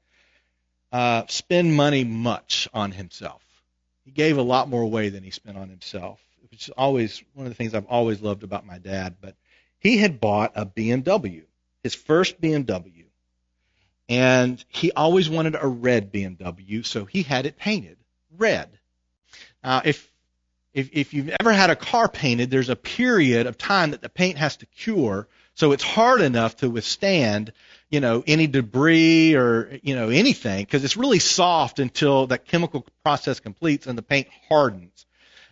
uh, 0.92 1.25
spend 1.29 1.75
money 1.75 2.05
much 2.05 2.69
on 2.75 2.92
himself. 2.92 3.42
He 4.05 4.11
gave 4.11 4.37
a 4.37 4.42
lot 4.42 4.69
more 4.69 4.83
away 4.83 5.09
than 5.09 5.25
he 5.25 5.31
spent 5.31 5.57
on 5.57 5.71
himself, 5.71 6.21
which 6.51 6.69
is 6.69 6.71
always 6.77 7.23
one 7.33 7.47
of 7.47 7.51
the 7.51 7.57
things 7.57 7.75
I've 7.75 7.87
always 7.87 8.21
loved 8.21 8.43
about 8.43 8.66
my 8.66 8.78
dad. 8.78 9.16
But 9.20 9.37
he 9.78 9.97
had 9.97 10.20
bought 10.20 10.53
a 10.55 10.66
BMW, 10.66 11.45
his 11.83 11.95
first 11.95 12.41
BMW, 12.41 13.05
and 14.09 14.62
he 14.68 14.93
always 14.93 15.31
wanted 15.31 15.57
a 15.59 15.66
red 15.66 16.12
BMW, 16.12 16.85
so 16.85 17.07
he 17.07 17.22
had 17.22 17.47
it 17.47 17.57
painted 17.57 17.97
red. 18.37 18.78
Uh, 19.67 19.81
if, 19.85 20.09
if, 20.75 20.91
if 20.93 21.12
you've 21.12 21.35
ever 21.41 21.53
had 21.53 21.71
a 21.71 21.77
car 21.77 22.09
painted, 22.09 22.53
there's 22.53 22.69
a 22.69 22.77
period 22.77 23.49
of 23.49 23.59
time 23.59 23.91
that 23.91 24.01
the 24.01 24.09
paint 24.09 24.39
has 24.39 24.59
to 24.59 24.67
cure, 24.67 25.27
so 25.57 25.73
it's 25.73 25.83
hard 25.83 26.21
enough 26.21 26.59
to 26.59 26.71
withstand, 26.71 27.53
you 27.91 27.99
know, 27.99 28.23
any 28.29 28.47
debris 28.47 29.35
or, 29.35 29.81
you 29.83 29.97
know, 29.97 30.09
anything, 30.09 30.62
because 30.62 30.85
it's 30.85 30.97
really 30.97 31.19
soft 31.19 31.81
until 31.81 32.29
that 32.29 32.47
chemical 32.47 32.87
process 33.03 33.41
completes 33.41 33.89
and 33.89 33.99
the 33.99 34.03
paint 34.03 34.29
hardens. 34.49 35.05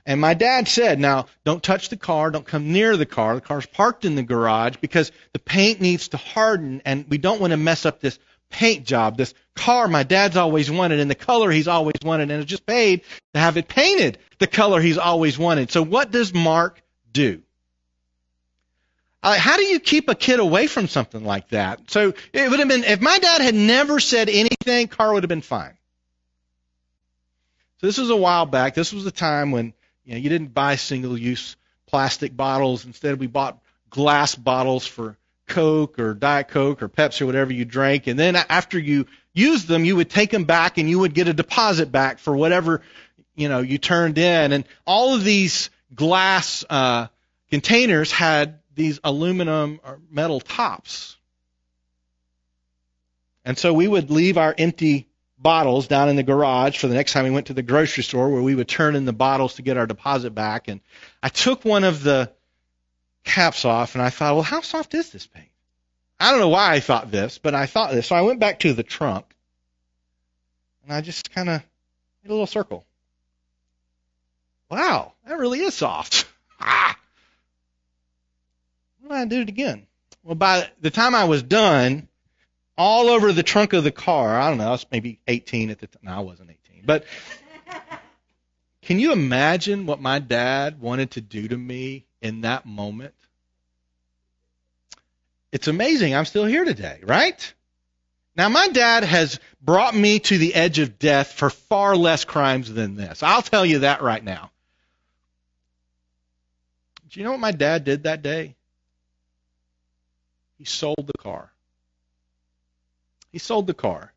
And 0.07 0.21
my 0.21 0.35
dad 0.35 0.69
said, 0.69 1.01
now, 1.01 1.27
don't 1.45 1.63
touch 1.63 1.89
the 1.89 1.97
car, 1.97 2.31
don't 2.31 2.47
come 2.47 2.73
near 2.73 2.97
the 2.97 3.07
car. 3.07 3.35
The 3.35 3.41
car's 3.41 3.67
parked 3.67 4.05
in 4.05 4.15
the 4.15 4.23
garage 4.23 4.77
because 4.81 5.11
the 5.33 5.41
paint 5.41 5.81
needs 5.81 6.09
to 6.09 6.19
harden 6.19 6.83
and 6.85 7.07
we 7.09 7.19
don't 7.19 7.41
want 7.41 7.51
to 7.51 7.57
mess 7.57 7.85
up 7.85 8.01
this 8.01 8.21
paint 8.51 8.87
job, 8.87 9.17
this 9.17 9.35
car 9.55 9.89
my 9.89 10.03
dad's 10.03 10.37
always 10.37 10.71
wanted 10.71 11.01
and 11.01 11.11
the 11.11 11.15
color 11.15 11.51
he's 11.51 11.69
always 11.69 11.95
wanted 12.05 12.31
and 12.31 12.43
it's 12.43 12.51
just 12.51 12.67
paid 12.67 13.03
to 13.33 13.41
have 13.41 13.57
it 13.57 13.69
painted 13.69 14.19
the 14.39 14.47
color 14.47 14.81
he's 14.81 14.99
always 14.99 15.39
wanted. 15.39 15.71
So 15.71 15.83
what 15.83 16.11
does 16.11 16.35
Mark 16.35 16.83
do? 17.13 17.43
Uh, 19.23 19.39
how 19.39 19.57
do 19.57 19.63
you 19.63 19.81
keep 19.81 20.11
a 20.11 20.15
kid 20.15 20.39
away 20.39 20.67
from 20.67 20.87
something 20.87 21.25
like 21.25 21.49
that? 21.49 21.91
So 21.91 22.13
it 22.33 22.51
would 22.51 22.59
have 22.59 22.69
been, 22.69 22.85
if 22.85 23.01
my 23.01 23.19
dad 23.19 23.41
had 23.41 23.55
never 23.55 23.99
said 23.99 24.29
anything, 24.29 24.89
car 24.89 25.15
would 25.15 25.23
have 25.23 25.29
been 25.29 25.41
fine. 25.41 25.73
So 27.81 27.87
this 27.87 27.97
was 27.97 28.11
a 28.11 28.17
while 28.17 28.45
back. 28.45 28.75
This 28.75 28.93
was 28.93 29.05
the 29.05 29.11
time 29.11 29.51
when 29.51 29.73
you 30.05 30.13
know 30.13 30.21
you 30.21 30.29
didn't 30.29 30.53
buy 30.53 30.77
single 30.77 31.17
use 31.17 31.57
plastic 31.87 32.37
bottles. 32.37 32.85
Instead, 32.85 33.19
we 33.19 33.27
bought 33.27 33.63
glass 33.89 34.35
bottles 34.35 34.87
for 34.87 35.17
Coke 35.47 35.99
or 35.99 36.15
Diet 36.15 36.49
Coke 36.49 36.83
or 36.83 36.89
Pepsi 36.89 37.23
or 37.23 37.27
whatever 37.27 37.53
you 37.53 37.65
drank. 37.65 38.07
And 38.07 38.19
then 38.19 38.37
after 38.37 38.79
you 38.79 39.07
used 39.33 39.69
them, 39.69 39.85
you 39.85 39.97
would 39.97 40.11
take 40.11 40.31
them 40.31 40.45
back 40.45 40.79
and 40.79 40.89
you 40.89 41.01
would 41.01 41.15
get 41.15 41.29
a 41.29 41.33
deposit 41.33 41.93
back 41.93 42.19
for 42.19 42.37
whatever 42.37 42.81
you 43.35 43.49
know 43.49 43.61
you 43.61 43.79
turned 43.79 44.19
in. 44.19 44.53
And 44.53 44.65
all 44.87 45.15
of 45.15 45.25
these 45.25 45.71
glass 45.95 46.65
uh, 46.69 47.09
containers 47.51 48.11
had 48.11 48.61
these 48.75 49.01
aluminum 49.05 49.81
or 49.85 50.01
metal 50.11 50.41
tops. 50.41 51.17
And 53.45 53.59
so 53.59 53.73
we 53.75 53.87
would 53.87 54.11
leave 54.11 54.39
our 54.39 54.55
empty 54.57 55.09
bottles 55.39 55.87
down 55.87 56.09
in 56.09 56.17
the 56.17 56.23
garage 56.23 56.79
for 56.79 56.89
the 56.89 56.95
next 56.95 57.13
time 57.13 57.25
we 57.25 57.31
went 57.31 57.49
to 57.49 57.55
the 57.55 57.63
grocery 57.63 58.03
store 58.03 58.31
where 58.31 58.43
we 58.43 58.55
would 58.55 58.69
turn 58.69 58.97
in 58.97 59.05
the 59.05 59.13
bottles 59.13 59.55
to 59.55 59.63
get 59.63 59.77
our 59.77 59.87
deposit 59.87 60.35
back. 60.35 60.69
And 60.69 60.81
I 61.23 61.29
took 61.29 61.65
one 61.65 61.85
of 61.85 62.03
the 62.03 62.33
caps 63.25 63.65
off 63.65 63.95
and 63.95 64.03
I 64.03 64.11
thought, 64.11 64.35
well, 64.35 64.43
how 64.43 64.61
soft 64.61 64.95
is 64.95 65.11
this 65.11 65.27
paint? 65.27 65.49
I 66.21 66.31
don't 66.31 66.41
know 66.41 66.49
why 66.49 66.75
I 66.75 66.81
thought 66.81 67.11
this, 67.11 67.39
but 67.39 67.55
I 67.55 67.67
thought 67.67 67.93
this. 67.93 68.07
So 68.07 68.15
I 68.15 68.23
went 68.23 68.41
back 68.41 68.61
to 68.61 68.73
the 68.73 68.83
trunk 68.83 69.27
and 70.85 70.93
I 70.93 71.01
just 71.01 71.33
kind 71.33 71.49
of 71.49 71.63
made 72.23 72.31
a 72.31 72.33
little 72.33 72.47
circle. 72.47 72.85
Wow, 74.71 75.13
that 75.27 75.39
really 75.39 75.61
is 75.61 75.75
soft. 75.75 76.27
ah. 76.61 76.97
Why 79.03 79.23
I 79.23 79.25
do 79.27 79.41
it 79.41 79.49
again? 79.49 79.87
Well, 80.23 80.35
by 80.35 80.69
the 80.81 80.91
time 80.91 81.15
I 81.15 81.25
was 81.25 81.43
done, 81.43 82.09
all 82.77 83.09
over 83.09 83.33
the 83.33 83.43
trunk 83.43 83.73
of 83.73 83.85
the 83.85 83.93
car, 83.93 84.39
I 84.39 84.49
don't 84.49 84.59
know, 84.59 84.69
I 84.69 84.71
was 84.71 84.87
maybe 84.91 85.21
18 85.29 85.71
at 85.71 85.79
the 85.79 85.87
time. 85.87 86.01
No, 86.05 86.13
I 86.13 86.21
wasn't 86.21 86.51
18. 86.51 86.83
But 86.85 87.05
can 88.83 88.99
you 88.99 89.13
imagine 89.13 89.87
what 89.87 90.01
my 90.01 90.19
dad 90.19 90.81
wanted 90.81 91.13
to 91.13 91.21
do 91.21 91.49
to 91.49 91.57
me 91.57 92.07
in 92.25 92.41
that 92.41 92.65
moment? 92.65 93.15
It's 95.53 95.69
amazing. 95.69 96.17
I'm 96.17 96.25
still 96.25 96.47
here 96.47 96.65
today, 96.65 96.99
right? 97.05 97.55
Now, 98.35 98.49
my 98.49 98.67
dad 98.69 99.05
has 99.05 99.39
brought 99.61 99.95
me 99.95 100.19
to 100.19 100.39
the 100.39 100.55
edge 100.55 100.81
of 100.81 100.99
death 100.99 101.33
for 101.33 101.51
far 101.51 101.95
less 101.95 102.25
crimes 102.25 102.73
than 102.73 102.97
this. 102.97 103.23
I'll 103.23 103.43
tell 103.43 103.65
you 103.65 103.81
that 103.81 104.03
right 104.03 104.25
now. 104.25 104.51
Do 107.11 107.21
you 107.21 107.25
know 107.25 107.31
what 107.31 107.41
my 107.41 107.53
dad 107.53 107.85
did 107.85 108.05
that 108.05 108.23
day? 108.23 108.57
He 110.59 110.65
sold 110.65 111.07
the 111.07 111.19
car. 111.19 111.53
He 113.31 113.39
sold 113.39 113.67
the 113.67 113.75
car. 113.75 114.14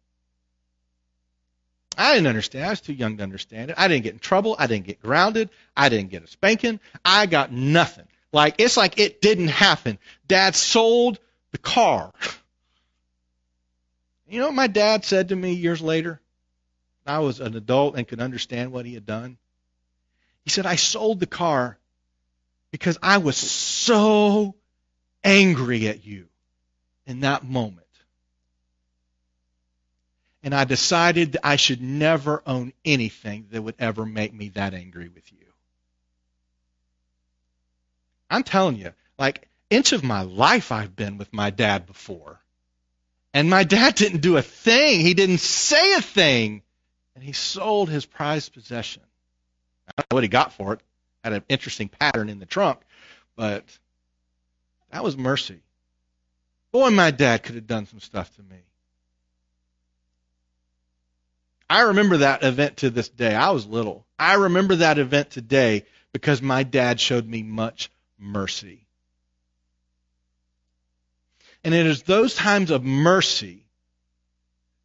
I 1.97 2.13
didn't 2.13 2.27
understand. 2.27 2.65
I 2.65 2.69
was 2.69 2.81
too 2.81 2.93
young 2.93 3.17
to 3.17 3.23
understand 3.23 3.71
it. 3.71 3.75
I 3.77 3.87
didn't 3.87 4.03
get 4.03 4.13
in 4.13 4.19
trouble. 4.19 4.55
I 4.57 4.67
didn't 4.67 4.85
get 4.85 5.01
grounded. 5.01 5.49
I 5.75 5.89
didn't 5.89 6.11
get 6.11 6.23
a 6.23 6.27
spanking. 6.27 6.79
I 7.03 7.25
got 7.25 7.51
nothing. 7.51 8.07
Like 8.31 8.55
it's 8.59 8.77
like 8.77 8.99
it 8.99 9.21
didn't 9.21 9.47
happen. 9.47 9.97
Dad 10.27 10.55
sold 10.55 11.19
the 11.51 11.57
car. 11.57 12.13
You 14.29 14.39
know 14.39 14.47
what 14.47 14.55
my 14.55 14.67
dad 14.67 15.05
said 15.05 15.29
to 15.29 15.35
me 15.35 15.53
years 15.53 15.81
later? 15.81 16.19
I 17.05 17.19
was 17.19 17.39
an 17.39 17.55
adult 17.55 17.95
and 17.95 18.07
could 18.07 18.19
understand 18.19 18.71
what 18.71 18.85
he 18.85 18.93
had 18.93 19.05
done. 19.05 19.37
He 20.43 20.49
said, 20.49 20.65
I 20.65 20.75
sold 20.75 21.19
the 21.19 21.25
car 21.25 21.77
because 22.71 22.97
I 23.01 23.19
was 23.19 23.37
so 23.37 24.55
angry 25.23 25.87
at 25.87 26.05
you 26.05 26.27
in 27.05 27.21
that 27.21 27.45
moment. 27.45 27.86
And 30.43 30.53
I 30.53 30.65
decided 30.65 31.33
that 31.33 31.45
I 31.45 31.55
should 31.55 31.81
never 31.81 32.43
own 32.45 32.73
anything 32.85 33.47
that 33.51 33.61
would 33.61 33.75
ever 33.79 34.05
make 34.05 34.33
me 34.33 34.49
that 34.49 34.73
angry 34.73 35.09
with 35.09 35.31
you. 35.31 35.47
I'm 38.29 38.43
telling 38.43 38.77
you, 38.77 38.93
like, 39.17 39.47
inch 39.69 39.93
of 39.93 40.03
my 40.03 40.21
life 40.21 40.71
I've 40.71 40.95
been 40.95 41.17
with 41.17 41.33
my 41.33 41.49
dad 41.49 41.85
before. 41.85 42.39
And 43.33 43.49
my 43.49 43.63
dad 43.63 43.95
didn't 43.95 44.21
do 44.21 44.37
a 44.37 44.41
thing. 44.41 45.01
He 45.01 45.13
didn't 45.13 45.39
say 45.39 45.93
a 45.93 46.01
thing. 46.01 46.61
And 47.15 47.23
he 47.23 47.33
sold 47.33 47.89
his 47.89 48.05
prized 48.05 48.53
possession. 48.53 49.01
I 49.87 49.91
don't 49.97 50.11
know 50.11 50.15
what 50.15 50.23
he 50.23 50.29
got 50.29 50.53
for 50.53 50.73
it. 50.73 50.81
Had 51.23 51.33
an 51.33 51.43
interesting 51.49 51.89
pattern 51.89 52.29
in 52.29 52.39
the 52.39 52.45
trunk, 52.45 52.79
but 53.35 53.65
that 54.91 55.03
was 55.03 55.17
mercy. 55.17 55.59
Boy, 56.71 56.89
my 56.91 57.11
dad 57.11 57.43
could 57.43 57.55
have 57.55 57.67
done 57.67 57.85
some 57.85 57.99
stuff 57.99 58.33
to 58.35 58.43
me. 58.43 58.57
I 61.69 61.81
remember 61.81 62.17
that 62.17 62.43
event 62.43 62.77
to 62.77 62.89
this 62.89 63.09
day. 63.09 63.35
I 63.35 63.51
was 63.51 63.65
little. 63.65 64.05
I 64.17 64.35
remember 64.35 64.77
that 64.77 64.99
event 64.99 65.31
today 65.31 65.85
because 66.13 66.41
my 66.41 66.63
dad 66.63 66.99
showed 66.99 67.27
me 67.27 67.43
much 67.43 67.91
mercy. 68.17 68.87
And 71.63 71.73
it 71.73 71.85
is 71.85 72.03
those 72.03 72.33
times 72.33 72.71
of 72.71 72.83
mercy 72.83 73.65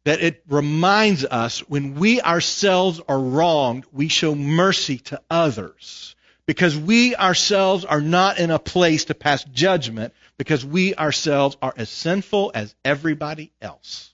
that 0.03 0.21
it 0.21 0.43
reminds 0.49 1.23
us 1.23 1.59
when 1.59 1.95
we 1.95 2.19
ourselves 2.21 2.99
are 3.07 3.19
wronged, 3.19 3.85
we 3.93 4.09
show 4.09 4.35
mercy 4.35 4.97
to 4.97 5.21
others. 5.29 6.15
Because 6.45 6.77
we 6.77 7.15
ourselves 7.15 7.85
are 7.85 8.01
not 8.01 8.37
in 8.37 8.51
a 8.51 8.59
place 8.59 9.05
to 9.05 9.15
pass 9.15 9.45
judgment, 9.45 10.13
because 10.37 10.65
we 10.65 10.93
ourselves 10.93 11.55
are 11.61 11.73
as 11.77 11.89
sinful 11.89 12.51
as 12.53 12.75
everybody 12.83 13.53
else. 13.61 14.12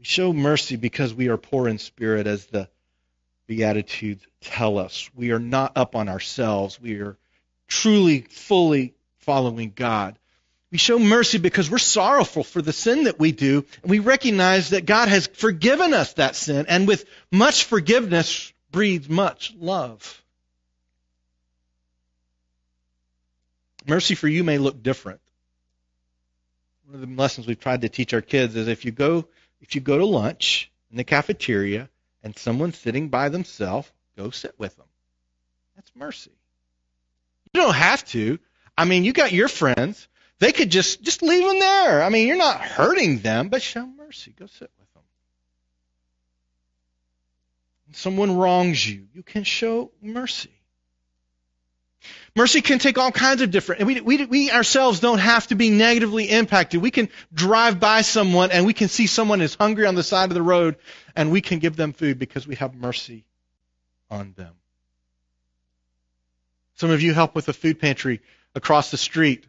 We 0.00 0.06
show 0.06 0.32
mercy 0.32 0.76
because 0.76 1.12
we 1.12 1.28
are 1.28 1.36
poor 1.36 1.68
in 1.68 1.76
spirit, 1.76 2.26
as 2.26 2.46
the 2.46 2.70
Beatitudes 3.46 4.26
tell 4.40 4.78
us. 4.78 5.10
We 5.14 5.30
are 5.32 5.38
not 5.38 5.72
up 5.76 5.94
on 5.94 6.08
ourselves. 6.08 6.80
We 6.80 7.00
are 7.02 7.18
truly, 7.68 8.22
fully 8.22 8.94
following 9.18 9.72
God. 9.76 10.18
We 10.72 10.78
show 10.78 10.98
mercy 10.98 11.36
because 11.36 11.70
we're 11.70 11.76
sorrowful 11.76 12.44
for 12.44 12.62
the 12.62 12.72
sin 12.72 13.04
that 13.04 13.18
we 13.18 13.32
do, 13.32 13.66
and 13.82 13.90
we 13.90 13.98
recognize 13.98 14.70
that 14.70 14.86
God 14.86 15.10
has 15.10 15.26
forgiven 15.26 15.92
us 15.92 16.14
that 16.14 16.34
sin, 16.34 16.64
and 16.66 16.88
with 16.88 17.04
much 17.30 17.64
forgiveness 17.64 18.54
breeds 18.72 19.06
much 19.06 19.52
love. 19.58 20.22
Mercy 23.86 24.14
for 24.14 24.28
you 24.28 24.44
may 24.44 24.56
look 24.56 24.82
different. 24.82 25.20
One 26.86 27.02
of 27.02 27.06
the 27.06 27.14
lessons 27.14 27.46
we've 27.46 27.60
tried 27.60 27.82
to 27.82 27.90
teach 27.90 28.14
our 28.14 28.22
kids 28.22 28.56
is 28.56 28.66
if 28.66 28.86
you 28.86 28.92
go 28.92 29.26
if 29.60 29.74
you 29.74 29.80
go 29.80 29.98
to 29.98 30.06
lunch 30.06 30.70
in 30.90 30.96
the 30.96 31.04
cafeteria 31.04 31.88
and 32.22 32.36
someone's 32.36 32.78
sitting 32.78 33.08
by 33.08 33.28
themselves, 33.28 33.90
go 34.16 34.30
sit 34.30 34.54
with 34.58 34.76
them. 34.76 34.86
That's 35.76 35.90
mercy. 35.94 36.32
You 37.52 37.62
don't 37.62 37.74
have 37.74 38.04
to. 38.06 38.38
I 38.76 38.84
mean, 38.84 39.04
you 39.04 39.12
got 39.12 39.32
your 39.32 39.48
friends. 39.48 40.08
They 40.38 40.52
could 40.52 40.70
just 40.70 41.02
just 41.02 41.22
leave 41.22 41.46
them 41.46 41.58
there. 41.58 42.02
I 42.02 42.08
mean, 42.08 42.26
you're 42.26 42.36
not 42.36 42.60
hurting 42.60 43.18
them, 43.18 43.48
but 43.48 43.62
show 43.62 43.86
mercy. 43.86 44.34
Go 44.38 44.46
sit 44.46 44.70
with 44.78 44.94
them. 44.94 45.02
When 47.86 47.94
someone 47.94 48.36
wrongs 48.36 48.88
you, 48.88 49.06
you 49.12 49.22
can 49.22 49.44
show 49.44 49.90
mercy. 50.00 50.50
Mercy 52.36 52.60
can 52.60 52.78
take 52.78 52.96
all 52.96 53.10
kinds 53.10 53.42
of 53.42 53.50
different, 53.50 53.80
and 53.80 53.86
we, 53.86 54.00
we, 54.00 54.24
we 54.24 54.50
ourselves 54.50 55.00
don't 55.00 55.18
have 55.18 55.46
to 55.48 55.54
be 55.54 55.70
negatively 55.70 56.30
impacted. 56.30 56.80
We 56.80 56.90
can 56.90 57.08
drive 57.34 57.80
by 57.80 58.02
someone 58.02 58.50
and 58.52 58.64
we 58.64 58.72
can 58.72 58.88
see 58.88 59.06
someone 59.06 59.40
is 59.40 59.54
hungry 59.54 59.86
on 59.86 59.94
the 59.96 60.02
side 60.02 60.30
of 60.30 60.34
the 60.34 60.42
road 60.42 60.76
and 61.16 61.30
we 61.30 61.40
can 61.40 61.58
give 61.58 61.76
them 61.76 61.92
food 61.92 62.18
because 62.18 62.46
we 62.46 62.54
have 62.56 62.74
mercy 62.74 63.24
on 64.10 64.32
them. 64.36 64.54
Some 66.76 66.90
of 66.90 67.02
you 67.02 67.12
help 67.12 67.34
with 67.34 67.48
a 67.48 67.52
food 67.52 67.80
pantry 67.80 68.22
across 68.54 68.90
the 68.90 68.96
street. 68.96 69.44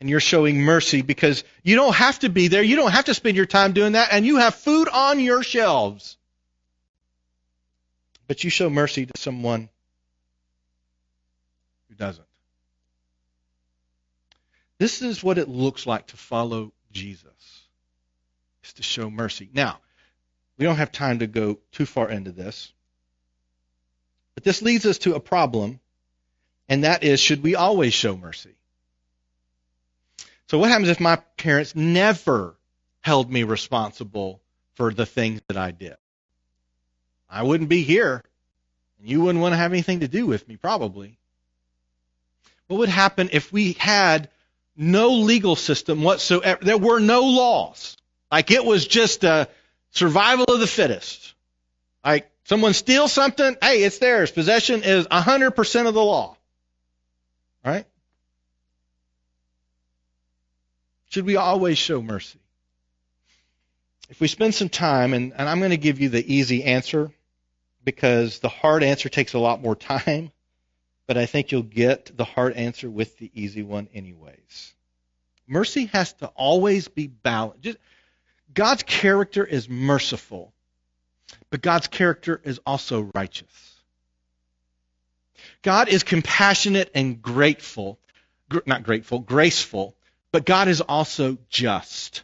And 0.00 0.10
you're 0.10 0.20
showing 0.20 0.60
mercy 0.60 1.02
because 1.02 1.44
you 1.62 1.76
don't 1.76 1.94
have 1.94 2.18
to 2.20 2.28
be 2.28 2.48
there. 2.48 2.62
You 2.62 2.76
don't 2.76 2.90
have 2.90 3.06
to 3.06 3.14
spend 3.14 3.36
your 3.36 3.46
time 3.46 3.72
doing 3.72 3.92
that. 3.92 4.08
And 4.10 4.26
you 4.26 4.36
have 4.36 4.54
food 4.54 4.88
on 4.88 5.20
your 5.20 5.42
shelves. 5.42 6.16
But 8.26 8.44
you 8.44 8.50
show 8.50 8.68
mercy 8.70 9.06
to 9.06 9.12
someone 9.16 9.68
who 11.94 12.04
doesn't. 12.04 12.26
This 14.78 15.02
is 15.02 15.22
what 15.22 15.38
it 15.38 15.48
looks 15.48 15.86
like 15.86 16.08
to 16.08 16.16
follow 16.16 16.72
Jesus. 16.92 17.30
Is 18.64 18.72
to 18.74 18.82
show 18.82 19.10
mercy. 19.10 19.48
Now, 19.52 19.78
we 20.58 20.64
don't 20.64 20.76
have 20.76 20.92
time 20.92 21.20
to 21.20 21.26
go 21.26 21.58
too 21.72 21.86
far 21.86 22.10
into 22.10 22.32
this. 22.32 22.72
But 24.34 24.44
this 24.44 24.62
leads 24.62 24.86
us 24.86 24.98
to 24.98 25.14
a 25.14 25.20
problem 25.20 25.80
and 26.68 26.84
that 26.84 27.04
is 27.04 27.20
should 27.20 27.42
we 27.42 27.54
always 27.54 27.92
show 27.92 28.16
mercy? 28.16 28.54
So, 30.48 30.58
what 30.58 30.70
happens 30.70 30.88
if 30.88 31.00
my 31.00 31.16
parents 31.36 31.74
never 31.74 32.56
held 33.00 33.30
me 33.30 33.42
responsible 33.42 34.40
for 34.74 34.92
the 34.92 35.06
things 35.06 35.40
that 35.48 35.56
I 35.56 35.70
did? 35.70 35.96
I 37.28 37.42
wouldn't 37.42 37.68
be 37.68 37.82
here. 37.82 38.24
And 38.98 39.08
you 39.08 39.20
wouldn't 39.20 39.42
want 39.42 39.52
to 39.52 39.58
have 39.58 39.72
anything 39.72 40.00
to 40.00 40.08
do 40.08 40.26
with 40.26 40.46
me, 40.48 40.56
probably. 40.56 41.18
What 42.66 42.78
would 42.78 42.88
happen 42.88 43.30
if 43.32 43.52
we 43.52 43.72
had 43.74 44.30
no 44.76 45.12
legal 45.12 45.56
system 45.56 46.02
whatsoever? 46.02 46.64
There 46.64 46.78
were 46.78 47.00
no 47.00 47.24
laws. 47.24 47.96
Like 48.30 48.50
it 48.50 48.64
was 48.64 48.86
just 48.86 49.24
a 49.24 49.48
survival 49.90 50.46
of 50.46 50.60
the 50.60 50.66
fittest. 50.66 51.34
Like 52.04 52.30
someone 52.44 52.74
steals 52.74 53.12
something, 53.12 53.56
hey, 53.62 53.84
it's 53.84 53.98
theirs. 53.98 54.30
Possession 54.30 54.82
is 54.82 55.06
100% 55.06 55.86
of 55.86 55.94
the 55.94 56.04
law. 56.04 56.36
Right? 57.64 57.86
Should 61.10 61.26
we 61.26 61.36
always 61.36 61.78
show 61.78 62.02
mercy? 62.02 62.38
If 64.10 64.20
we 64.20 64.26
spend 64.26 64.54
some 64.54 64.68
time, 64.68 65.14
and, 65.14 65.32
and 65.36 65.48
I'm 65.48 65.60
going 65.60 65.70
to 65.70 65.76
give 65.76 66.00
you 66.00 66.08
the 66.08 66.34
easy 66.34 66.64
answer 66.64 67.10
because 67.84 68.40
the 68.40 68.48
hard 68.48 68.82
answer 68.82 69.08
takes 69.08 69.34
a 69.34 69.38
lot 69.38 69.62
more 69.62 69.76
time, 69.76 70.32
but 71.06 71.16
I 71.16 71.26
think 71.26 71.52
you'll 71.52 71.62
get 71.62 72.16
the 72.16 72.24
hard 72.24 72.54
answer 72.54 72.90
with 72.90 73.18
the 73.18 73.30
easy 73.34 73.62
one 73.62 73.88
anyways. 73.92 74.74
Mercy 75.46 75.86
has 75.86 76.12
to 76.14 76.26
always 76.28 76.88
be 76.88 77.06
balanced. 77.06 77.76
God's 78.52 78.82
character 78.82 79.44
is 79.44 79.68
merciful, 79.68 80.52
but 81.50 81.60
God's 81.60 81.88
character 81.88 82.40
is 82.44 82.60
also 82.64 83.10
righteous. 83.14 83.74
God 85.62 85.88
is 85.88 86.02
compassionate 86.02 86.90
and 86.94 87.20
grateful, 87.20 87.98
not 88.66 88.82
grateful, 88.82 89.18
graceful, 89.18 89.94
but 90.32 90.46
God 90.46 90.68
is 90.68 90.80
also 90.80 91.38
just. 91.48 92.22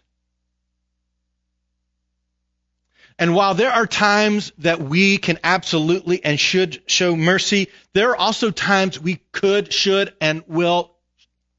And 3.20 3.34
while 3.34 3.54
there 3.54 3.70
are 3.70 3.86
times 3.86 4.50
that 4.58 4.80
we 4.80 5.18
can 5.18 5.38
absolutely 5.44 6.24
and 6.24 6.40
should 6.40 6.82
show 6.86 7.14
mercy, 7.14 7.68
there 7.92 8.10
are 8.10 8.16
also 8.16 8.50
times 8.50 8.98
we 8.98 9.20
could, 9.30 9.72
should, 9.72 10.14
and 10.20 10.42
will 10.48 10.90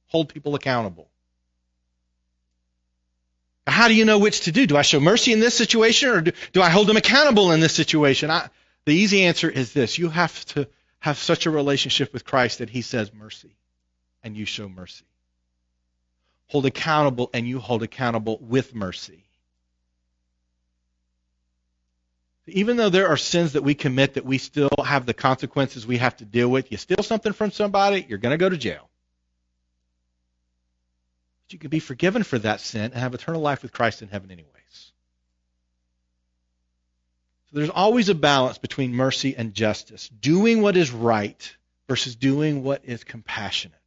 hold 0.07 0.27
people 0.29 0.55
accountable. 0.55 1.07
How 3.67 3.87
do 3.87 3.93
you 3.93 4.05
know 4.05 4.17
which 4.17 4.41
to 4.41 4.51
do? 4.51 4.65
Do 4.65 4.75
I 4.75 4.81
show 4.81 4.99
mercy 4.99 5.31
in 5.31 5.39
this 5.39 5.55
situation 5.55 6.09
or 6.09 6.21
do, 6.21 6.31
do 6.51 6.61
I 6.61 6.69
hold 6.69 6.87
them 6.87 6.97
accountable 6.97 7.51
in 7.51 7.59
this 7.59 7.73
situation? 7.73 8.31
I, 8.31 8.49
the 8.85 8.95
easy 8.95 9.23
answer 9.23 9.49
is 9.49 9.71
this 9.71 9.99
you 9.99 10.09
have 10.09 10.43
to 10.47 10.67
have 10.99 11.17
such 11.17 11.45
a 11.45 11.51
relationship 11.51 12.11
with 12.11 12.25
Christ 12.25 12.57
that 12.57 12.69
He 12.71 12.81
says 12.81 13.13
mercy, 13.13 13.55
and 14.23 14.35
you 14.35 14.45
show 14.45 14.67
mercy 14.67 15.05
hold 16.51 16.65
accountable 16.65 17.29
and 17.33 17.47
you 17.47 17.59
hold 17.59 17.81
accountable 17.81 18.37
with 18.41 18.75
mercy. 18.75 19.23
Even 22.53 22.77
though 22.77 22.89
there 22.89 23.07
are 23.07 23.17
sins 23.17 23.53
that 23.53 23.63
we 23.63 23.73
commit 23.73 24.15
that 24.15 24.25
we 24.25 24.37
still 24.37 24.69
have 24.85 25.05
the 25.05 25.13
consequences 25.13 25.87
we 25.87 25.97
have 25.97 26.17
to 26.17 26.25
deal 26.25 26.49
with, 26.49 26.71
you 26.71 26.77
steal 26.77 27.03
something 27.03 27.33
from 27.33 27.51
somebody, 27.51 28.05
you're 28.07 28.17
going 28.17 28.33
to 28.33 28.37
go 28.37 28.49
to 28.49 28.57
jail. 28.57 28.89
But 31.45 31.53
you 31.53 31.59
can 31.59 31.69
be 31.69 31.79
forgiven 31.79 32.23
for 32.23 32.39
that 32.39 32.61
sin 32.61 32.83
and 32.83 32.95
have 32.95 33.13
eternal 33.13 33.41
life 33.41 33.63
with 33.63 33.71
Christ 33.71 34.01
in 34.01 34.09
heaven, 34.09 34.31
anyways. 34.31 34.51
So 37.51 37.57
there's 37.57 37.69
always 37.69 38.09
a 38.09 38.15
balance 38.15 38.57
between 38.57 38.93
mercy 38.93 39.35
and 39.35 39.53
justice, 39.53 40.09
doing 40.09 40.61
what 40.61 40.77
is 40.77 40.91
right 40.91 41.55
versus 41.87 42.15
doing 42.15 42.63
what 42.63 42.85
is 42.85 43.03
compassionate. 43.03 43.77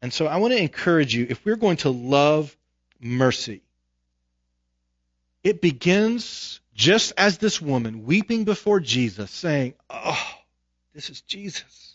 And 0.00 0.12
so 0.12 0.26
I 0.26 0.36
want 0.36 0.52
to 0.52 0.60
encourage 0.60 1.14
you 1.14 1.26
if 1.28 1.44
we're 1.44 1.56
going 1.56 1.78
to 1.78 1.90
love 1.90 2.56
mercy, 3.00 3.62
it 5.46 5.60
begins 5.60 6.60
just 6.74 7.12
as 7.16 7.38
this 7.38 7.62
woman 7.62 8.04
weeping 8.04 8.42
before 8.42 8.80
Jesus, 8.80 9.30
saying, 9.30 9.74
Oh, 9.88 10.34
this 10.92 11.08
is 11.08 11.20
Jesus. 11.20 11.94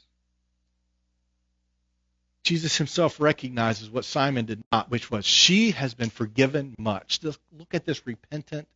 Jesus 2.44 2.78
himself 2.78 3.20
recognizes 3.20 3.90
what 3.90 4.06
Simon 4.06 4.46
did 4.46 4.64
not, 4.72 4.90
which 4.90 5.12
was 5.12 5.26
she 5.26 5.72
has 5.72 5.94
been 5.94 6.10
forgiven 6.10 6.76
much. 6.80 7.20
Look 7.24 7.74
at 7.74 7.84
this 7.84 8.08
repentant 8.08 8.70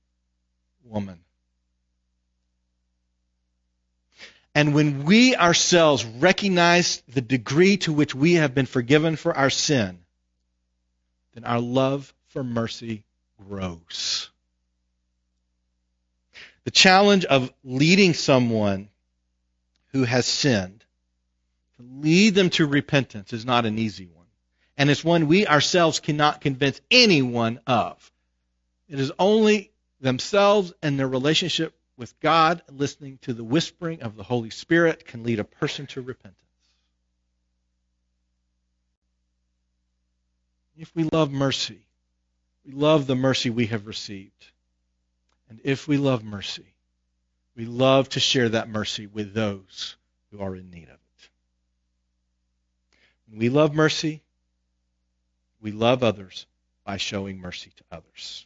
woman. 0.83 1.19
And 4.53 4.75
when 4.75 5.05
we 5.05 5.37
ourselves 5.37 6.03
recognize 6.03 7.01
the 7.07 7.21
degree 7.21 7.77
to 7.77 7.93
which 7.93 8.13
we 8.13 8.33
have 8.33 8.53
been 8.53 8.65
forgiven 8.65 9.15
for 9.15 9.33
our 9.33 9.49
sin, 9.49 9.99
then 11.33 11.45
our 11.45 11.61
love 11.61 12.13
for 12.27 12.43
mercy 12.43 13.05
grows. 13.47 14.31
The 16.65 16.71
challenge 16.71 17.25
of 17.25 17.53
leading 17.63 18.13
someone 18.13 18.89
who 19.93 20.03
has 20.03 20.25
sinned, 20.25 20.83
to 21.77 21.83
lead 22.01 22.35
them 22.35 22.49
to 22.51 22.65
repentance, 22.65 23.33
is 23.33 23.45
not 23.45 23.65
an 23.65 23.77
easy 23.77 24.07
one. 24.07 24.25
And 24.77 24.89
it's 24.89 25.03
one 25.03 25.27
we 25.27 25.47
ourselves 25.47 25.99
cannot 25.99 26.41
convince 26.41 26.81
anyone 26.91 27.59
of. 27.67 28.11
It 28.89 28.99
is 28.99 29.11
only 29.17 29.71
themselves 30.01 30.73
and 30.81 30.99
their 30.99 31.07
relationship 31.07 31.73
with 31.97 32.19
God, 32.19 32.61
listening 32.69 33.19
to 33.21 33.33
the 33.33 33.43
whispering 33.43 34.01
of 34.01 34.15
the 34.15 34.23
Holy 34.23 34.49
Spirit 34.49 35.05
can 35.05 35.23
lead 35.23 35.39
a 35.39 35.45
person 35.45 35.85
to 35.87 36.01
repentance. 36.01 36.35
If 40.77 40.93
we 40.93 41.03
love 41.03 41.31
mercy, 41.31 41.79
we 42.65 42.73
love 42.73 43.07
the 43.07 43.15
mercy 43.15 43.49
we 43.49 43.67
have 43.67 43.87
received. 43.87 44.51
And 45.55 45.61
if 45.63 45.87
we 45.87 45.95
love 45.95 46.21
mercy, 46.21 46.65
we 47.55 47.65
love 47.65 48.09
to 48.09 48.19
share 48.19 48.49
that 48.49 48.67
mercy 48.67 49.07
with 49.07 49.33
those 49.33 49.95
who 50.29 50.41
are 50.41 50.53
in 50.53 50.69
need 50.69 50.89
of 50.89 50.95
it. 50.95 51.29
When 53.29 53.39
we 53.39 53.47
love 53.47 53.73
mercy, 53.73 54.21
we 55.61 55.71
love 55.71 56.03
others 56.03 56.45
by 56.83 56.97
showing 56.97 57.39
mercy 57.39 57.71
to 57.77 57.83
others. 57.89 58.45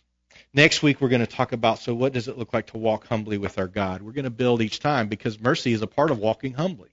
Next 0.53 0.83
week, 0.83 1.01
we're 1.01 1.09
going 1.09 1.25
to 1.25 1.27
talk 1.27 1.51
about 1.51 1.79
so 1.79 1.95
what 1.95 2.13
does 2.13 2.27
it 2.27 2.37
look 2.37 2.53
like 2.53 2.67
to 2.67 2.77
walk 2.77 3.07
humbly 3.07 3.39
with 3.39 3.57
our 3.57 3.67
God? 3.67 4.03
We're 4.03 4.11
going 4.11 4.25
to 4.25 4.29
build 4.29 4.61
each 4.61 4.79
time 4.79 5.07
because 5.07 5.39
mercy 5.39 5.73
is 5.73 5.81
a 5.81 5.87
part 5.87 6.11
of 6.11 6.19
walking 6.19 6.53
humbly. 6.53 6.89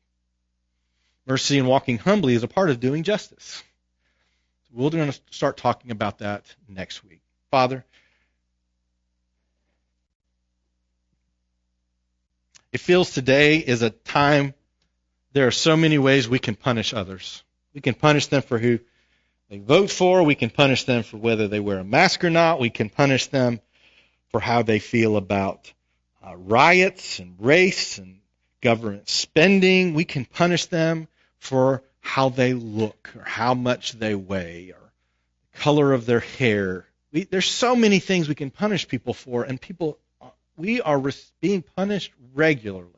Mercy 1.26 1.58
and 1.58 1.68
walking 1.68 1.98
humbly 1.98 2.32
is 2.32 2.42
a 2.42 2.48
part 2.48 2.70
of 2.70 2.80
doing 2.80 3.02
justice. 3.02 3.62
We're 4.72 4.88
going 4.88 5.12
to 5.12 5.20
start 5.30 5.58
talking 5.58 5.90
about 5.90 6.20
that 6.20 6.46
next 6.68 7.04
week. 7.04 7.20
Father, 7.50 7.84
it 12.76 12.80
feels 12.80 13.10
today 13.10 13.56
is 13.56 13.80
a 13.80 13.88
time 13.88 14.52
there 15.32 15.46
are 15.46 15.50
so 15.50 15.78
many 15.78 15.96
ways 15.96 16.28
we 16.28 16.38
can 16.38 16.54
punish 16.54 16.92
others. 16.92 17.42
We 17.72 17.80
can 17.80 17.94
punish 17.94 18.26
them 18.26 18.42
for 18.42 18.58
who 18.58 18.80
they 19.48 19.56
vote 19.56 19.90
for. 19.90 20.22
We 20.22 20.34
can 20.34 20.50
punish 20.50 20.84
them 20.84 21.02
for 21.02 21.16
whether 21.16 21.48
they 21.48 21.58
wear 21.58 21.78
a 21.78 21.84
mask 21.84 22.22
or 22.22 22.28
not. 22.28 22.60
We 22.60 22.68
can 22.68 22.90
punish 22.90 23.28
them 23.28 23.60
for 24.28 24.40
how 24.40 24.60
they 24.60 24.78
feel 24.78 25.16
about 25.16 25.72
uh, 26.22 26.36
riots 26.36 27.18
and 27.18 27.36
race 27.38 27.96
and 27.96 28.18
government 28.60 29.08
spending. 29.08 29.94
We 29.94 30.04
can 30.04 30.26
punish 30.26 30.66
them 30.66 31.08
for 31.38 31.82
how 32.00 32.28
they 32.28 32.52
look 32.52 33.10
or 33.16 33.24
how 33.24 33.54
much 33.54 33.92
they 33.92 34.14
weigh 34.14 34.72
or 34.72 34.92
the 35.52 35.58
color 35.60 35.94
of 35.94 36.04
their 36.04 36.20
hair. 36.20 36.84
We, 37.10 37.24
there's 37.24 37.50
so 37.50 37.74
many 37.74 38.00
things 38.00 38.28
we 38.28 38.34
can 38.34 38.50
punish 38.50 38.86
people 38.86 39.14
for, 39.14 39.44
and 39.44 39.58
people, 39.58 39.98
we 40.56 40.80
are 40.80 41.02
being 41.40 41.62
punished 41.76 42.12
regularly. 42.34 42.90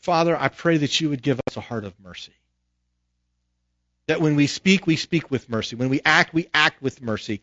Father, 0.00 0.36
I 0.36 0.48
pray 0.48 0.78
that 0.78 1.00
you 1.00 1.10
would 1.10 1.22
give 1.22 1.40
us 1.46 1.56
a 1.56 1.60
heart 1.60 1.84
of 1.84 1.94
mercy. 2.02 2.32
That 4.06 4.20
when 4.20 4.34
we 4.34 4.46
speak, 4.46 4.86
we 4.86 4.96
speak 4.96 5.30
with 5.30 5.48
mercy. 5.48 5.76
When 5.76 5.88
we 5.88 6.00
act, 6.04 6.34
we 6.34 6.48
act 6.52 6.82
with 6.82 7.02
mercy. 7.02 7.42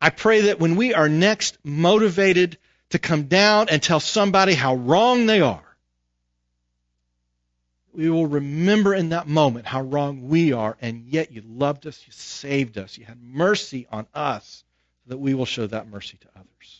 I 0.00 0.10
pray 0.10 0.42
that 0.42 0.60
when 0.60 0.76
we 0.76 0.94
are 0.94 1.08
next 1.08 1.58
motivated 1.64 2.58
to 2.90 2.98
come 2.98 3.24
down 3.24 3.68
and 3.70 3.82
tell 3.82 4.00
somebody 4.00 4.54
how 4.54 4.74
wrong 4.74 5.26
they 5.26 5.40
are, 5.40 5.62
we 7.96 8.10
will 8.10 8.26
remember 8.26 8.94
in 8.94 9.08
that 9.08 9.26
moment 9.26 9.64
how 9.64 9.80
wrong 9.80 10.28
we 10.28 10.52
are, 10.52 10.76
and 10.82 11.06
yet 11.06 11.32
you 11.32 11.42
loved 11.46 11.86
us, 11.86 12.02
you 12.06 12.12
saved 12.12 12.76
us, 12.76 12.98
you 12.98 13.06
had 13.06 13.18
mercy 13.22 13.86
on 13.90 14.06
us, 14.12 14.64
so 15.04 15.10
that 15.10 15.18
we 15.18 15.32
will 15.32 15.46
show 15.46 15.66
that 15.66 15.88
mercy 15.88 16.18
to 16.20 16.28
others. 16.36 16.75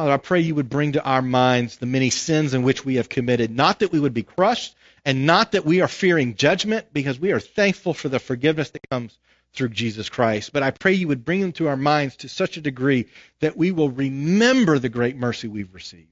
Father, 0.00 0.12
I 0.12 0.16
pray 0.16 0.40
you 0.40 0.54
would 0.54 0.70
bring 0.70 0.92
to 0.92 1.04
our 1.04 1.20
minds 1.20 1.76
the 1.76 1.84
many 1.84 2.08
sins 2.08 2.54
in 2.54 2.62
which 2.62 2.86
we 2.86 2.94
have 2.94 3.10
committed, 3.10 3.50
not 3.50 3.80
that 3.80 3.92
we 3.92 4.00
would 4.00 4.14
be 4.14 4.22
crushed, 4.22 4.74
and 5.04 5.26
not 5.26 5.52
that 5.52 5.66
we 5.66 5.82
are 5.82 5.88
fearing 5.88 6.36
judgment, 6.36 6.86
because 6.94 7.20
we 7.20 7.32
are 7.32 7.38
thankful 7.38 7.92
for 7.92 8.08
the 8.08 8.18
forgiveness 8.18 8.70
that 8.70 8.88
comes 8.88 9.18
through 9.52 9.68
Jesus 9.68 10.08
Christ. 10.08 10.54
But 10.54 10.62
I 10.62 10.70
pray 10.70 10.94
you 10.94 11.08
would 11.08 11.26
bring 11.26 11.42
them 11.42 11.52
to 11.52 11.68
our 11.68 11.76
minds 11.76 12.16
to 12.16 12.30
such 12.30 12.56
a 12.56 12.62
degree 12.62 13.08
that 13.40 13.58
we 13.58 13.72
will 13.72 13.90
remember 13.90 14.78
the 14.78 14.88
great 14.88 15.16
mercy 15.16 15.48
we've 15.48 15.74
received. 15.74 16.08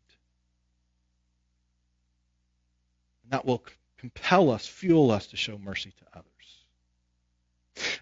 And 3.22 3.32
that 3.32 3.46
will 3.46 3.64
compel 3.96 4.50
us, 4.50 4.66
fuel 4.66 5.10
us 5.10 5.28
to 5.28 5.38
show 5.38 5.56
mercy 5.56 5.92
to 5.92 6.18
others. 6.18 6.27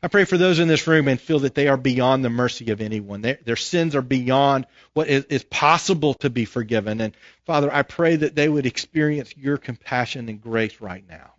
I 0.02 0.08
pray 0.08 0.24
for 0.24 0.38
those 0.38 0.58
in 0.58 0.68
this 0.68 0.86
room 0.86 1.08
and 1.08 1.20
feel 1.20 1.40
that 1.40 1.54
they 1.54 1.68
are 1.68 1.76
beyond 1.76 2.24
the 2.24 2.30
mercy 2.30 2.70
of 2.70 2.80
anyone. 2.80 3.22
Their, 3.22 3.38
their 3.44 3.56
sins 3.56 3.94
are 3.94 4.02
beyond 4.02 4.66
what 4.92 5.08
is, 5.08 5.24
is 5.24 5.44
possible 5.44 6.14
to 6.14 6.30
be 6.30 6.44
forgiven. 6.44 7.00
And 7.00 7.14
Father, 7.44 7.72
I 7.72 7.82
pray 7.82 8.16
that 8.16 8.34
they 8.34 8.48
would 8.48 8.66
experience 8.66 9.36
your 9.36 9.56
compassion 9.56 10.28
and 10.28 10.40
grace 10.40 10.80
right 10.80 11.04
now. 11.08 11.32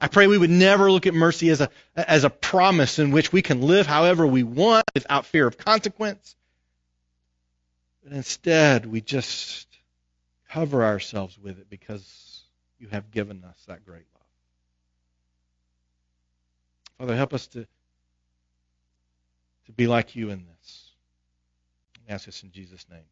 I 0.00 0.08
pray 0.08 0.26
we 0.26 0.38
would 0.38 0.50
never 0.50 0.90
look 0.90 1.06
at 1.06 1.14
mercy 1.14 1.48
as 1.50 1.60
a, 1.60 1.70
as 1.96 2.24
a 2.24 2.30
promise 2.30 2.98
in 2.98 3.10
which 3.10 3.32
we 3.32 3.42
can 3.42 3.62
live 3.62 3.86
however 3.86 4.26
we 4.26 4.42
want 4.42 4.84
without 4.92 5.26
fear 5.26 5.46
of 5.46 5.56
consequence. 5.56 6.36
But 8.02 8.12
instead, 8.12 8.84
we 8.84 9.00
just 9.00 9.66
cover 10.50 10.84
ourselves 10.84 11.38
with 11.38 11.58
it 11.58 11.70
because 11.70 12.42
you 12.78 12.88
have 12.88 13.10
given 13.10 13.44
us 13.44 13.56
that 13.66 13.86
great. 13.86 14.04
Father, 16.98 17.16
help 17.16 17.34
us 17.34 17.46
to, 17.48 17.66
to 19.66 19.72
be 19.72 19.86
like 19.86 20.14
you 20.14 20.30
in 20.30 20.46
this. 20.46 20.90
I 22.08 22.12
ask 22.12 22.26
this 22.26 22.42
in 22.42 22.52
Jesus' 22.52 22.86
name. 22.90 23.04